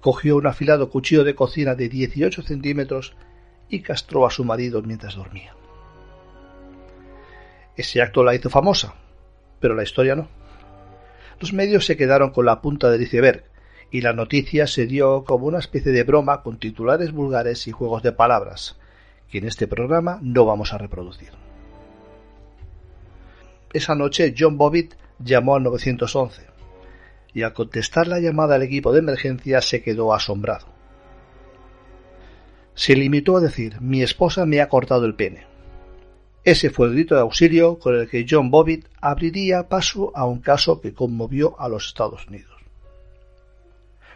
Cogió 0.00 0.36
un 0.36 0.46
afilado 0.46 0.90
cuchillo 0.90 1.24
de 1.24 1.34
cocina 1.34 1.74
de 1.74 1.88
18 1.88 2.42
centímetros 2.42 3.16
y 3.68 3.80
castró 3.80 4.26
a 4.26 4.30
su 4.30 4.44
marido 4.44 4.82
mientras 4.82 5.16
dormía. 5.16 5.54
Ese 7.78 8.02
acto 8.02 8.24
la 8.24 8.34
hizo 8.34 8.50
famosa, 8.50 8.94
pero 9.60 9.76
la 9.76 9.84
historia 9.84 10.16
no. 10.16 10.28
Los 11.38 11.52
medios 11.52 11.86
se 11.86 11.96
quedaron 11.96 12.30
con 12.30 12.44
la 12.44 12.60
punta 12.60 12.90
del 12.90 13.02
iceberg, 13.02 13.44
y 13.92 14.00
la 14.00 14.12
noticia 14.12 14.66
se 14.66 14.86
dio 14.86 15.22
como 15.22 15.46
una 15.46 15.60
especie 15.60 15.92
de 15.92 16.02
broma 16.02 16.42
con 16.42 16.58
titulares 16.58 17.12
vulgares 17.12 17.68
y 17.68 17.70
juegos 17.70 18.02
de 18.02 18.10
palabras, 18.10 18.76
que 19.30 19.38
en 19.38 19.46
este 19.46 19.68
programa 19.68 20.18
no 20.22 20.44
vamos 20.44 20.74
a 20.74 20.78
reproducir. 20.78 21.30
Esa 23.72 23.94
noche 23.94 24.34
John 24.36 24.58
Bobbitt 24.58 24.94
llamó 25.20 25.54
al 25.54 25.62
911 25.62 26.46
y 27.32 27.42
al 27.42 27.52
contestar 27.52 28.08
la 28.08 28.18
llamada 28.18 28.56
al 28.56 28.62
equipo 28.64 28.92
de 28.92 28.98
emergencia 28.98 29.62
se 29.62 29.82
quedó 29.82 30.12
asombrado. 30.12 30.66
Se 32.74 32.96
limitó 32.96 33.36
a 33.36 33.40
decir 33.40 33.80
mi 33.80 34.02
esposa 34.02 34.46
me 34.46 34.60
ha 34.60 34.68
cortado 34.68 35.04
el 35.04 35.14
pene 35.14 35.47
Ese 36.44 36.70
fue 36.70 36.86
el 36.86 36.94
grito 36.94 37.14
de 37.14 37.20
auxilio 37.20 37.78
con 37.78 37.94
el 37.94 38.08
que 38.08 38.24
John 38.28 38.50
Bobbitt 38.50 38.86
abriría 39.00 39.68
paso 39.68 40.12
a 40.14 40.24
un 40.24 40.40
caso 40.40 40.80
que 40.80 40.94
conmovió 40.94 41.60
a 41.60 41.68
los 41.68 41.86
Estados 41.86 42.26
Unidos. 42.26 42.56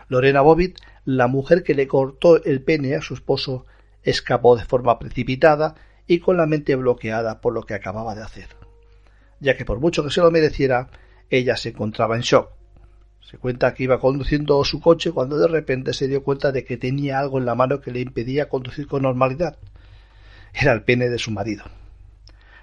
Lorena 0.09 0.41
Bobbitt, 0.41 0.79
la 1.05 1.27
mujer 1.27 1.63
que 1.63 1.75
le 1.75 1.87
cortó 1.87 2.43
el 2.43 2.63
pene 2.63 2.95
a 2.95 3.03
su 3.03 3.15
esposo, 3.15 3.67
escapó 4.03 4.57
de 4.57 4.65
forma 4.65 4.99
precipitada 4.99 5.75
y 6.07 6.21
con 6.21 6.37
la 6.37 6.47
mente 6.47 6.77
bloqueada 6.77 7.41
por 7.41 7.53
lo 7.53 7.63
que 7.63 7.75
acababa 7.75 8.15
de 8.15 8.23
hacer, 8.23 8.49
ya 9.41 9.57
que 9.57 9.65
por 9.65 9.81
mucho 9.81 10.05
que 10.05 10.11
se 10.11 10.21
lo 10.21 10.31
mereciera, 10.31 10.91
ella 11.31 11.57
se 11.57 11.71
encontraba 11.71 12.17
en 12.17 12.23
shock. 12.23 12.51
Se 13.21 13.39
cuenta 13.39 13.73
que 13.73 13.85
iba 13.85 14.01
conduciendo 14.01 14.63
su 14.65 14.81
coche 14.81 15.13
cuando 15.13 15.39
de 15.39 15.49
repente 15.49 15.95
se 15.95 16.09
dio 16.09 16.23
cuenta 16.23 16.53
de 16.53 16.65
que 16.65 16.77
tenía 16.77 17.19
algo 17.19 17.39
en 17.39 17.47
la 17.47 17.55
mano 17.55 17.81
que 17.81 17.93
le 17.93 18.01
impedía 18.01 18.49
conducir 18.49 18.87
con 18.87 19.03
normalidad. 19.03 19.59
Era 20.53 20.73
el 20.73 20.83
pene 20.83 21.09
de 21.09 21.19
su 21.19 21.31
marido. 21.31 21.65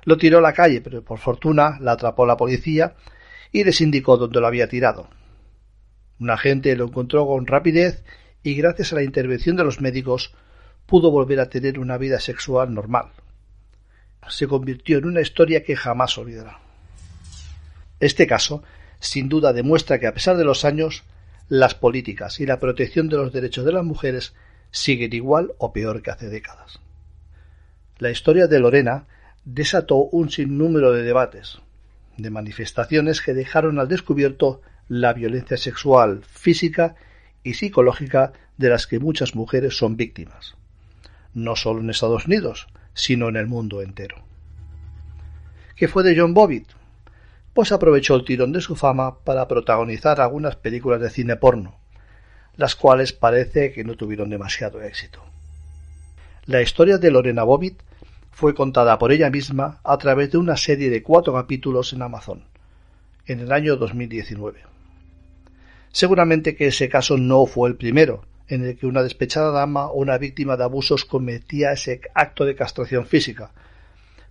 Lo 0.03 0.17
tiró 0.17 0.39
a 0.39 0.41
la 0.41 0.53
calle, 0.53 0.81
pero 0.81 1.03
por 1.03 1.19
fortuna 1.19 1.77
la 1.79 1.93
atrapó 1.93 2.25
la 2.25 2.37
policía 2.37 2.95
y 3.51 3.63
les 3.63 3.81
indicó 3.81 4.17
dónde 4.17 4.39
lo 4.39 4.47
había 4.47 4.69
tirado. 4.69 5.09
Un 6.19 6.29
agente 6.29 6.75
lo 6.75 6.85
encontró 6.85 7.25
con 7.27 7.47
rapidez 7.47 8.03
y 8.43 8.55
gracias 8.55 8.91
a 8.91 8.95
la 8.95 9.03
intervención 9.03 9.55
de 9.55 9.63
los 9.63 9.81
médicos 9.81 10.33
pudo 10.85 11.11
volver 11.11 11.39
a 11.39 11.49
tener 11.49 11.79
una 11.79 11.97
vida 11.97 12.19
sexual 12.19 12.73
normal. 12.73 13.09
Se 14.27 14.47
convirtió 14.47 14.97
en 14.97 15.05
una 15.05 15.21
historia 15.21 15.63
que 15.63 15.75
jamás 15.75 16.17
olvidará. 16.17 16.59
Este 17.99 18.27
caso, 18.27 18.63
sin 18.99 19.29
duda, 19.29 19.53
demuestra 19.53 19.99
que 19.99 20.07
a 20.07 20.13
pesar 20.13 20.37
de 20.37 20.45
los 20.45 20.65
años, 20.65 21.03
las 21.47 21.73
políticas 21.75 22.39
y 22.39 22.45
la 22.45 22.59
protección 22.59 23.09
de 23.09 23.17
los 23.17 23.33
derechos 23.33 23.65
de 23.65 23.73
las 23.73 23.83
mujeres 23.83 24.33
siguen 24.71 25.13
igual 25.13 25.53
o 25.57 25.73
peor 25.73 26.01
que 26.01 26.11
hace 26.11 26.29
décadas. 26.29 26.79
La 27.97 28.11
historia 28.11 28.47
de 28.47 28.59
Lorena 28.59 29.07
desató 29.53 29.97
un 29.97 30.29
sinnúmero 30.29 30.91
de 30.91 31.01
debates, 31.01 31.59
de 32.17 32.29
manifestaciones 32.29 33.21
que 33.21 33.33
dejaron 33.33 33.79
al 33.79 33.87
descubierto 33.87 34.61
la 34.87 35.13
violencia 35.13 35.57
sexual, 35.57 36.23
física 36.23 36.95
y 37.43 37.55
psicológica 37.55 38.33
de 38.57 38.69
las 38.69 38.85
que 38.85 38.99
muchas 38.99 39.33
mujeres 39.33 39.75
son 39.77 39.97
víctimas, 39.97 40.55
no 41.33 41.55
solo 41.55 41.79
en 41.81 41.89
Estados 41.89 42.27
Unidos, 42.27 42.67
sino 42.93 43.27
en 43.29 43.37
el 43.37 43.47
mundo 43.47 43.81
entero. 43.81 44.17
¿Qué 45.75 45.87
fue 45.87 46.03
de 46.03 46.19
John 46.19 46.33
Bobbitt? 46.33 46.67
Pues 47.53 47.71
aprovechó 47.71 48.15
el 48.15 48.25
tirón 48.25 48.51
de 48.51 48.61
su 48.61 48.75
fama 48.75 49.19
para 49.23 49.47
protagonizar 49.47 50.21
algunas 50.21 50.57
películas 50.57 51.01
de 51.01 51.09
cine 51.09 51.37
porno, 51.37 51.79
las 52.55 52.75
cuales 52.75 53.13
parece 53.13 53.71
que 53.71 53.83
no 53.83 53.95
tuvieron 53.95 54.29
demasiado 54.29 54.81
éxito. 54.83 55.23
La 56.45 56.61
historia 56.61 56.97
de 56.97 57.09
Lorena 57.09 57.43
Bobbitt 57.43 57.81
fue 58.31 58.53
contada 58.53 58.97
por 58.97 59.11
ella 59.11 59.29
misma 59.29 59.79
a 59.83 59.97
través 59.97 60.31
de 60.31 60.37
una 60.37 60.57
serie 60.57 60.89
de 60.89 61.03
cuatro 61.03 61.33
capítulos 61.33 61.93
en 61.93 62.01
Amazon, 62.01 62.43
en 63.25 63.39
el 63.39 63.51
año 63.51 63.75
2019. 63.75 64.61
Seguramente 65.91 66.55
que 66.55 66.67
ese 66.67 66.89
caso 66.89 67.17
no 67.17 67.45
fue 67.45 67.69
el 67.69 67.75
primero, 67.75 68.25
en 68.47 68.65
el 68.65 68.77
que 68.77 68.87
una 68.87 69.03
despechada 69.03 69.51
dama 69.51 69.87
o 69.87 69.99
una 69.99 70.17
víctima 70.17 70.57
de 70.57 70.63
abusos 70.63 71.05
cometía 71.05 71.71
ese 71.71 72.01
acto 72.13 72.45
de 72.45 72.55
castración 72.55 73.05
física, 73.05 73.51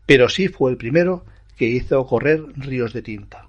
pero 0.07 0.29
sí 0.29 0.49
fue 0.49 0.71
el 0.71 0.77
primero 0.77 1.25
que 1.57 1.67
hizo 1.67 2.07
correr 2.07 2.43
ríos 2.57 2.93
de 2.93 3.03
tinta. 3.03 3.47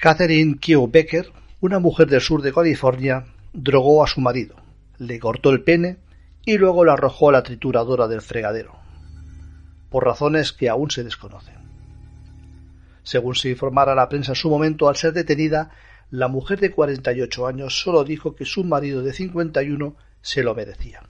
Catherine 0.00 0.56
Q. 0.58 0.88
Becker 0.90 1.41
una 1.62 1.78
mujer 1.78 2.08
del 2.08 2.20
sur 2.20 2.42
de 2.42 2.52
California 2.52 3.24
drogó 3.52 4.02
a 4.02 4.08
su 4.08 4.20
marido, 4.20 4.56
le 4.98 5.20
cortó 5.20 5.50
el 5.50 5.62
pene 5.62 5.98
y 6.44 6.58
luego 6.58 6.84
lo 6.84 6.90
arrojó 6.90 7.28
a 7.28 7.32
la 7.32 7.44
trituradora 7.44 8.08
del 8.08 8.20
fregadero, 8.20 8.80
por 9.88 10.04
razones 10.04 10.52
que 10.52 10.68
aún 10.68 10.90
se 10.90 11.04
desconocen. 11.04 11.54
Según 13.04 13.36
se 13.36 13.50
informara 13.50 13.94
la 13.94 14.08
prensa 14.08 14.32
en 14.32 14.36
su 14.36 14.50
momento, 14.50 14.88
al 14.88 14.96
ser 14.96 15.12
detenida, 15.12 15.70
la 16.10 16.26
mujer 16.26 16.58
de 16.58 16.72
48 16.72 17.46
años 17.46 17.80
solo 17.80 18.02
dijo 18.02 18.34
que 18.34 18.44
su 18.44 18.64
marido 18.64 19.02
de 19.02 19.12
51 19.12 19.94
se 20.20 20.42
lo 20.42 20.56
merecía. 20.56 21.04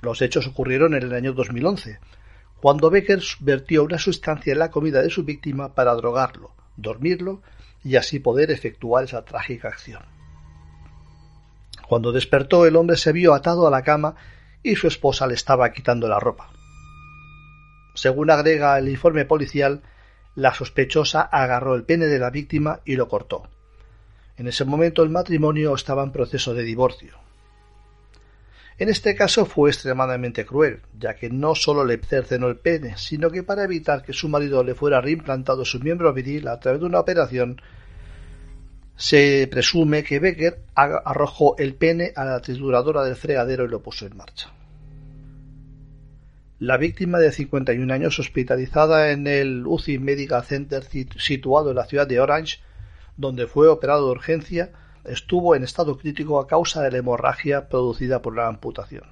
Los 0.00 0.22
hechos 0.22 0.46
ocurrieron 0.46 0.94
en 0.94 1.02
el 1.02 1.12
año 1.12 1.34
2011, 1.34 1.98
cuando 2.62 2.88
Becker 2.88 3.20
vertió 3.40 3.84
una 3.84 3.98
sustancia 3.98 4.54
en 4.54 4.60
la 4.60 4.70
comida 4.70 5.02
de 5.02 5.10
su 5.10 5.24
víctima 5.24 5.74
para 5.74 5.94
drogarlo, 5.94 6.54
dormirlo 6.78 7.42
y 7.86 7.94
así 7.94 8.18
poder 8.18 8.50
efectuar 8.50 9.04
esa 9.04 9.24
trágica 9.24 9.68
acción. 9.68 10.02
Cuando 11.86 12.10
despertó 12.10 12.66
el 12.66 12.74
hombre 12.74 12.96
se 12.96 13.12
vio 13.12 13.32
atado 13.32 13.64
a 13.64 13.70
la 13.70 13.82
cama 13.82 14.16
y 14.64 14.74
su 14.74 14.88
esposa 14.88 15.28
le 15.28 15.34
estaba 15.34 15.70
quitando 15.70 16.08
la 16.08 16.18
ropa. 16.18 16.50
Según 17.94 18.30
agrega 18.30 18.76
el 18.76 18.88
informe 18.88 19.24
policial, 19.24 19.82
la 20.34 20.52
sospechosa 20.52 21.22
agarró 21.22 21.76
el 21.76 21.84
pene 21.84 22.06
de 22.06 22.18
la 22.18 22.30
víctima 22.30 22.80
y 22.84 22.96
lo 22.96 23.06
cortó. 23.06 23.48
En 24.36 24.48
ese 24.48 24.64
momento 24.64 25.04
el 25.04 25.10
matrimonio 25.10 25.72
estaba 25.72 26.02
en 26.02 26.10
proceso 26.10 26.54
de 26.54 26.64
divorcio. 26.64 27.25
En 28.78 28.90
este 28.90 29.14
caso 29.14 29.46
fue 29.46 29.70
extremadamente 29.70 30.44
cruel, 30.44 30.80
ya 30.98 31.14
que 31.14 31.30
no 31.30 31.54
solo 31.54 31.84
le 31.84 31.96
cercenó 31.96 32.48
el 32.48 32.56
pene, 32.56 32.98
sino 32.98 33.30
que 33.30 33.42
para 33.42 33.64
evitar 33.64 34.02
que 34.02 34.12
su 34.12 34.28
marido 34.28 34.62
le 34.62 34.74
fuera 34.74 35.00
reimplantado 35.00 35.64
su 35.64 35.80
miembro 35.80 36.12
viril 36.12 36.46
a 36.48 36.60
través 36.60 36.80
de 36.80 36.86
una 36.86 37.00
operación, 37.00 37.60
se 38.96 39.48
presume 39.50 40.04
que 40.04 40.18
Becker 40.18 40.60
arrojó 40.74 41.56
el 41.58 41.74
pene 41.74 42.12
a 42.16 42.24
la 42.24 42.40
trituradora 42.40 43.02
del 43.04 43.16
fregadero 43.16 43.64
y 43.64 43.68
lo 43.68 43.82
puso 43.82 44.06
en 44.06 44.16
marcha. 44.16 44.52
La 46.58 46.76
víctima 46.76 47.18
de 47.18 47.32
51 47.32 47.92
años, 47.92 48.18
hospitalizada 48.18 49.10
en 49.10 49.26
el 49.26 49.66
UCI 49.66 49.98
Medical 49.98 50.42
Center 50.44 50.84
situado 51.18 51.70
en 51.70 51.76
la 51.76 51.84
ciudad 51.84 52.06
de 52.06 52.20
Orange, 52.20 52.60
donde 53.16 53.46
fue 53.46 53.68
operado 53.68 54.06
de 54.06 54.12
urgencia, 54.12 54.72
estuvo 55.08 55.54
en 55.54 55.64
estado 55.64 55.98
crítico 55.98 56.40
a 56.40 56.46
causa 56.46 56.82
de 56.82 56.90
la 56.90 56.98
hemorragia 56.98 57.68
producida 57.68 58.22
por 58.22 58.36
la 58.36 58.46
amputación. 58.46 59.04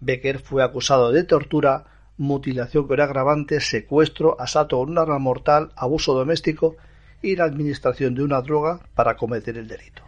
Becker 0.00 0.38
fue 0.38 0.62
acusado 0.62 1.12
de 1.12 1.24
tortura, 1.24 1.84
mutilación 2.16 2.86
con 2.86 3.00
agravante, 3.00 3.60
secuestro, 3.60 4.40
asalto 4.40 4.78
con 4.78 4.90
un 4.90 4.98
arma 4.98 5.18
mortal, 5.18 5.72
abuso 5.76 6.14
doméstico 6.14 6.76
y 7.22 7.36
la 7.36 7.44
administración 7.44 8.14
de 8.14 8.22
una 8.22 8.40
droga 8.40 8.80
para 8.94 9.16
cometer 9.16 9.58
el 9.58 9.68
delito. 9.68 10.02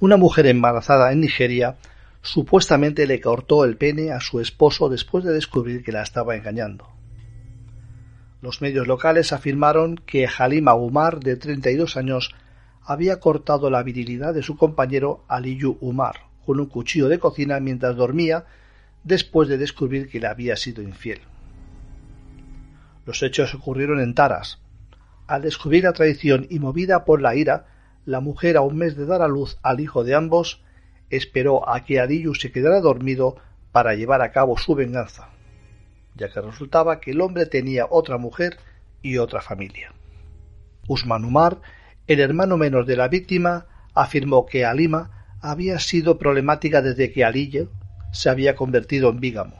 Una 0.00 0.16
mujer 0.16 0.46
embarazada 0.46 1.12
en 1.12 1.20
Nigeria 1.20 1.76
supuestamente 2.22 3.06
le 3.06 3.20
cortó 3.20 3.64
el 3.64 3.76
pene 3.76 4.12
a 4.12 4.20
su 4.20 4.40
esposo 4.40 4.88
después 4.88 5.24
de 5.24 5.32
descubrir 5.32 5.84
que 5.84 5.92
la 5.92 6.02
estaba 6.02 6.36
engañando. 6.36 6.91
Los 8.42 8.60
medios 8.60 8.88
locales 8.88 9.32
afirmaron 9.32 9.96
que 10.04 10.26
Halima 10.26 10.74
Umar, 10.74 11.20
de 11.20 11.36
32 11.36 11.96
años, 11.96 12.34
había 12.84 13.20
cortado 13.20 13.70
la 13.70 13.84
virilidad 13.84 14.34
de 14.34 14.42
su 14.42 14.56
compañero 14.56 15.24
Aliyu 15.28 15.78
Umar 15.80 16.32
con 16.44 16.58
un 16.58 16.66
cuchillo 16.66 17.08
de 17.08 17.20
cocina 17.20 17.60
mientras 17.60 17.94
dormía 17.94 18.44
después 19.04 19.48
de 19.48 19.58
descubrir 19.58 20.08
que 20.08 20.18
le 20.18 20.26
había 20.26 20.56
sido 20.56 20.82
infiel. 20.82 21.20
Los 23.06 23.22
hechos 23.22 23.54
ocurrieron 23.54 24.00
en 24.00 24.12
Taras. 24.12 24.60
Al 25.28 25.42
descubrir 25.42 25.84
la 25.84 25.92
traición 25.92 26.48
y 26.50 26.58
movida 26.58 27.04
por 27.04 27.22
la 27.22 27.36
ira, 27.36 27.66
la 28.06 28.18
mujer, 28.18 28.56
a 28.56 28.62
un 28.62 28.76
mes 28.76 28.96
de 28.96 29.06
dar 29.06 29.22
a 29.22 29.28
luz 29.28 29.58
al 29.62 29.78
hijo 29.78 30.02
de 30.02 30.16
ambos, 30.16 30.62
esperó 31.10 31.68
a 31.68 31.84
que 31.84 32.00
Aliyu 32.00 32.34
se 32.34 32.50
quedara 32.50 32.80
dormido 32.80 33.36
para 33.70 33.94
llevar 33.94 34.20
a 34.20 34.32
cabo 34.32 34.58
su 34.58 34.74
venganza, 34.74 35.28
ya 36.14 36.28
que 36.28 36.40
resultaba 36.40 37.00
que 37.00 37.12
el 37.12 37.20
hombre 37.20 37.46
tenía 37.46 37.86
otra 37.90 38.18
mujer 38.18 38.58
y 39.02 39.18
otra 39.18 39.40
familia. 39.40 39.92
Usman 40.88 41.24
Umar, 41.24 41.60
el 42.06 42.20
hermano 42.20 42.56
menor 42.56 42.86
de 42.86 42.96
la 42.96 43.08
víctima, 43.08 43.66
afirmó 43.94 44.46
que 44.46 44.64
Alima 44.64 45.36
había 45.40 45.78
sido 45.78 46.18
problemática 46.18 46.82
desde 46.82 47.12
que 47.12 47.24
Aliyu 47.24 47.68
se 48.12 48.30
había 48.30 48.54
convertido 48.54 49.10
en 49.10 49.20
vígamo. 49.20 49.56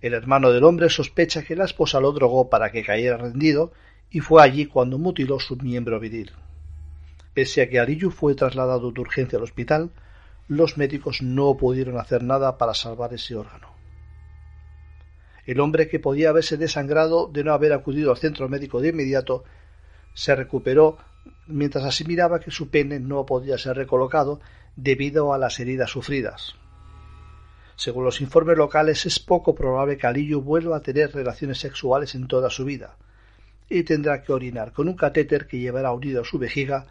El 0.00 0.14
hermano 0.14 0.50
del 0.52 0.64
hombre 0.64 0.88
sospecha 0.90 1.42
que 1.42 1.56
la 1.56 1.64
esposa 1.64 2.00
lo 2.00 2.12
drogó 2.12 2.48
para 2.48 2.70
que 2.70 2.84
cayera 2.84 3.16
rendido 3.16 3.72
y 4.10 4.20
fue 4.20 4.42
allí 4.42 4.66
cuando 4.66 4.96
mutiló 4.96 5.40
su 5.40 5.56
miembro 5.56 5.98
viril. 5.98 6.32
Pese 7.34 7.62
a 7.62 7.68
que 7.68 7.80
Aliyu 7.80 8.10
fue 8.10 8.34
trasladado 8.34 8.92
de 8.92 9.00
urgencia 9.00 9.38
al 9.38 9.44
hospital, 9.44 9.90
los 10.46 10.78
médicos 10.78 11.20
no 11.20 11.56
pudieron 11.56 11.98
hacer 11.98 12.22
nada 12.22 12.58
para 12.58 12.74
salvar 12.74 13.12
ese 13.12 13.34
órgano. 13.34 13.77
El 15.48 15.60
hombre 15.60 15.88
que 15.88 15.98
podía 15.98 16.28
haberse 16.28 16.58
desangrado 16.58 17.26
de 17.26 17.42
no 17.42 17.54
haber 17.54 17.72
acudido 17.72 18.10
al 18.10 18.18
centro 18.18 18.50
médico 18.50 18.82
de 18.82 18.90
inmediato 18.90 19.44
se 20.12 20.36
recuperó 20.36 20.98
mientras 21.46 21.86
asimilaba 21.86 22.38
que 22.38 22.50
su 22.50 22.68
pene 22.68 23.00
no 23.00 23.24
podía 23.24 23.56
ser 23.56 23.74
recolocado 23.74 24.42
debido 24.76 25.32
a 25.32 25.38
las 25.38 25.58
heridas 25.58 25.88
sufridas. 25.88 26.54
Según 27.76 28.04
los 28.04 28.20
informes 28.20 28.58
locales, 28.58 29.06
es 29.06 29.18
poco 29.18 29.54
probable 29.54 29.96
que 29.96 30.06
Aliyu 30.06 30.42
vuelva 30.42 30.76
a 30.76 30.82
tener 30.82 31.14
relaciones 31.14 31.56
sexuales 31.56 32.14
en 32.14 32.28
toda 32.28 32.50
su 32.50 32.66
vida, 32.66 32.98
y 33.70 33.84
tendrá 33.84 34.22
que 34.22 34.34
orinar 34.34 34.72
con 34.72 34.86
un 34.86 34.96
catéter 34.96 35.46
que 35.46 35.60
llevará 35.60 35.92
unido 35.92 36.20
a 36.20 36.26
su 36.26 36.38
vejiga 36.38 36.86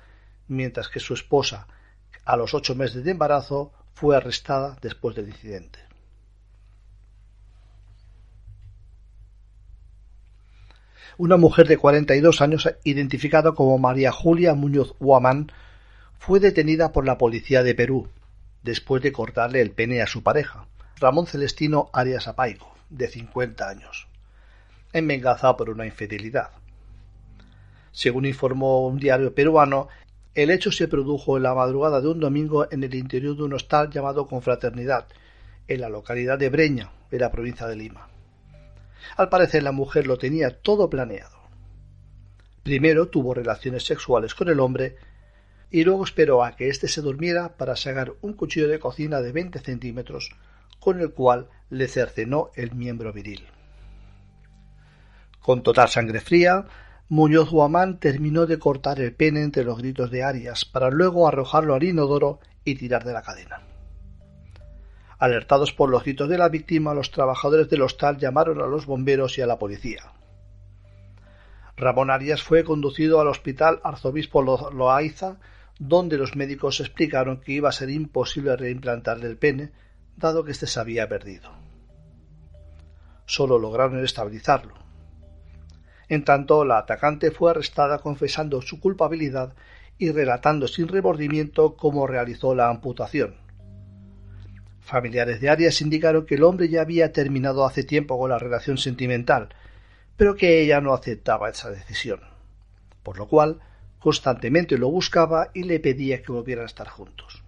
mientras 0.48 0.90
que 0.90 1.00
su 1.00 1.14
esposa, 1.14 1.68
a 2.26 2.36
los 2.36 2.56
ocho 2.56 2.74
meses 2.74 3.04
de 3.04 3.12
embarazo, 3.12 3.72
fue 3.94 4.18
arrestada 4.18 4.80
después 4.82 5.16
del 5.16 5.28
incidente. 5.28 5.87
Una 11.20 11.36
mujer 11.36 11.68
de 11.68 11.78
42 11.78 12.42
años, 12.42 12.70
identificada 12.84 13.54
como 13.54 13.80
María 13.80 14.12
Julia 14.12 14.54
Muñoz 14.54 14.94
Huamán, 15.00 15.52
fue 16.20 16.40
detenida 16.40 16.92
por 16.92 17.08
la 17.08 17.18
policía 17.18 17.64
de 17.64 17.74
Perú 17.74 18.08
después 18.62 19.02
de 19.02 19.12
cortarle 19.12 19.62
el 19.62 19.72
pene 19.72 20.04
a 20.04 20.08
su 20.08 20.22
pareja, 20.22 20.68
Ramón 21.00 21.26
Celestino 21.26 21.90
Arias 21.92 22.28
Apaigo, 22.28 22.72
de 22.92 23.08
50 23.08 23.68
años, 23.68 24.08
en 24.94 25.08
venganza 25.08 25.58
por 25.58 25.72
una 25.72 25.88
infidelidad. 25.88 26.52
Según 27.92 28.26
informó 28.26 28.86
un 28.86 29.00
diario 29.00 29.34
peruano, 29.34 29.88
el 30.36 30.52
hecho 30.52 30.72
se 30.72 30.88
produjo 30.88 31.38
en 31.38 31.44
la 31.44 31.56
madrugada 31.56 32.00
de 32.00 32.10
un 32.10 32.20
domingo 32.20 32.72
en 32.72 32.84
el 32.84 32.94
interior 32.94 33.36
de 33.36 33.42
un 33.42 33.54
hostal 33.54 33.90
llamado 33.90 34.28
Confraternidad, 34.28 35.08
en 35.68 35.82
la 35.82 35.90
localidad 35.90 36.38
de 36.38 36.50
Breña, 36.50 36.92
en 37.10 37.20
la 37.20 37.32
provincia 37.32 37.66
de 37.66 37.76
Lima. 37.76 38.08
Al 39.16 39.30
parecer 39.30 39.64
la 39.64 39.72
mujer 39.72 40.08
lo 40.08 40.18
tenía 40.18 40.62
todo 40.62 40.90
planeado. 40.90 41.38
Primero 42.64 43.08
tuvo 43.08 43.34
relaciones 43.34 43.86
sexuales 43.86 44.36
con 44.36 44.50
el 44.50 44.60
hombre 44.60 44.98
y 45.72 45.84
luego 45.84 46.04
esperó 46.04 46.44
a 46.44 46.56
que 46.56 46.70
éste 46.70 46.88
se 46.88 47.02
durmiera 47.02 47.58
para 47.58 47.76
sacar 47.76 48.14
un 48.22 48.34
cuchillo 48.34 48.68
de 48.68 48.80
cocina 48.80 49.22
de 49.22 49.32
20 49.32 49.60
centímetros 49.60 50.32
con 50.80 51.00
el 51.00 51.12
cual 51.12 51.50
le 51.70 51.88
cercenó 51.88 52.52
el 52.56 52.74
miembro 52.74 53.12
viril. 53.12 53.46
Con 55.40 55.64
total 55.64 55.90
sangre 55.90 56.20
fría, 56.20 56.66
Muñoz 57.10 57.50
Guamán 57.50 58.00
terminó 58.00 58.46
de 58.46 58.60
cortar 58.60 59.00
el 59.00 59.14
pene 59.14 59.44
entre 59.44 59.64
los 59.64 59.78
gritos 59.78 60.12
de 60.12 60.24
Arias 60.24 60.66
para 60.66 60.90
luego 60.90 61.28
arrojarlo 61.28 61.74
al 61.74 61.84
inodoro 61.84 62.40
y 62.66 62.76
tirar 62.76 63.06
de 63.06 63.14
la 63.14 63.22
cadena. 63.22 63.67
Alertados 65.20 65.74
por 65.74 65.90
los 65.90 66.04
gritos 66.04 66.30
de 66.30 66.38
la 66.38 66.50
víctima, 66.50 66.94
los 66.94 67.10
trabajadores 67.10 67.70
del 67.70 67.82
hostal 67.82 68.18
llamaron 68.18 68.62
a 68.62 68.68
los 68.68 68.86
bomberos 68.86 69.38
y 69.38 69.42
a 69.42 69.48
la 69.48 69.58
policía. 69.58 70.12
Ramón 71.76 72.12
Arias 72.12 72.44
fue 72.44 72.64
conducido 72.64 73.20
al 73.20 73.28
hospital 73.28 73.80
Arzobispo 73.84 74.42
Loaiza, 74.44 75.38
donde 75.80 76.18
los 76.18 76.36
médicos 76.36 76.80
explicaron 76.80 77.40
que 77.40 77.54
iba 77.54 77.70
a 77.70 77.72
ser 77.72 77.90
imposible 77.90 78.56
reimplantarle 78.56 79.28
el 79.28 79.38
pene, 79.38 79.72
dado 80.16 80.44
que 80.44 80.52
éste 80.52 80.68
se 80.68 80.80
había 80.80 81.08
perdido. 81.08 81.52
Solo 83.26 83.60
lograron 83.60 84.04
estabilizarlo. 84.04 84.74
En 86.10 86.24
tanto, 86.24 86.64
la 86.64 86.78
atacante 86.78 87.32
fue 87.32 87.52
arrestada 87.52 88.00
confesando 88.00 88.62
su 88.62 88.80
culpabilidad 88.80 89.54
y 89.98 90.12
relatando 90.12 90.68
sin 90.68 90.88
remordimiento 90.88 91.76
cómo 91.76 92.08
realizó 92.08 92.56
la 92.56 92.70
amputación. 92.70 93.47
Familiares 94.88 95.42
de 95.42 95.50
Arias 95.50 95.82
indicaron 95.82 96.26
que 96.26 96.36
el 96.36 96.44
hombre 96.46 96.70
ya 96.70 96.80
había 96.80 97.12
terminado 97.12 97.66
hace 97.66 97.84
tiempo 97.84 98.18
con 98.18 98.30
la 98.30 98.40
relación 98.40 98.78
sentimental, 98.78 99.50
pero 100.16 100.36
que 100.36 100.62
ella 100.62 100.80
no 100.80 100.94
aceptaba 100.94 101.50
esa 101.50 101.70
decisión, 101.70 102.22
por 103.04 103.18
lo 103.18 103.28
cual 103.28 103.60
constantemente 104.00 104.78
lo 104.78 104.90
buscaba 104.90 105.50
y 105.54 105.64
le 105.64 105.82
pedía 105.82 106.22
que 106.22 106.32
volvieran 106.32 106.64
a 106.64 106.68
estar 106.68 106.88
juntos. 106.88 107.44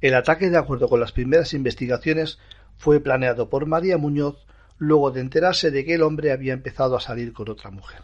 El 0.00 0.14
ataque, 0.14 0.48
de 0.48 0.56
acuerdo 0.56 0.88
con 0.88 1.00
las 1.00 1.12
primeras 1.12 1.52
investigaciones, 1.52 2.38
fue 2.78 2.98
planeado 3.00 3.50
por 3.50 3.66
María 3.66 3.98
Muñoz 3.98 4.46
luego 4.78 5.10
de 5.10 5.20
enterarse 5.20 5.70
de 5.70 5.84
que 5.84 5.96
el 5.96 6.02
hombre 6.02 6.32
había 6.32 6.54
empezado 6.54 6.96
a 6.96 7.00
salir 7.00 7.34
con 7.34 7.50
otra 7.50 7.70
mujer. 7.70 8.00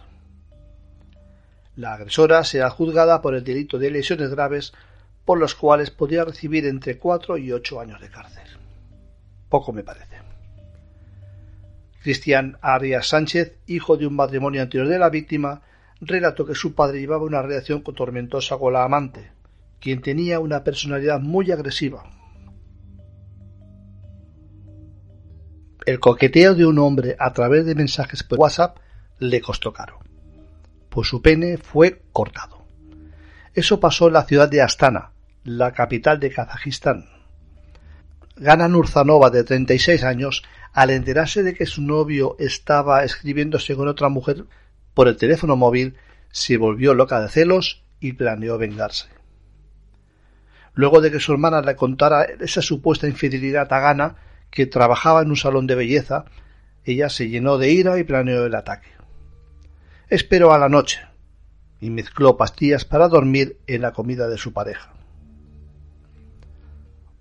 La 1.77 1.95
agresora 1.95 2.45
será 2.45 2.69
juzgada 2.69 3.23
por 3.23 3.35
el 3.35 3.43
delito 3.43 3.79
de 3.79 3.91
lesiones 3.91 4.29
graves 4.29 4.75
por 5.25 5.39
los 5.39 5.55
cuales 5.55 5.91
podría 5.91 6.25
recibir 6.25 6.67
entre 6.67 6.99
cuatro 6.99 7.37
y 7.39 7.53
ocho 7.53 7.81
años 7.81 8.01
de 8.01 8.11
cárcel. 8.11 8.45
Poco 9.49 9.73
me 9.73 9.83
parece. 9.83 10.17
Cristian 12.03 12.59
Arias 12.61 13.09
Sánchez, 13.09 13.57
hijo 13.67 13.97
de 13.97 14.07
un 14.07 14.15
matrimonio 14.15 14.61
anterior 14.61 14.89
de 14.89 14.99
la 14.99 15.09
víctima, 15.09 15.63
relató 16.03 16.45
que 16.45 16.55
su 16.55 16.75
padre 16.75 17.01
llevaba 17.01 17.25
una 17.25 17.41
relación 17.41 17.83
tormentosa 17.83 18.59
con 18.59 18.75
la 18.75 18.85
amante, 18.85 19.33
quien 19.81 20.03
tenía 20.03 20.39
una 20.39 20.65
personalidad 20.65 21.21
muy 21.21 21.51
agresiva. 21.51 22.05
El 25.87 25.99
coqueteo 25.99 26.55
de 26.55 26.67
un 26.67 26.79
hombre 26.79 27.17
a 27.19 27.33
través 27.33 27.65
de 27.65 27.75
mensajes 27.75 28.23
por 28.23 28.39
WhatsApp 28.39 28.79
le 29.19 29.41
costó 29.41 29.73
caro, 29.73 30.01
pues 30.91 31.09
su 31.09 31.23
pene 31.23 31.57
fue 31.57 32.03
cortado. 32.13 32.67
Eso 33.55 33.81
pasó 33.81 34.09
en 34.09 34.15
la 34.15 34.25
ciudad 34.25 34.49
de 34.51 34.61
Astana, 34.61 35.14
la 35.45 35.73
capital 35.73 36.21
de 36.21 36.31
Kazajistán. 36.31 37.05
Gana 38.37 38.67
Nurzanova, 38.67 39.29
de 39.29 39.45
36 39.45 40.03
años, 40.03 40.43
al 40.73 40.91
enterarse 40.91 41.43
de 41.43 41.55
que 41.55 41.67
su 41.67 41.83
novio 41.83 42.35
estaba 42.39 43.05
escribiéndose 43.05 43.77
con 43.77 43.87
otra 43.87 44.09
mujer 44.09 44.47
por 44.95 45.07
el 45.07 45.17
teléfono 45.17 45.55
móvil, 45.55 45.97
se 46.31 46.57
volvió 46.57 46.95
loca 46.95 47.21
de 47.21 47.29
celos 47.29 47.85
y 48.01 48.15
planeó 48.15 48.57
vengarse. 48.57 49.09
Luego 50.73 51.01
de 51.01 51.13
que 51.13 51.21
su 51.21 51.33
hermana 51.33 51.61
le 51.61 51.77
contara 51.77 52.25
esa 52.41 52.63
supuesta 52.63 53.07
infidelidad 53.07 53.71
a 53.73 53.81
Gana, 53.81 54.17
que 54.51 54.67
trabajaba 54.67 55.23
en 55.23 55.29
un 55.29 55.37
salón 55.37 55.67
de 55.67 55.75
belleza, 55.75 56.25
ella 56.85 57.11
se 57.11 57.29
llenó 57.29 57.59
de 57.59 57.71
ira 57.71 57.99
y 57.99 58.05
planeó 58.05 58.47
el 58.47 58.55
ataque. 58.55 58.89
Esperó 60.09 60.53
a 60.53 60.59
la 60.59 60.69
noche 60.69 61.01
y 61.81 61.91
mezcló 61.91 62.37
pastillas 62.37 62.85
para 62.85 63.09
dormir 63.09 63.59
en 63.67 63.83
la 63.83 63.93
comida 63.93 64.27
de 64.29 64.39
su 64.39 64.53
pareja. 64.53 64.94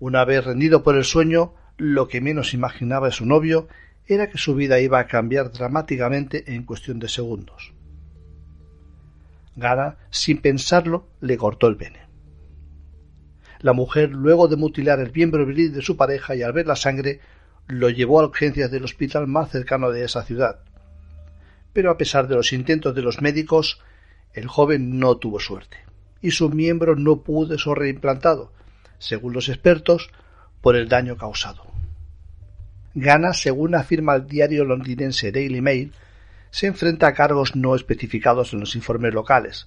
Una 0.00 0.24
vez 0.24 0.44
rendido 0.44 0.82
por 0.82 0.96
el 0.96 1.04
sueño, 1.04 1.54
lo 1.76 2.08
que 2.08 2.20
menos 2.20 2.54
imaginaba 2.54 3.10
su 3.10 3.26
novio 3.26 3.68
era 4.06 4.28
que 4.28 4.38
su 4.38 4.54
vida 4.54 4.80
iba 4.80 4.98
a 4.98 5.06
cambiar 5.06 5.52
dramáticamente 5.52 6.54
en 6.54 6.64
cuestión 6.64 6.98
de 6.98 7.08
segundos. 7.08 7.72
Gana, 9.56 9.96
sin 10.10 10.38
pensarlo, 10.38 11.06
le 11.20 11.36
cortó 11.36 11.68
el 11.68 11.76
pene. 11.76 12.00
La 13.60 13.72
mujer, 13.72 14.10
luego 14.10 14.48
de 14.48 14.56
mutilar 14.56 15.00
el 15.00 15.12
miembro 15.12 15.46
viril 15.46 15.72
de 15.72 15.80
su 15.80 15.96
pareja 15.96 16.34
y 16.34 16.42
al 16.42 16.52
ver 16.52 16.66
la 16.66 16.76
sangre, 16.76 17.20
lo 17.66 17.88
llevó 17.88 18.20
a 18.20 18.26
urgencias 18.26 18.70
del 18.70 18.84
hospital 18.84 19.26
más 19.26 19.50
cercano 19.50 19.90
de 19.90 20.04
esa 20.04 20.22
ciudad. 20.22 20.60
Pero 21.72 21.90
a 21.90 21.96
pesar 21.96 22.28
de 22.28 22.34
los 22.34 22.52
intentos 22.52 22.94
de 22.94 23.02
los 23.02 23.22
médicos, 23.22 23.80
el 24.34 24.48
joven 24.48 24.98
no 24.98 25.16
tuvo 25.16 25.40
suerte, 25.40 25.78
y 26.20 26.32
su 26.32 26.50
miembro 26.50 26.94
no 26.96 27.22
pudo 27.22 27.56
ser 27.58 27.78
reimplantado, 27.78 28.52
según 28.98 29.32
los 29.32 29.48
expertos, 29.48 30.10
por 30.60 30.76
el 30.76 30.88
daño 30.88 31.16
causado. 31.16 31.64
Gana, 32.94 33.32
según 33.32 33.74
afirma 33.74 34.14
el 34.14 34.26
diario 34.26 34.64
londinense 34.64 35.32
Daily 35.32 35.60
Mail, 35.60 35.92
se 36.50 36.68
enfrenta 36.68 37.08
a 37.08 37.14
cargos 37.14 37.56
no 37.56 37.74
especificados 37.74 38.52
en 38.52 38.60
los 38.60 38.76
informes 38.76 39.12
locales 39.12 39.66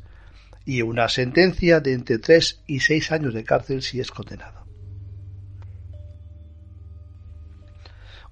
y 0.64 0.82
una 0.82 1.10
sentencia 1.10 1.80
de 1.80 1.94
entre 1.94 2.18
tres 2.18 2.62
y 2.68 2.80
seis 2.80 3.12
años 3.12 3.34
de 3.34 3.44
cárcel 3.44 3.82
si 3.82 4.00
es 4.00 4.12
condenado. 4.12 4.66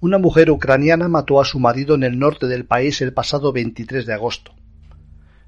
Una 0.00 0.18
mujer 0.18 0.50
ucraniana 0.50 1.08
mató 1.08 1.40
a 1.40 1.44
su 1.44 1.58
marido 1.58 1.94
en 1.94 2.02
el 2.02 2.18
norte 2.18 2.46
del 2.46 2.66
país 2.66 3.00
el 3.00 3.12
pasado 3.14 3.52
23 3.52 4.04
de 4.04 4.12
agosto. 4.12 4.54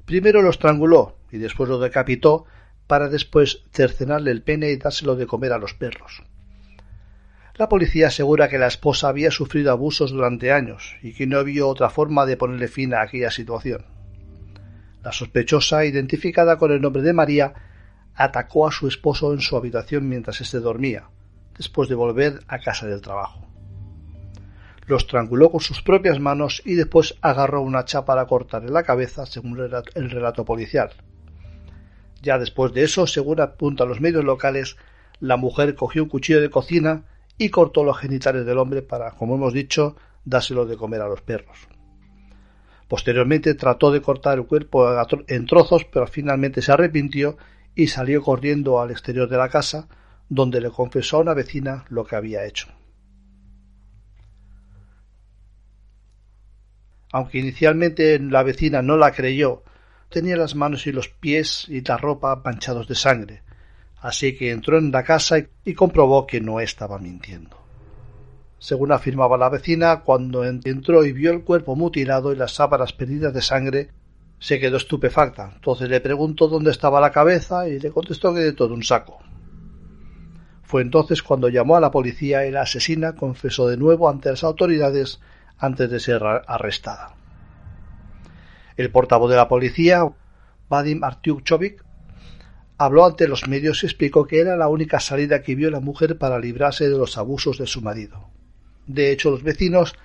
Primero 0.07 0.41
lo 0.41 0.51
estranguló 0.51 1.19
y 1.31 1.37
después 1.37 1.69
lo 1.69 1.79
decapitó 1.79 2.47
para 2.89 3.09
después 3.09 3.62
cercenarle 3.70 4.32
el 4.32 4.43
pene 4.43 4.70
y 4.70 4.76
dárselo 4.76 5.14
de 5.14 5.26
comer 5.26 5.53
a 5.53 5.59
los 5.59 5.74
perros. 5.74 6.24
La 7.55 7.68
policía 7.68 8.07
asegura 8.09 8.49
que 8.49 8.59
la 8.59 8.66
esposa 8.66 9.09
había 9.09 9.30
sufrido 9.30 9.70
abusos 9.70 10.11
durante 10.11 10.53
años 10.53 10.97
y 11.03 11.12
que 11.12 11.26
no 11.26 11.39
había 11.39 11.66
otra 11.66 11.91
forma 11.91 12.24
de 12.24 12.36
ponerle 12.36 12.68
fin 12.68 12.95
a 12.95 13.03
aquella 13.03 13.30
situación. 13.30 13.84
La 15.03 15.12
sospechosa, 15.12 15.84
identificada 15.84 16.57
con 16.57 16.72
el 16.72 16.80
nombre 16.80 17.03
de 17.03 17.12
María, 17.12 17.55
atacó 18.14 18.66
a 18.66 18.72
su 18.72 18.89
esposo 18.89 19.32
en 19.32 19.41
su 19.41 19.57
habitación 19.57 20.09
mientras 20.09 20.41
éste 20.41 20.61
dormía, 20.61 21.09
después 21.57 21.89
de 21.89 21.95
volver 21.95 22.41
a 22.49 22.59
casa 22.59 22.86
del 22.86 23.01
trabajo. 23.01 23.47
Lo 24.86 24.97
estranguló 24.97 25.51
con 25.51 25.61
sus 25.61 25.82
propias 25.82 26.18
manos 26.18 26.62
y 26.64 26.74
después 26.74 27.16
agarró 27.20 27.61
una 27.61 27.80
hacha 27.80 28.05
para 28.05 28.26
cortarle 28.26 28.70
la 28.70 28.84
cabeza, 28.84 29.26
según 29.26 29.59
el 29.95 30.11
relato 30.11 30.45
policial. 30.45 30.91
Ya 32.23 32.39
después 32.39 32.73
de 32.73 32.85
eso, 32.85 33.07
según 33.07 33.41
apuntan 33.41 33.89
los 33.89 34.01
medios 34.01 34.25
locales, 34.25 34.77
la 35.21 35.37
mujer 35.37 35.75
cogió 35.75 36.03
un 36.03 36.09
cuchillo 36.09 36.41
de 36.41 36.51
cocina 36.51 37.05
y 37.37 37.51
cortó 37.51 37.85
los 37.85 37.99
genitales 37.99 38.45
del 38.45 38.59
hombre 38.59 38.83
para, 38.83 39.12
como 39.12 39.37
hemos 39.37 39.53
dicho, 39.53 39.97
dárselo 40.25 40.66
de 40.66 40.77
comer 40.77 41.01
a 41.01 41.09
los 41.09 41.23
perros. 41.23 41.69
Posteriormente 42.89 43.55
trató 43.55 43.93
de 43.93 44.01
cortar 44.01 44.39
el 44.39 44.47
cuerpo 44.47 44.89
en 45.29 45.47
trozos, 45.47 45.85
pero 45.85 46.07
finalmente 46.07 46.62
se 46.62 46.73
arrepintió 46.73 47.37
y 47.75 47.89
salió 47.89 48.23
corriendo 48.23 48.81
al 48.81 48.91
exterior 48.91 49.29
de 49.29 49.37
la 49.37 49.51
casa, 49.51 49.89
donde 50.29 50.61
le 50.61 50.71
confesó 50.71 51.19
a 51.19 51.21
una 51.21 51.35
vecina 51.35 51.85
lo 51.91 52.05
que 52.05 52.16
había 52.16 52.45
hecho. 52.45 52.69
Aunque 57.12 57.39
inicialmente 57.39 58.19
la 58.19 58.43
vecina 58.43 58.83
no 58.83 58.97
la 58.97 59.12
creyó, 59.12 59.62
tenía 60.09 60.37
las 60.37 60.55
manos 60.55 60.87
y 60.87 60.93
los 60.93 61.09
pies 61.09 61.67
y 61.69 61.83
la 61.83 61.97
ropa 61.97 62.41
manchados 62.45 62.89
de 62.89 62.95
sangre, 62.95 63.43
así 64.01 64.37
que 64.37 64.51
entró 64.51 64.79
en 64.79 64.91
la 64.91 65.03
casa 65.03 65.37
y 65.65 65.75
comprobó 65.75 66.27
que 66.27 66.41
no 66.41 66.61
estaba 66.61 66.99
mintiendo. 66.99 67.57
Según 68.59 68.91
afirmaba 68.91 69.39
la 69.39 69.49
vecina, 69.49 70.01
cuando 70.01 70.45
entró 70.45 71.05
y 71.05 71.13
vio 71.13 71.31
el 71.31 71.45
cuerpo 71.45 71.77
mutilado 71.77 72.33
y 72.33 72.37
las 72.37 72.55
sábanas 72.55 72.93
perdidas 72.93 73.33
de 73.33 73.43
sangre, 73.43 73.91
se 74.41 74.59
quedó 74.59 74.77
estupefacta. 74.77 75.53
Entonces 75.55 75.89
le 75.89 76.01
preguntó 76.01 76.49
dónde 76.49 76.73
estaba 76.73 77.01
la 77.01 77.13
cabeza 77.13 77.69
y 77.69 77.79
le 77.79 77.91
contestó 77.91 78.35
que 78.35 78.41
de 78.41 78.53
todo 78.53 78.75
un 78.75 78.83
saco. 78.83 79.19
Fue 80.65 80.83
entonces 80.83 81.23
cuando 81.23 81.49
llamó 81.49 81.77
a 81.77 81.81
la 81.81 81.91
policía 81.91 82.47
y 82.47 82.51
la 82.51 82.63
asesina 82.63 83.15
confesó 83.15 83.69
de 83.69 83.77
nuevo 83.77 84.09
ante 84.09 84.31
las 84.31 84.45
autoridades 84.45 85.21
antes 85.57 85.91
de 85.91 86.01
ser 86.01 86.23
arrestada. 86.25 87.18
El 88.79 88.93
portavoz 88.93 89.29
de 89.29 89.37
la 89.37 89.49
policía, 89.49 90.09
Vadim 90.68 91.03
Artyukchovik, 91.03 91.85
habló 92.79 93.07
ante 93.07 93.26
los 93.26 93.49
medios 93.49 93.83
y 93.83 93.87
explicó 93.87 94.24
que 94.24 94.39
era 94.39 94.57
la 94.57 94.68
única 94.68 95.01
salida 95.01 95.43
que 95.43 95.57
vio 95.57 95.68
la 95.68 95.81
mujer 95.81 96.16
para 96.16 96.39
librarse 96.39 96.89
de 96.89 96.97
los 96.97 97.18
abusos 97.18 97.59
de 97.59 97.66
su 97.66 97.83
marido. 97.83 98.31
De 98.87 99.11
hecho, 99.11 99.33
los 99.33 99.43
vecinos 99.43 99.97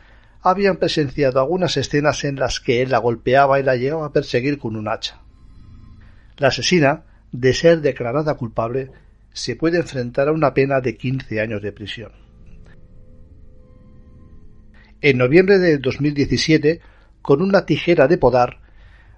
habían 0.41 0.77
presenciado 0.77 1.39
algunas 1.39 1.77
escenas 1.77 2.23
en 2.23 2.37
las 2.37 2.59
que 2.59 2.81
él 2.81 2.89
la 2.89 2.97
golpeaba 2.97 3.59
y 3.59 3.63
la 3.63 3.75
llegaba 3.75 4.07
a 4.07 4.11
perseguir 4.11 4.57
con 4.57 4.75
un 4.75 4.87
hacha. 4.87 5.21
La 6.37 6.47
asesina, 6.47 7.03
de 7.31 7.53
ser 7.53 7.79
declarada 7.81 8.33
culpable, 8.33 8.89
se 9.33 9.55
puede 9.55 9.77
enfrentar 9.77 10.29
a 10.29 10.31
una 10.31 10.55
pena 10.55 10.81
de 10.81 10.97
15 10.97 11.39
años 11.39 11.61
de 11.61 11.71
prisión. 11.73 12.11
En 14.99 15.19
noviembre 15.19 15.59
de 15.59 15.77
2017, 15.77 16.81
con 17.21 17.43
una 17.43 17.67
tijera 17.67 18.07
de 18.07 18.17
podar, 18.17 18.62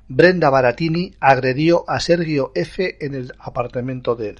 Brenda 0.07 0.51
Baratini 0.51 1.15
agredió 1.19 1.83
a 1.89 1.99
Sergio 1.99 2.51
F. 2.53 3.03
en 3.03 3.15
el 3.15 3.33
apartamento 3.39 4.15
de 4.15 4.29
él. 4.29 4.39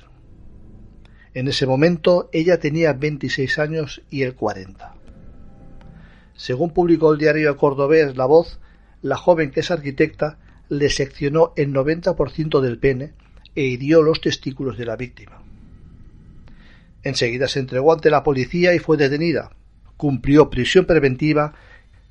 En 1.34 1.48
ese 1.48 1.66
momento 1.66 2.30
ella 2.34 2.60
tenía 2.60 2.94
26 2.94 3.58
años 3.58 4.04
y 4.12 4.22
él 4.22 4.36
40. 4.36 4.94
Según 6.36 6.70
publicó 6.70 7.12
el 7.12 7.18
diario 7.18 7.58
cordobés 7.58 8.16
La 8.16 8.28
Voz, 8.28 8.60
la 9.02 9.18
joven 9.18 9.50
que 9.50 9.62
es 9.62 9.72
arquitecta 9.72 10.38
le 10.70 10.90
seccionó 10.90 11.52
el 11.56 11.74
90% 11.74 12.62
del 12.62 12.78
pene 12.78 13.14
e 13.56 13.64
hirió 13.64 14.04
los 14.04 14.22
testículos 14.22 14.78
de 14.78 14.86
la 14.86 14.96
víctima. 14.96 15.42
Enseguida 17.02 17.48
se 17.48 17.60
entregó 17.60 17.92
ante 17.92 18.12
la 18.12 18.24
policía 18.24 18.76
y 18.76 18.80
fue 18.80 18.98
detenida. 18.98 19.50
Cumplió 19.98 20.52
prisión 20.52 20.86
preventiva 20.86 21.56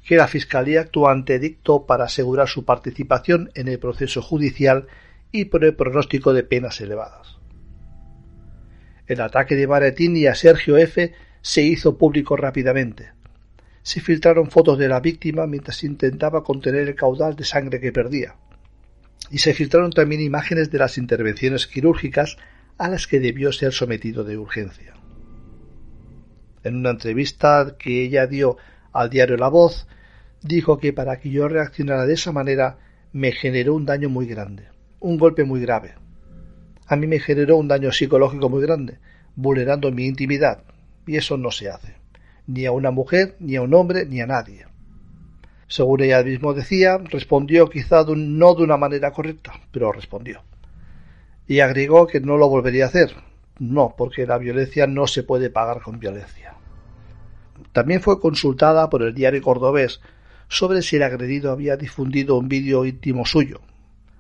que 0.05 0.17
la 0.17 0.29
Fiscalía 0.29 0.83
actuante 0.83 1.39
dictó 1.39 1.87
para 1.87 2.05
asegurar 2.05 2.49
su 2.49 2.65
participación 2.65 3.51
en 3.55 3.69
el 3.69 3.79
proceso 3.79 4.21
judicial 4.21 4.87
y 5.33 5.47
por 5.47 5.65
el 5.65 5.75
pronóstico 5.75 6.33
de 6.33 6.45
penas 6.45 6.81
elevadas. 6.81 7.39
El 9.07 9.21
ataque 9.21 9.57
de 9.57 9.67
Baretini 9.67 10.27
a 10.27 10.35
Sergio 10.35 10.77
F. 10.77 11.13
se 11.43 11.63
hizo 11.63 11.99
público 11.99 12.37
rápidamente. 12.37 13.13
Se 13.83 14.01
filtraron 14.01 14.51
fotos 14.51 14.79
de 14.79 14.89
la 14.89 15.01
víctima 15.01 15.47
mientras 15.47 15.85
intentaba 15.85 16.45
contener 16.45 16.89
el 16.89 16.95
caudal 16.95 17.37
de 17.37 17.45
sangre 17.45 17.81
que 17.81 17.93
perdía. 17.93 18.37
Y 19.31 19.39
se 19.39 19.53
filtraron 19.53 19.91
también 19.91 20.21
imágenes 20.21 20.71
de 20.71 20.79
las 20.79 20.97
intervenciones 20.97 21.67
quirúrgicas 21.67 22.37
a 22.79 22.89
las 22.89 23.07
que 23.07 23.21
debió 23.21 23.53
ser 23.53 23.73
sometido 23.73 24.25
de 24.25 24.39
urgencia. 24.39 24.95
En 26.63 26.77
una 26.77 26.91
entrevista 26.91 27.77
que 27.79 28.03
ella 28.03 28.27
dio 28.27 28.57
al 28.93 29.11
diario 29.11 29.37
La 29.37 29.49
Voz, 29.49 29.87
dijo 30.45 30.79
que 30.79 30.93
para 30.93 31.19
que 31.19 31.31
yo 31.31 31.49
reaccionara 31.49 32.07
de 32.07 32.15
esa 32.15 32.31
manera 32.31 32.79
me 33.13 33.33
generó 33.33 33.75
un 33.75 33.85
daño 33.85 34.09
muy 34.09 34.27
grande, 34.27 34.69
un 35.01 35.19
golpe 35.19 35.43
muy 35.43 35.61
grave. 35.61 35.95
A 36.87 36.95
mí 36.95 37.09
me 37.09 37.19
generó 37.19 37.57
un 37.57 37.67
daño 37.67 37.91
psicológico 37.91 38.49
muy 38.49 38.63
grande, 38.63 38.99
vulnerando 39.35 39.91
mi 39.91 40.07
intimidad, 40.07 40.63
y 41.07 41.17
eso 41.17 41.37
no 41.37 41.51
se 41.51 41.69
hace, 41.69 41.97
ni 42.47 42.67
a 42.67 42.71
una 42.71 42.93
mujer, 42.93 43.35
ni 43.41 43.57
a 43.57 43.63
un 43.63 43.75
hombre, 43.75 44.07
ni 44.07 44.21
a 44.21 44.27
nadie. 44.27 44.67
Según 45.67 46.03
ella 46.03 46.23
mismo 46.23 46.55
decía, 46.55 46.99
respondió 46.99 47.69
quizá 47.69 48.05
no 48.15 48.55
de 48.55 48.63
una 48.63 48.77
manera 48.77 49.11
correcta, 49.11 49.53
pero 49.73 49.91
respondió 49.91 50.43
y 51.47 51.61
agregó 51.61 52.07
que 52.07 52.21
no 52.21 52.37
lo 52.37 52.49
volvería 52.49 52.85
a 52.85 52.89
hacer. 52.89 53.15
No, 53.59 53.95
porque 53.97 54.27
la 54.27 54.39
violencia 54.39 54.87
no 54.87 55.07
se 55.07 55.23
puede 55.23 55.51
pagar 55.51 55.81
con 55.81 56.01
violencia. 56.01 56.55
También 57.73 58.01
fue 58.01 58.21
consultada 58.21 58.91
por 58.91 59.03
el 59.03 59.15
diario 59.15 59.43
cordobés 59.43 60.01
sobre 60.55 60.83
si 60.83 60.95
el 60.95 61.03
agredido 61.03 61.51
había 61.51 61.77
difundido 61.77 62.39
un 62.39 62.49
vídeo 62.49 62.85
íntimo 62.85 63.27
suyo, 63.27 63.61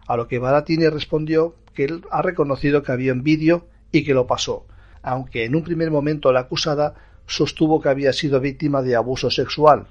a 0.08 0.16
lo 0.16 0.26
que 0.26 0.40
Baratini 0.40 0.88
respondió 0.88 1.54
que 1.74 1.84
él 1.84 2.04
ha 2.10 2.22
reconocido 2.22 2.82
que 2.82 2.90
había 2.90 3.12
un 3.12 3.22
vídeo 3.22 3.68
y 3.92 4.02
que 4.02 4.14
lo 4.14 4.26
pasó, 4.26 4.66
aunque 5.00 5.44
en 5.44 5.54
un 5.54 5.62
primer 5.62 5.92
momento 5.92 6.32
la 6.32 6.40
acusada 6.40 6.96
sostuvo 7.28 7.80
que 7.80 7.88
había 7.88 8.12
sido 8.12 8.40
víctima 8.40 8.82
de 8.82 8.96
abuso 8.96 9.30
sexual. 9.30 9.86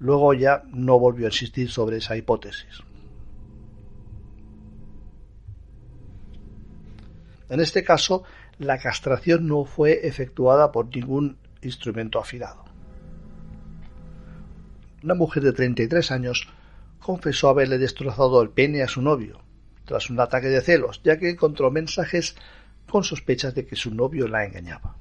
Luego 0.00 0.34
ya 0.34 0.64
no 0.72 0.98
volvió 0.98 1.26
a 1.26 1.30
insistir 1.30 1.70
sobre 1.70 1.98
esa 1.98 2.16
hipótesis. 2.16 2.82
En 7.48 7.60
este 7.60 7.84
caso, 7.84 8.24
la 8.58 8.78
castración 8.78 9.46
no 9.46 9.64
fue 9.64 10.04
efectuada 10.08 10.72
por 10.72 10.92
ningún 10.92 11.36
instrumento 11.62 12.18
afilado. 12.18 12.69
Una 15.02 15.14
mujer 15.14 15.42
de 15.42 15.52
33 15.52 16.10
años 16.10 16.48
confesó 16.98 17.48
haberle 17.48 17.78
destrozado 17.78 18.42
el 18.42 18.50
pene 18.50 18.82
a 18.82 18.88
su 18.88 19.00
novio, 19.00 19.40
tras 19.86 20.10
un 20.10 20.20
ataque 20.20 20.48
de 20.48 20.60
celos, 20.60 21.00
ya 21.02 21.18
que 21.18 21.30
encontró 21.30 21.70
mensajes 21.70 22.36
con 22.88 23.02
sospechas 23.02 23.54
de 23.54 23.66
que 23.66 23.76
su 23.76 23.94
novio 23.94 24.28
la 24.28 24.44
engañaba. 24.44 24.96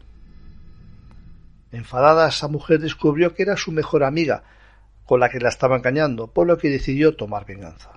Enfadada, 1.71 2.29
esa 2.29 2.47
mujer 2.47 2.79
descubrió 2.79 3.35
que 3.35 3.43
era 3.43 3.57
su 3.57 3.71
mejor 3.71 4.03
amiga, 4.03 4.43
con 5.05 5.19
la 5.19 5.29
que 5.29 5.39
la 5.39 5.49
estaba 5.49 5.75
engañando, 5.75 6.27
por 6.27 6.47
lo 6.47 6.57
que 6.57 6.69
decidió 6.69 7.15
tomar 7.15 7.45
venganza. 7.45 7.91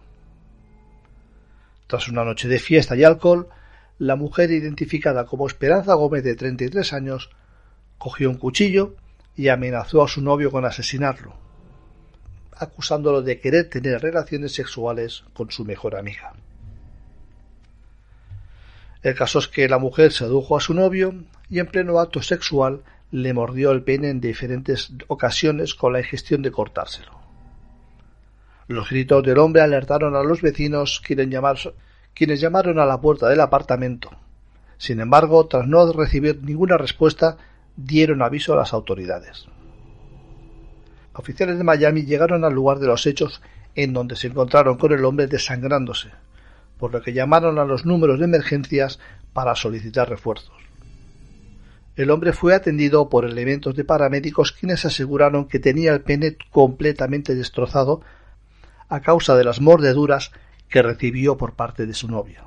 Tras 1.87 2.09
una 2.09 2.25
noche 2.25 2.49
de 2.49 2.59
fiesta 2.59 2.97
y 2.97 3.05
alcohol, 3.05 3.49
la 3.99 4.17
mujer 4.17 4.51
identificada 4.51 5.27
como 5.27 5.47
Esperanza 5.47 5.95
Gómez 5.95 6.25
de 6.25 6.35
33 6.35 6.93
años 6.95 7.31
cogió 7.99 8.29
un 8.31 8.37
cuchillo 8.37 8.97
y 9.37 9.49
amenazó 9.49 10.03
a 10.03 10.09
su 10.09 10.23
novio 10.23 10.51
con 10.51 10.65
asesinarlo, 10.65 11.42
acusándolo 12.63 13.23
de 13.23 13.41
querer 13.41 13.69
tener 13.69 14.01
relaciones 14.01 14.55
sexuales 14.55 15.25
con 15.35 15.51
su 15.51 15.65
mejor 15.65 15.97
amiga. 15.97 16.33
El 19.03 19.15
caso 19.15 19.41
es 19.41 19.49
que 19.49 19.69
la 19.69 19.79
mujer 19.79 20.13
sedujo 20.13 20.57
a 20.57 20.61
su 20.61 20.75
novio 20.75 21.15
y 21.51 21.59
en 21.59 21.67
pleno 21.67 21.99
acto 21.99 22.23
sexual 22.23 22.83
le 23.11 23.35
mordió 23.35 23.73
el 23.73 23.83
pene 23.83 24.09
en 24.09 24.21
diferentes 24.21 24.93
ocasiones 25.09 25.75
con 25.75 25.93
la 25.93 26.01
ingestión 26.01 26.41
de 26.43 26.53
cortárselo. 26.53 27.21
Los 28.69 28.89
gritos 28.89 29.23
del 29.25 29.39
hombre 29.39 29.61
alertaron 29.61 30.15
a 30.15 30.23
los 30.23 30.41
vecinos, 30.41 31.03
quienes 31.05 31.29
quienes 32.15 32.41
llamaron 32.41 32.79
a 32.79 32.87
la 32.87 33.01
puerta 33.01 33.29
del 33.29 33.41
apartamento. 33.41 34.11
Sin 34.79 35.01
embargo, 35.01 35.47
tras 35.47 35.67
no 35.67 35.93
recibir 35.93 36.43
ninguna 36.43 36.77
respuesta, 36.79 37.37
dieron 37.77 38.23
aviso 38.23 38.53
a 38.53 38.57
las 38.57 38.73
autoridades. 38.73 39.47
Oficiales 41.15 41.59
de 41.59 41.65
Miami 41.65 42.05
llegaron 42.05 42.45
al 42.45 42.55
lugar 42.55 42.79
de 42.79 42.87
los 42.87 43.07
hechos 43.07 43.43
en 43.75 43.93
donde 43.93 44.17
se 44.17 44.29
encontraron 44.29 44.79
con 44.79 44.93
el 44.93 45.05
hombre 45.05 45.27
desangrándose, 45.27 46.11
por 46.79 46.93
lo 46.93 47.03
que 47.03 47.13
llamaron 47.13 47.59
a 47.59 47.65
los 47.65 47.85
números 47.85 48.19
de 48.19 48.25
emergencias 48.25 48.99
para 49.33 49.55
solicitar 49.55 50.09
refuerzos. 50.09 50.57
El 51.95 52.11
hombre 52.11 52.33
fue 52.33 52.55
atendido 52.55 53.11
por 53.11 53.27
elementos 53.27 53.77
de 53.77 53.85
paramédicos 53.85 54.53
quienes 54.53 54.87
aseguraron 54.87 55.47
que 55.47 55.59
tenía 55.59 55.93
el 55.93 56.01
pene 56.01 56.37
completamente 56.51 57.35
destrozado 57.35 58.01
a 58.89 59.01
causa 59.01 59.37
de 59.37 59.45
las 59.45 59.61
mordeduras 59.61 60.33
que 60.71 60.83
recibió 60.83 61.37
por 61.37 61.53
parte 61.55 61.85
de 61.85 61.93
su 61.93 62.09
novia. 62.09 62.45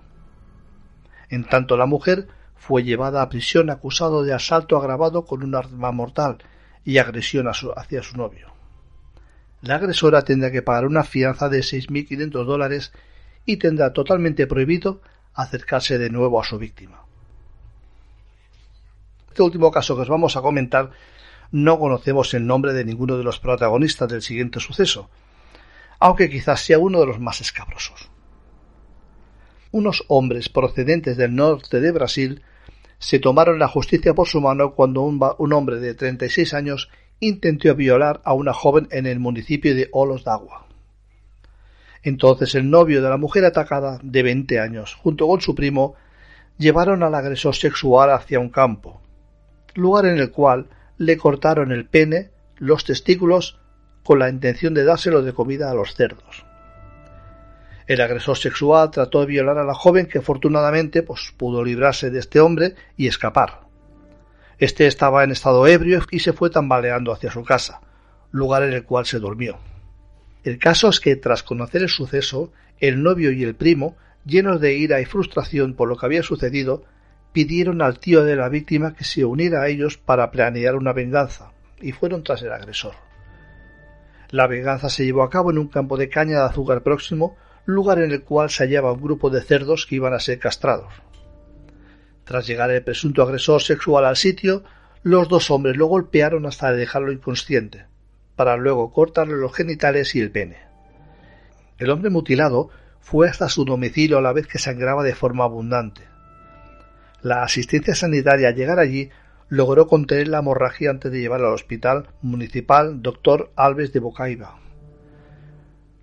En 1.29 1.43
tanto 1.43 1.77
la 1.77 1.85
mujer 1.85 2.27
fue 2.55 2.83
llevada 2.83 3.21
a 3.21 3.29
prisión 3.29 3.69
acusado 3.69 4.23
de 4.23 4.33
asalto 4.33 4.77
agravado 4.77 5.25
con 5.25 5.43
un 5.43 5.53
arma 5.53 5.91
mortal 5.91 6.39
y 6.83 6.97
agresión 6.97 7.47
hacia 7.47 8.01
su 8.01 8.17
novio. 8.17 8.54
La 9.61 9.75
agresora 9.75 10.23
tendrá 10.23 10.51
que 10.51 10.61
pagar 10.61 10.85
una 10.85 11.03
fianza 11.03 11.49
de 11.49 11.59
6.500 11.59 12.45
dólares 12.45 12.93
y 13.45 13.57
tendrá 13.57 13.93
totalmente 13.93 14.47
prohibido 14.47 15.01
acercarse 15.33 15.97
de 15.97 16.09
nuevo 16.09 16.39
a 16.39 16.45
su 16.45 16.57
víctima. 16.57 17.01
Este 19.29 19.41
último 19.41 19.71
caso 19.71 19.95
que 19.95 20.03
os 20.03 20.09
vamos 20.09 20.37
a 20.37 20.41
comentar 20.41 20.91
no 21.51 21.79
conocemos 21.79 22.33
el 22.33 22.47
nombre 22.47 22.73
de 22.73 22.85
ninguno 22.85 23.17
de 23.17 23.23
los 23.23 23.39
protagonistas 23.39 24.09
del 24.09 24.21
siguiente 24.21 24.59
suceso, 24.59 25.09
aunque 25.99 26.29
quizás 26.29 26.61
sea 26.61 26.79
uno 26.79 26.99
de 26.99 27.07
los 27.07 27.19
más 27.19 27.41
escabrosos 27.41 28.09
unos 29.75 30.05
hombres 30.07 30.47
procedentes 30.47 31.17
del 31.17 31.35
norte 31.35 31.81
de 31.81 31.91
Brasil 31.91 32.41
se 32.97 33.19
tomaron 33.19 33.59
la 33.59 33.67
justicia 33.67 34.13
por 34.13 34.25
su 34.25 34.39
mano 34.39 34.73
cuando 34.73 35.01
un, 35.01 35.51
hombre 35.51 35.81
de 35.81 35.93
36 35.93 36.53
años 36.53 36.89
intentó 37.19 37.73
violar 37.75 38.21
a 38.23 38.33
una 38.33 38.53
joven 38.53 38.87
en 38.91 39.05
el 39.05 39.19
municipio 39.19 39.75
de 39.75 39.89
Olos 39.91 40.23
d'Agua. 40.23 40.67
Entonces 42.03 42.53
el 42.55 42.69
novio 42.69 43.01
de 43.01 43.09
la 43.09 43.17
mujer 43.17 43.45
atacada, 43.45 43.99
de 44.03 44.23
veinte 44.23 44.59
años, 44.59 44.93
junto 44.93 45.27
con 45.27 45.41
su 45.41 45.55
primo, 45.55 45.95
llevaron 46.57 47.03
al 47.03 47.15
agresor 47.15 47.55
sexual 47.55 48.11
hacia 48.11 48.39
un 48.39 48.49
campo, 48.49 49.01
lugar 49.73 50.05
en 50.05 50.19
el 50.19 50.31
cual 50.31 50.67
le 50.97 51.17
cortaron 51.17 51.71
el 51.71 51.87
pene, 51.87 52.29
los 52.57 52.85
testículos, 52.85 53.59
con 54.03 54.19
la 54.19 54.29
intención 54.29 54.73
de 54.73 54.83
dárselo 54.83 55.23
de 55.23 55.33
comida 55.33 55.71
a 55.71 55.73
los 55.73 55.95
cerdos. 55.95 56.45
El 57.87 58.01
agresor 58.01 58.37
sexual 58.37 58.91
trató 58.91 59.21
de 59.21 59.27
violar 59.27 59.57
a 59.57 59.63
la 59.63 59.73
joven 59.73 60.07
que 60.07 60.19
afortunadamente 60.19 61.03
pues, 61.03 61.33
pudo 61.35 61.63
librarse 61.63 62.09
de 62.09 62.19
este 62.19 62.39
hombre 62.39 62.75
y 62.97 63.07
escapar. 63.07 63.64
Este 64.57 64.87
estaba 64.87 65.23
en 65.23 65.31
estado 65.31 65.67
ebrio 65.67 66.01
y 66.11 66.19
se 66.19 66.31
fue 66.31 66.49
tambaleando 66.49 67.11
hacia 67.11 67.31
su 67.31 67.43
casa, 67.43 67.81
lugar 68.31 68.63
en 68.63 68.73
el 68.73 68.85
cual 68.85 69.05
se 69.05 69.19
durmió. 69.19 69.57
El 70.43 70.59
caso 70.59 70.89
es 70.89 70.99
que 70.99 71.15
tras 71.15 71.43
conocer 71.43 71.81
el 71.81 71.89
suceso, 71.89 72.53
el 72.79 73.03
novio 73.03 73.31
y 73.31 73.43
el 73.43 73.55
primo, 73.55 73.97
llenos 74.25 74.61
de 74.61 74.75
ira 74.75 75.01
y 75.01 75.05
frustración 75.05 75.73
por 75.73 75.89
lo 75.89 75.97
que 75.97 76.05
había 76.05 76.23
sucedido, 76.23 76.83
pidieron 77.33 77.81
al 77.81 77.99
tío 77.99 78.23
de 78.23 78.37
la 78.37 78.47
víctima 78.47 78.95
que 78.95 79.03
se 79.03 79.25
uniera 79.25 79.63
a 79.63 79.67
ellos 79.67 79.97
para 79.97 80.31
planear 80.31 80.75
una 80.75 80.93
venganza, 80.93 81.51
y 81.81 81.91
fueron 81.91 82.23
tras 82.23 82.41
el 82.41 82.53
agresor. 82.53 82.93
La 84.29 84.47
venganza 84.47 84.89
se 84.89 85.03
llevó 85.03 85.23
a 85.23 85.29
cabo 85.29 85.51
en 85.51 85.57
un 85.57 85.67
campo 85.67 85.97
de 85.97 86.09
caña 86.09 86.39
de 86.39 86.45
azúcar 86.45 86.81
próximo, 86.81 87.35
lugar 87.65 87.99
en 87.99 88.11
el 88.11 88.23
cual 88.23 88.49
se 88.49 88.63
hallaba 88.63 88.93
un 88.93 89.01
grupo 89.01 89.29
de 89.29 89.41
cerdos 89.41 89.85
que 89.85 89.95
iban 89.95 90.13
a 90.13 90.19
ser 90.19 90.39
castrados. 90.39 90.93
Tras 92.25 92.47
llegar 92.47 92.71
el 92.71 92.83
presunto 92.83 93.21
agresor 93.23 93.61
sexual 93.61 94.03
al 94.05 94.17
sitio, 94.17 94.63
los 95.03 95.29
dos 95.29 95.49
hombres 95.51 95.77
lo 95.77 95.85
golpearon 95.85 96.45
hasta 96.45 96.71
dejarlo 96.71 97.11
inconsciente 97.11 97.85
para 98.35 98.57
luego 98.57 98.91
cortarle 98.91 99.35
los 99.35 99.53
genitales 99.53 100.13
y 100.15 100.19
el 100.19 100.31
pene. 100.31 100.57
El 101.77 101.89
hombre 101.89 102.09
mutilado 102.09 102.69
fue 102.99 103.29
hasta 103.29 103.49
su 103.49 103.65
domicilio 103.65 104.17
a 104.17 104.21
la 104.21 104.33
vez 104.33 104.47
que 104.47 104.59
sangraba 104.59 105.03
de 105.03 105.15
forma 105.15 105.43
abundante. 105.43 106.01
La 107.21 107.43
asistencia 107.43 107.95
sanitaria 107.95 108.49
al 108.49 108.55
llegar 108.55 108.79
allí 108.79 109.09
logró 109.47 109.87
contener 109.87 110.27
la 110.27 110.39
hemorragia 110.39 110.89
antes 110.89 111.11
de 111.11 111.19
llevarlo 111.19 111.47
al 111.47 111.53
hospital 111.53 112.07
municipal 112.21 113.01
Dr. 113.01 113.51
Alves 113.55 113.93
de 113.93 113.99
Bocaiba. 113.99 114.64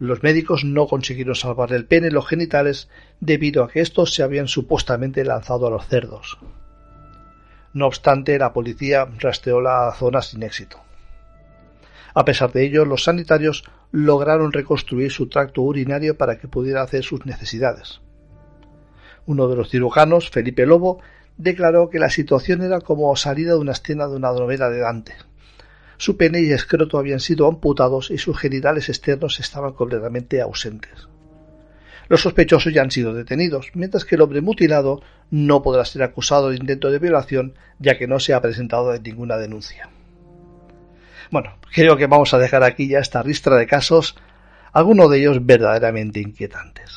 Los 0.02 0.24
médicos 0.24 0.64
no 0.64 0.88
consiguieron 0.88 1.36
salvarle 1.36 1.76
el 1.76 1.86
pene 1.86 2.08
y 2.08 2.10
los 2.10 2.26
genitales 2.26 2.88
debido 3.20 3.62
a 3.62 3.68
que 3.68 3.78
estos 3.78 4.12
se 4.12 4.24
habían 4.24 4.48
supuestamente 4.48 5.24
lanzado 5.24 5.68
a 5.68 5.70
los 5.70 5.86
cerdos. 5.86 6.38
No 7.72 7.86
obstante, 7.86 8.36
la 8.36 8.52
policía 8.52 9.06
rastreó 9.20 9.60
la 9.60 9.94
zona 9.96 10.20
sin 10.20 10.42
éxito. 10.42 10.80
A 12.14 12.24
pesar 12.24 12.50
de 12.50 12.64
ello, 12.64 12.84
los 12.84 13.04
sanitarios 13.04 13.62
lograron 13.92 14.52
reconstruir 14.52 15.12
su 15.12 15.28
tracto 15.28 15.62
urinario 15.62 16.18
para 16.18 16.36
que 16.36 16.48
pudiera 16.48 16.82
hacer 16.82 17.04
sus 17.04 17.24
necesidades. 17.24 18.00
Uno 19.26 19.46
de 19.46 19.54
los 19.54 19.70
cirujanos, 19.70 20.30
Felipe 20.30 20.66
Lobo, 20.66 20.98
declaró 21.36 21.90
que 21.90 22.00
la 22.00 22.10
situación 22.10 22.62
era 22.62 22.80
como 22.80 23.14
salida 23.14 23.52
de 23.52 23.58
una 23.58 23.70
escena 23.70 24.08
de 24.08 24.16
una 24.16 24.32
novela 24.32 24.68
de 24.68 24.80
Dante. 24.80 25.14
Su 26.02 26.16
pene 26.16 26.40
y 26.40 26.50
escroto 26.50 26.98
habían 26.98 27.20
sido 27.20 27.46
amputados 27.46 28.10
y 28.10 28.18
sus 28.18 28.36
genitales 28.36 28.88
externos 28.88 29.38
estaban 29.38 29.74
completamente 29.74 30.40
ausentes. 30.40 31.06
Los 32.08 32.22
sospechosos 32.22 32.74
ya 32.74 32.82
han 32.82 32.90
sido 32.90 33.14
detenidos, 33.14 33.70
mientras 33.74 34.04
que 34.04 34.16
el 34.16 34.22
hombre 34.22 34.40
mutilado 34.40 35.00
no 35.30 35.62
podrá 35.62 35.84
ser 35.84 36.02
acusado 36.02 36.50
de 36.50 36.56
intento 36.56 36.90
de 36.90 36.98
violación, 36.98 37.54
ya 37.78 37.98
que 37.98 38.08
no 38.08 38.18
se 38.18 38.34
ha 38.34 38.42
presentado 38.42 38.92
ninguna 38.98 39.36
denuncia. 39.36 39.90
Bueno, 41.30 41.56
creo 41.72 41.96
que 41.96 42.08
vamos 42.08 42.34
a 42.34 42.38
dejar 42.38 42.64
aquí 42.64 42.88
ya 42.88 42.98
esta 42.98 43.22
ristra 43.22 43.54
de 43.54 43.68
casos, 43.68 44.16
algunos 44.72 45.08
de 45.08 45.20
ellos 45.20 45.46
verdaderamente 45.46 46.18
inquietantes. 46.18 46.90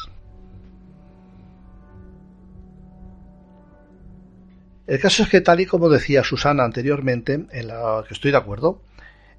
El 4.87 4.99
caso 4.99 5.21
es 5.21 5.29
que, 5.29 5.41
tal 5.41 5.59
y 5.59 5.67
como 5.67 5.89
decía 5.89 6.23
Susana 6.23 6.63
anteriormente, 6.63 7.45
en 7.51 7.67
la 7.67 8.03
que 8.07 8.15
estoy 8.15 8.31
de 8.31 8.37
acuerdo, 8.37 8.81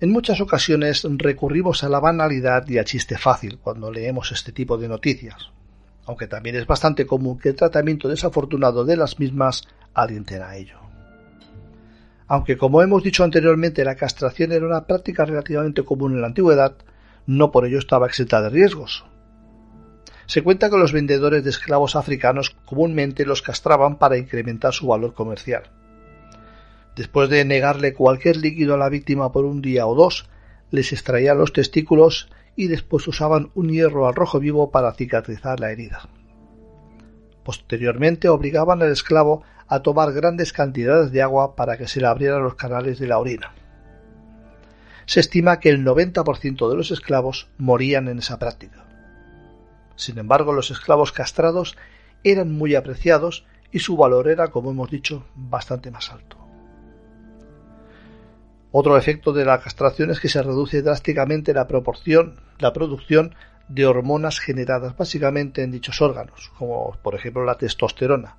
en 0.01 0.11
muchas 0.11 0.41
ocasiones 0.41 1.07
recurrimos 1.17 1.83
a 1.83 1.89
la 1.89 2.01
banalidad 2.01 2.69
y 2.69 2.79
al 2.79 2.85
chiste 2.85 3.17
fácil 3.17 3.59
cuando 3.59 3.91
leemos 3.91 4.31
este 4.31 4.53
tipo 4.53 4.77
de 4.77 4.89
noticias, 4.89 5.51
aunque 6.05 6.27
también 6.27 6.57
es 6.57 6.67
bastante 6.67 7.07
común 7.07 7.39
que 7.39 7.51
el 7.51 7.57
tratamiento 7.57 8.09
desafortunado 8.09 8.85
de 8.85 8.97
las 8.97 9.19
mismas 9.19 9.67
alienten 9.95 10.43
a 10.43 10.57
ello. 10.57 10.79
Aunque 12.29 12.59
como 12.59 12.83
hemos 12.83 13.03
dicho 13.03 13.25
anteriormente 13.25 13.85
la 13.85 13.95
castración 13.95 14.53
era 14.53 14.67
una 14.67 14.85
práctica 14.85 15.25
relativamente 15.25 15.83
común 15.83 16.13
en 16.13 16.21
la 16.21 16.27
antigüedad, 16.27 16.77
no 17.27 17.51
por 17.51 17.67
ello 17.67 17.79
estaba 17.79 18.07
exenta 18.07 18.43
de 18.43 18.51
riesgos. 18.51 19.05
Se 20.27 20.43
cuenta 20.43 20.69
que 20.69 20.77
los 20.77 20.93
vendedores 20.93 21.45
de 21.45 21.51
esclavos 21.51 21.97
africanos 21.97 22.51
comúnmente 22.67 23.25
los 23.25 23.43
castraban 23.43 23.97
para 23.97 24.19
incrementar 24.19 24.75
su 24.75 24.89
valor 24.89 25.15
comercial. 25.15 25.71
Después 26.97 27.29
de 27.29 27.45
negarle 27.45 27.93
cualquier 27.93 28.39
líquido 28.39 28.75
a 28.75 28.79
la 28.79 28.89
víctima 28.89 29.31
por 29.31 29.45
un 29.45 29.61
día 29.61 29.87
o 29.87 29.95
dos, 29.95 30.31
les 30.71 30.93
extraían 30.95 31.37
los 31.37 31.53
testículos 31.53 32.31
y 32.57 32.69
después 32.69 33.07
usaban 33.07 33.51
un 33.55 33.69
hierro 33.69 34.09
al 34.09 34.15
rojo 34.15 34.41
vivo 34.41 34.71
para 34.71 34.95
cicatrizar 34.95 35.61
la 35.61 35.71
herida. 35.71 36.09
Posteriormente 37.45 38.31
obligaban 38.31 38.81
al 38.83 38.91
esclavo 38.91 39.43
a 39.69 39.81
tomar 39.81 40.13
grandes 40.13 40.55
cantidades 40.55 41.13
de 41.13 41.21
agua 41.21 41.55
para 41.55 41.77
que 41.77 41.87
se 41.87 42.01
le 42.01 42.07
abrieran 42.07 42.43
los 42.43 42.55
canales 42.55 42.99
de 42.99 43.09
la 43.09 43.19
orina. 43.19 43.53
Se 45.05 45.21
estima 45.21 45.61
que 45.61 45.69
el 45.69 45.85
90% 45.85 46.69
de 46.69 46.77
los 46.77 46.91
esclavos 46.91 47.49
morían 47.59 48.09
en 48.09 48.21
esa 48.21 48.39
práctica. 48.39 48.87
Sin 49.97 50.19
embargo, 50.19 50.55
los 50.55 50.71
esclavos 50.71 51.13
castrados 51.13 51.77
eran 52.25 52.53
muy 52.53 52.75
apreciados 52.75 53.45
y 53.71 53.81
su 53.81 53.99
valor 53.99 54.29
era, 54.29 54.49
como 54.49 54.71
hemos 54.71 54.91
dicho, 54.91 55.27
bastante 55.35 55.91
más 55.91 56.11
alto. 56.11 56.46
Otro 58.79 58.99
efecto 58.99 59.33
de 59.33 59.47
la 59.47 59.59
castración 59.59 60.11
es 60.11 60.21
que 60.21 60.29
se 60.29 60.43
reduce 60.43 60.83
drásticamente 60.83 61.55
la 61.55 61.67
proporción, 61.67 62.39
la 62.59 62.75
producción 62.75 63.35
de 63.69 63.87
hormonas 63.87 64.39
generadas 64.39 64.95
básicamente 64.95 65.63
en 65.63 65.71
dichos 65.71 66.03
órganos, 66.03 66.53
como 66.59 66.95
por 67.03 67.15
ejemplo 67.15 67.43
la 67.47 67.57
testosterona, 67.57 68.37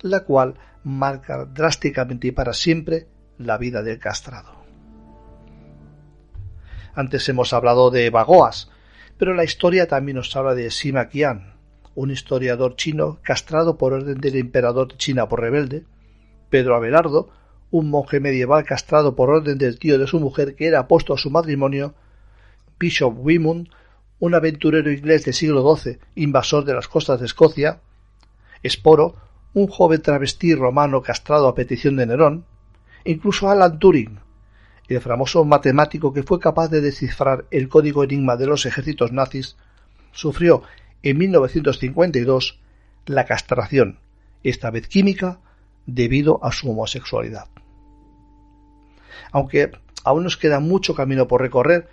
la 0.00 0.20
cual 0.20 0.54
marca 0.84 1.44
drásticamente 1.46 2.28
y 2.28 2.30
para 2.30 2.52
siempre 2.52 3.08
la 3.36 3.58
vida 3.58 3.82
del 3.82 3.98
castrado. 3.98 4.52
Antes 6.94 7.28
hemos 7.28 7.52
hablado 7.52 7.90
de 7.90 8.10
Bagoas, 8.10 8.70
pero 9.18 9.34
la 9.34 9.42
historia 9.42 9.88
también 9.88 10.18
nos 10.18 10.36
habla 10.36 10.54
de 10.54 10.70
Sima 10.70 11.08
Qian, 11.08 11.54
un 11.96 12.12
historiador 12.12 12.76
chino 12.76 13.18
castrado 13.24 13.76
por 13.76 13.92
orden 13.92 14.20
del 14.20 14.36
emperador 14.36 14.92
de 14.92 14.98
China 14.98 15.28
por 15.28 15.40
rebelde, 15.40 15.82
Pedro 16.48 16.76
Abelardo, 16.76 17.32
un 17.74 17.90
monje 17.90 18.20
medieval 18.20 18.64
castrado 18.64 19.16
por 19.16 19.30
orden 19.30 19.58
del 19.58 19.80
tío 19.80 19.98
de 19.98 20.06
su 20.06 20.20
mujer 20.20 20.54
que 20.54 20.68
era 20.68 20.78
apuesto 20.78 21.12
a 21.12 21.18
su 21.18 21.28
matrimonio, 21.28 21.92
Bishop 22.78 23.16
Wimund, 23.18 23.68
un 24.20 24.34
aventurero 24.36 24.92
inglés 24.92 25.24
del 25.24 25.34
siglo 25.34 25.74
XII, 25.74 25.98
invasor 26.14 26.64
de 26.64 26.74
las 26.74 26.86
costas 26.86 27.18
de 27.18 27.26
Escocia, 27.26 27.80
Esporo, 28.62 29.16
un 29.54 29.66
joven 29.66 30.00
travesti 30.00 30.54
romano 30.54 31.02
castrado 31.02 31.48
a 31.48 31.56
petición 31.56 31.96
de 31.96 32.06
Nerón, 32.06 32.44
incluso 33.04 33.50
Alan 33.50 33.80
Turing, 33.80 34.20
el 34.86 35.00
famoso 35.00 35.44
matemático 35.44 36.12
que 36.12 36.22
fue 36.22 36.38
capaz 36.38 36.68
de 36.68 36.80
descifrar 36.80 37.46
el 37.50 37.68
código 37.68 38.04
enigma 38.04 38.36
de 38.36 38.46
los 38.46 38.66
ejércitos 38.66 39.10
nazis, 39.10 39.56
sufrió 40.12 40.62
en 41.02 41.18
1952 41.18 42.60
la 43.06 43.24
castración, 43.24 43.98
esta 44.44 44.70
vez 44.70 44.86
química, 44.86 45.40
debido 45.86 46.38
a 46.44 46.52
su 46.52 46.70
homosexualidad. 46.70 47.48
Aunque 49.32 49.72
aún 50.04 50.24
nos 50.24 50.36
queda 50.36 50.60
mucho 50.60 50.94
camino 50.94 51.28
por 51.28 51.40
recorrer, 51.40 51.88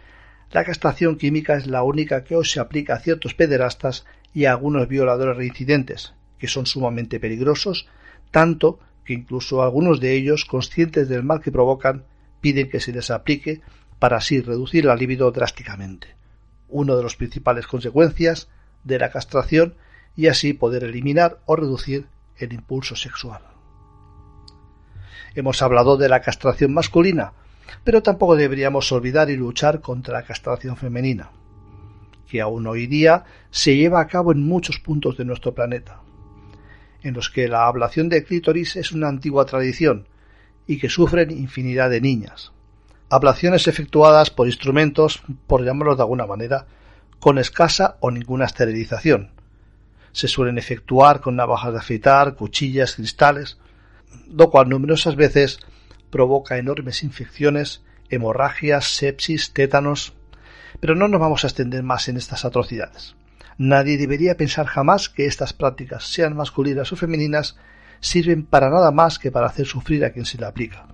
la 0.52 0.66
castración 0.66 1.18
química 1.18 1.56
es 1.56 1.68
la 1.68 1.84
única 1.84 2.24
que 2.24 2.36
hoy 2.36 2.46
se 2.46 2.60
aplica 2.60 2.96
a 2.96 3.00
ciertos 3.00 3.34
pederastas 3.34 4.06
y 4.34 4.46
a 4.46 4.52
algunos 4.52 4.88
violadores 4.88 5.38
reincidentes, 5.38 6.14
que 6.38 6.48
son 6.48 6.66
sumamente 6.66 7.20
peligrosos, 7.20 7.88
tanto 8.32 8.80
que 9.06 9.14
incluso 9.14 9.64
algunos 9.64 10.00
de 10.00 10.14
ellos, 10.14 10.46
conscientes 10.46 11.08
del 11.08 11.24
mal 11.24 11.42
que 11.42 11.52
provocan, 11.52 12.04
piden 12.42 12.70
que 12.70 12.80
se 12.80 12.92
les 12.92 13.12
aplique 13.12 13.62
para 14.00 14.18
así 14.18 14.42
reducir 14.42 14.86
la 14.86 14.96
libido 14.96 15.32
drásticamente, 15.32 16.16
una 16.68 16.96
de 16.96 17.04
las 17.04 17.16
principales 17.16 17.68
consecuencias 17.68 18.50
de 18.84 19.00
la 19.00 19.12
castración 19.12 19.76
y 20.16 20.28
así 20.28 20.54
poder 20.54 20.84
eliminar 20.84 21.40
o 21.46 21.56
reducir 21.56 22.08
el 22.38 22.54
impulso 22.54 22.96
sexual. 22.96 23.51
Hemos 25.36 25.62
hablado 25.62 25.98
de 25.98 26.10
la 26.10 26.22
castración 26.22 26.74
masculina, 26.74 27.34
pero 27.84 28.04
tampoco 28.04 28.36
deberíamos 28.36 28.92
olvidar 28.92 29.30
y 29.30 29.38
luchar 29.38 29.82
contra 29.82 30.14
la 30.14 30.24
castración 30.24 30.78
femenina, 30.78 31.30
que 32.28 32.42
aún 32.42 32.68
hoy 32.68 32.88
día 32.88 33.24
se 33.50 33.76
lleva 33.76 34.02
a 34.02 34.08
cabo 34.08 34.32
en 34.32 34.46
muchos 34.46 34.80
puntos 34.80 35.18
de 35.18 35.26
nuestro 35.26 35.54
planeta 35.54 36.02
en 37.04 37.14
los 37.14 37.30
que 37.30 37.48
la 37.48 37.66
ablación 37.66 38.10
de 38.10 38.24
clítoris 38.24 38.76
es 38.76 38.92
una 38.92 39.08
antigua 39.08 39.46
tradición 39.46 40.08
y 40.68 40.78
que 40.78 40.90
sufren 40.90 41.32
infinidad 41.32 41.90
de 41.90 42.02
niñas. 42.02 42.52
Ablaciones 43.10 43.68
efectuadas 43.68 44.30
por 44.30 44.48
instrumentos, 44.48 45.22
por 45.48 45.64
llamarlos 45.64 45.98
de 45.98 46.04
alguna 46.04 46.28
manera, 46.28 46.66
con 47.20 47.38
escasa 47.38 47.98
o 48.00 48.12
ninguna 48.12 48.46
esterilización. 48.46 49.32
Se 50.12 50.28
suelen 50.28 50.58
efectuar 50.58 51.22
con 51.22 51.36
navajas 51.36 51.74
de 51.74 51.80
afeitar, 51.80 52.36
cuchillas, 52.36 52.96
cristales, 52.96 53.58
lo 54.28 54.50
cual 54.50 54.70
numerosas 54.70 55.16
veces 55.16 55.60
provoca 56.10 56.58
enormes 56.58 57.04
infecciones, 57.04 57.84
hemorragias, 58.10 58.96
sepsis, 58.96 59.54
tétanos. 59.54 60.14
Pero 60.80 60.96
no 60.96 61.08
nos 61.08 61.20
vamos 61.20 61.44
a 61.44 61.48
extender 61.48 61.84
más 61.84 62.08
en 62.08 62.18
estas 62.18 62.46
atrocidades. 62.46 63.16
Nadie 63.58 63.98
debería 63.98 64.38
pensar 64.38 64.66
jamás 64.66 65.10
que 65.10 65.26
estas 65.26 65.54
prácticas, 65.54 66.06
sean 66.06 66.36
masculinas 66.36 66.92
o 66.92 66.96
femeninas, 66.96 67.58
sirven 68.00 68.46
para 68.46 68.70
nada 68.70 68.92
más 68.92 69.20
que 69.20 69.32
para 69.32 69.48
hacer 69.48 69.66
sufrir 69.66 70.04
a 70.06 70.12
quien 70.12 70.26
se 70.26 70.38
le 70.38 70.46
aplica. 70.46 70.88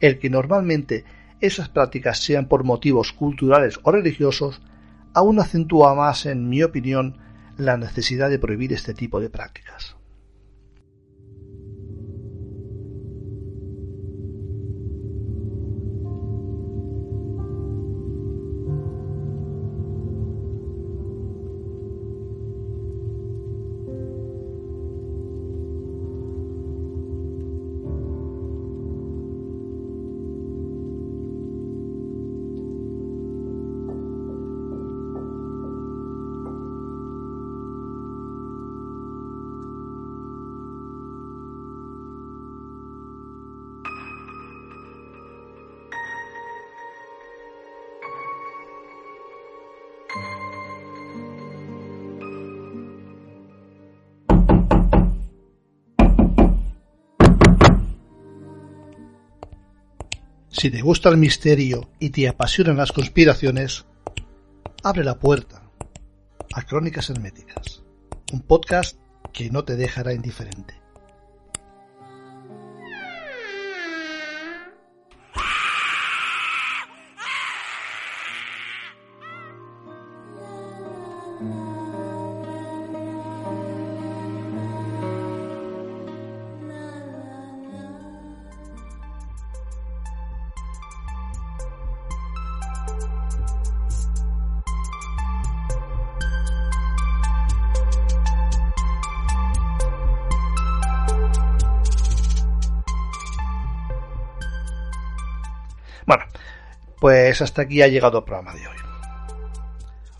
El 0.00 0.18
que 0.18 0.30
normalmente 0.30 1.04
esas 1.40 1.68
prácticas 1.68 2.18
sean 2.18 2.48
por 2.48 2.64
motivos 2.64 3.12
culturales 3.12 3.78
o 3.82 3.92
religiosos, 3.92 4.60
aún 5.14 5.38
acentúa 5.38 5.94
más, 5.94 6.26
en 6.26 6.48
mi 6.48 6.62
opinión, 6.62 7.18
la 7.56 7.76
necesidad 7.76 8.28
de 8.28 8.38
prohibir 8.38 8.72
este 8.72 8.94
tipo 8.94 9.20
de 9.20 9.30
prácticas. 9.30 9.95
Si 60.58 60.70
te 60.70 60.80
gusta 60.80 61.10
el 61.10 61.18
misterio 61.18 61.90
y 61.98 62.08
te 62.08 62.26
apasionan 62.28 62.78
las 62.78 62.90
conspiraciones, 62.90 63.84
abre 64.82 65.04
la 65.04 65.18
puerta 65.18 65.70
a 66.54 66.62
Crónicas 66.62 67.10
Herméticas, 67.10 67.82
un 68.32 68.40
podcast 68.40 68.98
que 69.34 69.50
no 69.50 69.64
te 69.64 69.76
dejará 69.76 70.14
indiferente. 70.14 70.80
Pues 107.36 107.50
hasta 107.50 107.62
aquí 107.62 107.82
ha 107.82 107.88
llegado 107.88 108.20
el 108.20 108.24
programa 108.24 108.54
de 108.54 108.66
hoy. 108.66 108.76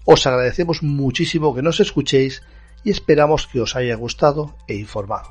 Os 0.05 0.27
agradecemos 0.27 0.83
muchísimo 0.83 1.55
que 1.55 1.63
nos 1.63 1.81
escuchéis 1.81 2.43
y 2.85 2.91
esperamos 2.91 3.47
que 3.47 3.63
os 3.63 3.75
haya 3.75 3.97
gustado 3.97 4.55
e 4.69 4.75
informado. 4.75 5.31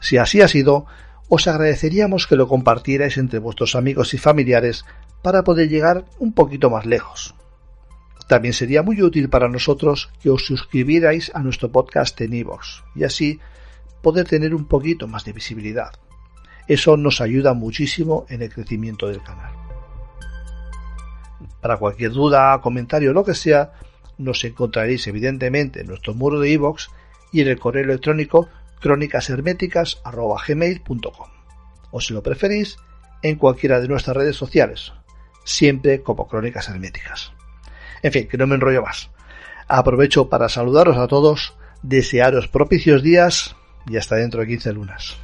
Si 0.00 0.16
así 0.18 0.42
ha 0.42 0.48
sido, 0.48 0.86
os 1.28 1.46
agradeceríamos 1.46 2.26
que 2.26 2.34
lo 2.34 2.48
compartierais 2.48 3.16
entre 3.16 3.38
vuestros 3.38 3.76
amigos 3.76 4.12
y 4.12 4.18
familiares 4.18 4.84
para 5.22 5.44
poder 5.44 5.68
llegar 5.68 6.04
un 6.18 6.32
poquito 6.32 6.68
más 6.68 6.84
lejos. 6.84 7.36
También 8.26 8.54
sería 8.54 8.82
muy 8.82 9.00
útil 9.02 9.28
para 9.28 9.48
nosotros 9.48 10.10
que 10.20 10.30
os 10.30 10.44
suscribierais 10.44 11.30
a 11.32 11.44
nuestro 11.44 11.70
podcast 11.70 12.20
en 12.22 12.34
iVoox 12.34 12.82
y 12.96 13.04
así 13.04 13.38
poder 14.02 14.26
tener 14.26 14.52
un 14.52 14.64
poquito 14.64 15.06
más 15.06 15.24
de 15.24 15.32
visibilidad. 15.32 15.92
Eso 16.66 16.96
nos 16.96 17.20
ayuda 17.20 17.54
muchísimo 17.54 18.26
en 18.28 18.42
el 18.42 18.52
crecimiento 18.52 19.06
del 19.06 19.22
canal. 19.22 19.63
Para 21.60 21.76
cualquier 21.76 22.12
duda, 22.12 22.60
comentario 22.60 23.10
o 23.10 23.14
lo 23.14 23.24
que 23.24 23.34
sea, 23.34 23.72
nos 24.18 24.44
encontraréis 24.44 25.06
evidentemente 25.06 25.80
en 25.80 25.86
nuestro 25.88 26.14
muro 26.14 26.40
de 26.40 26.50
iVoox 26.50 26.88
y 27.32 27.42
en 27.42 27.48
el 27.48 27.58
correo 27.58 27.84
electrónico 27.84 28.48
crónicasherméticas.gmail.com 28.80 31.34
o 31.94 32.00
si 32.00 32.12
lo 32.12 32.24
preferís, 32.24 32.76
en 33.22 33.36
cualquiera 33.36 33.80
de 33.80 33.86
nuestras 33.86 34.16
redes 34.16 34.34
sociales, 34.34 34.92
siempre 35.44 36.02
como 36.02 36.26
Crónicas 36.26 36.68
Herméticas. 36.68 37.32
En 38.02 38.10
fin, 38.10 38.26
que 38.26 38.36
no 38.36 38.48
me 38.48 38.56
enrollo 38.56 38.82
más. 38.82 39.10
Aprovecho 39.68 40.28
para 40.28 40.48
saludaros 40.48 40.96
a 40.96 41.06
todos, 41.06 41.54
desearos 41.82 42.48
propicios 42.48 43.00
días 43.00 43.54
y 43.88 43.96
hasta 43.96 44.16
dentro 44.16 44.40
de 44.40 44.48
15 44.48 44.72
lunas. 44.72 45.23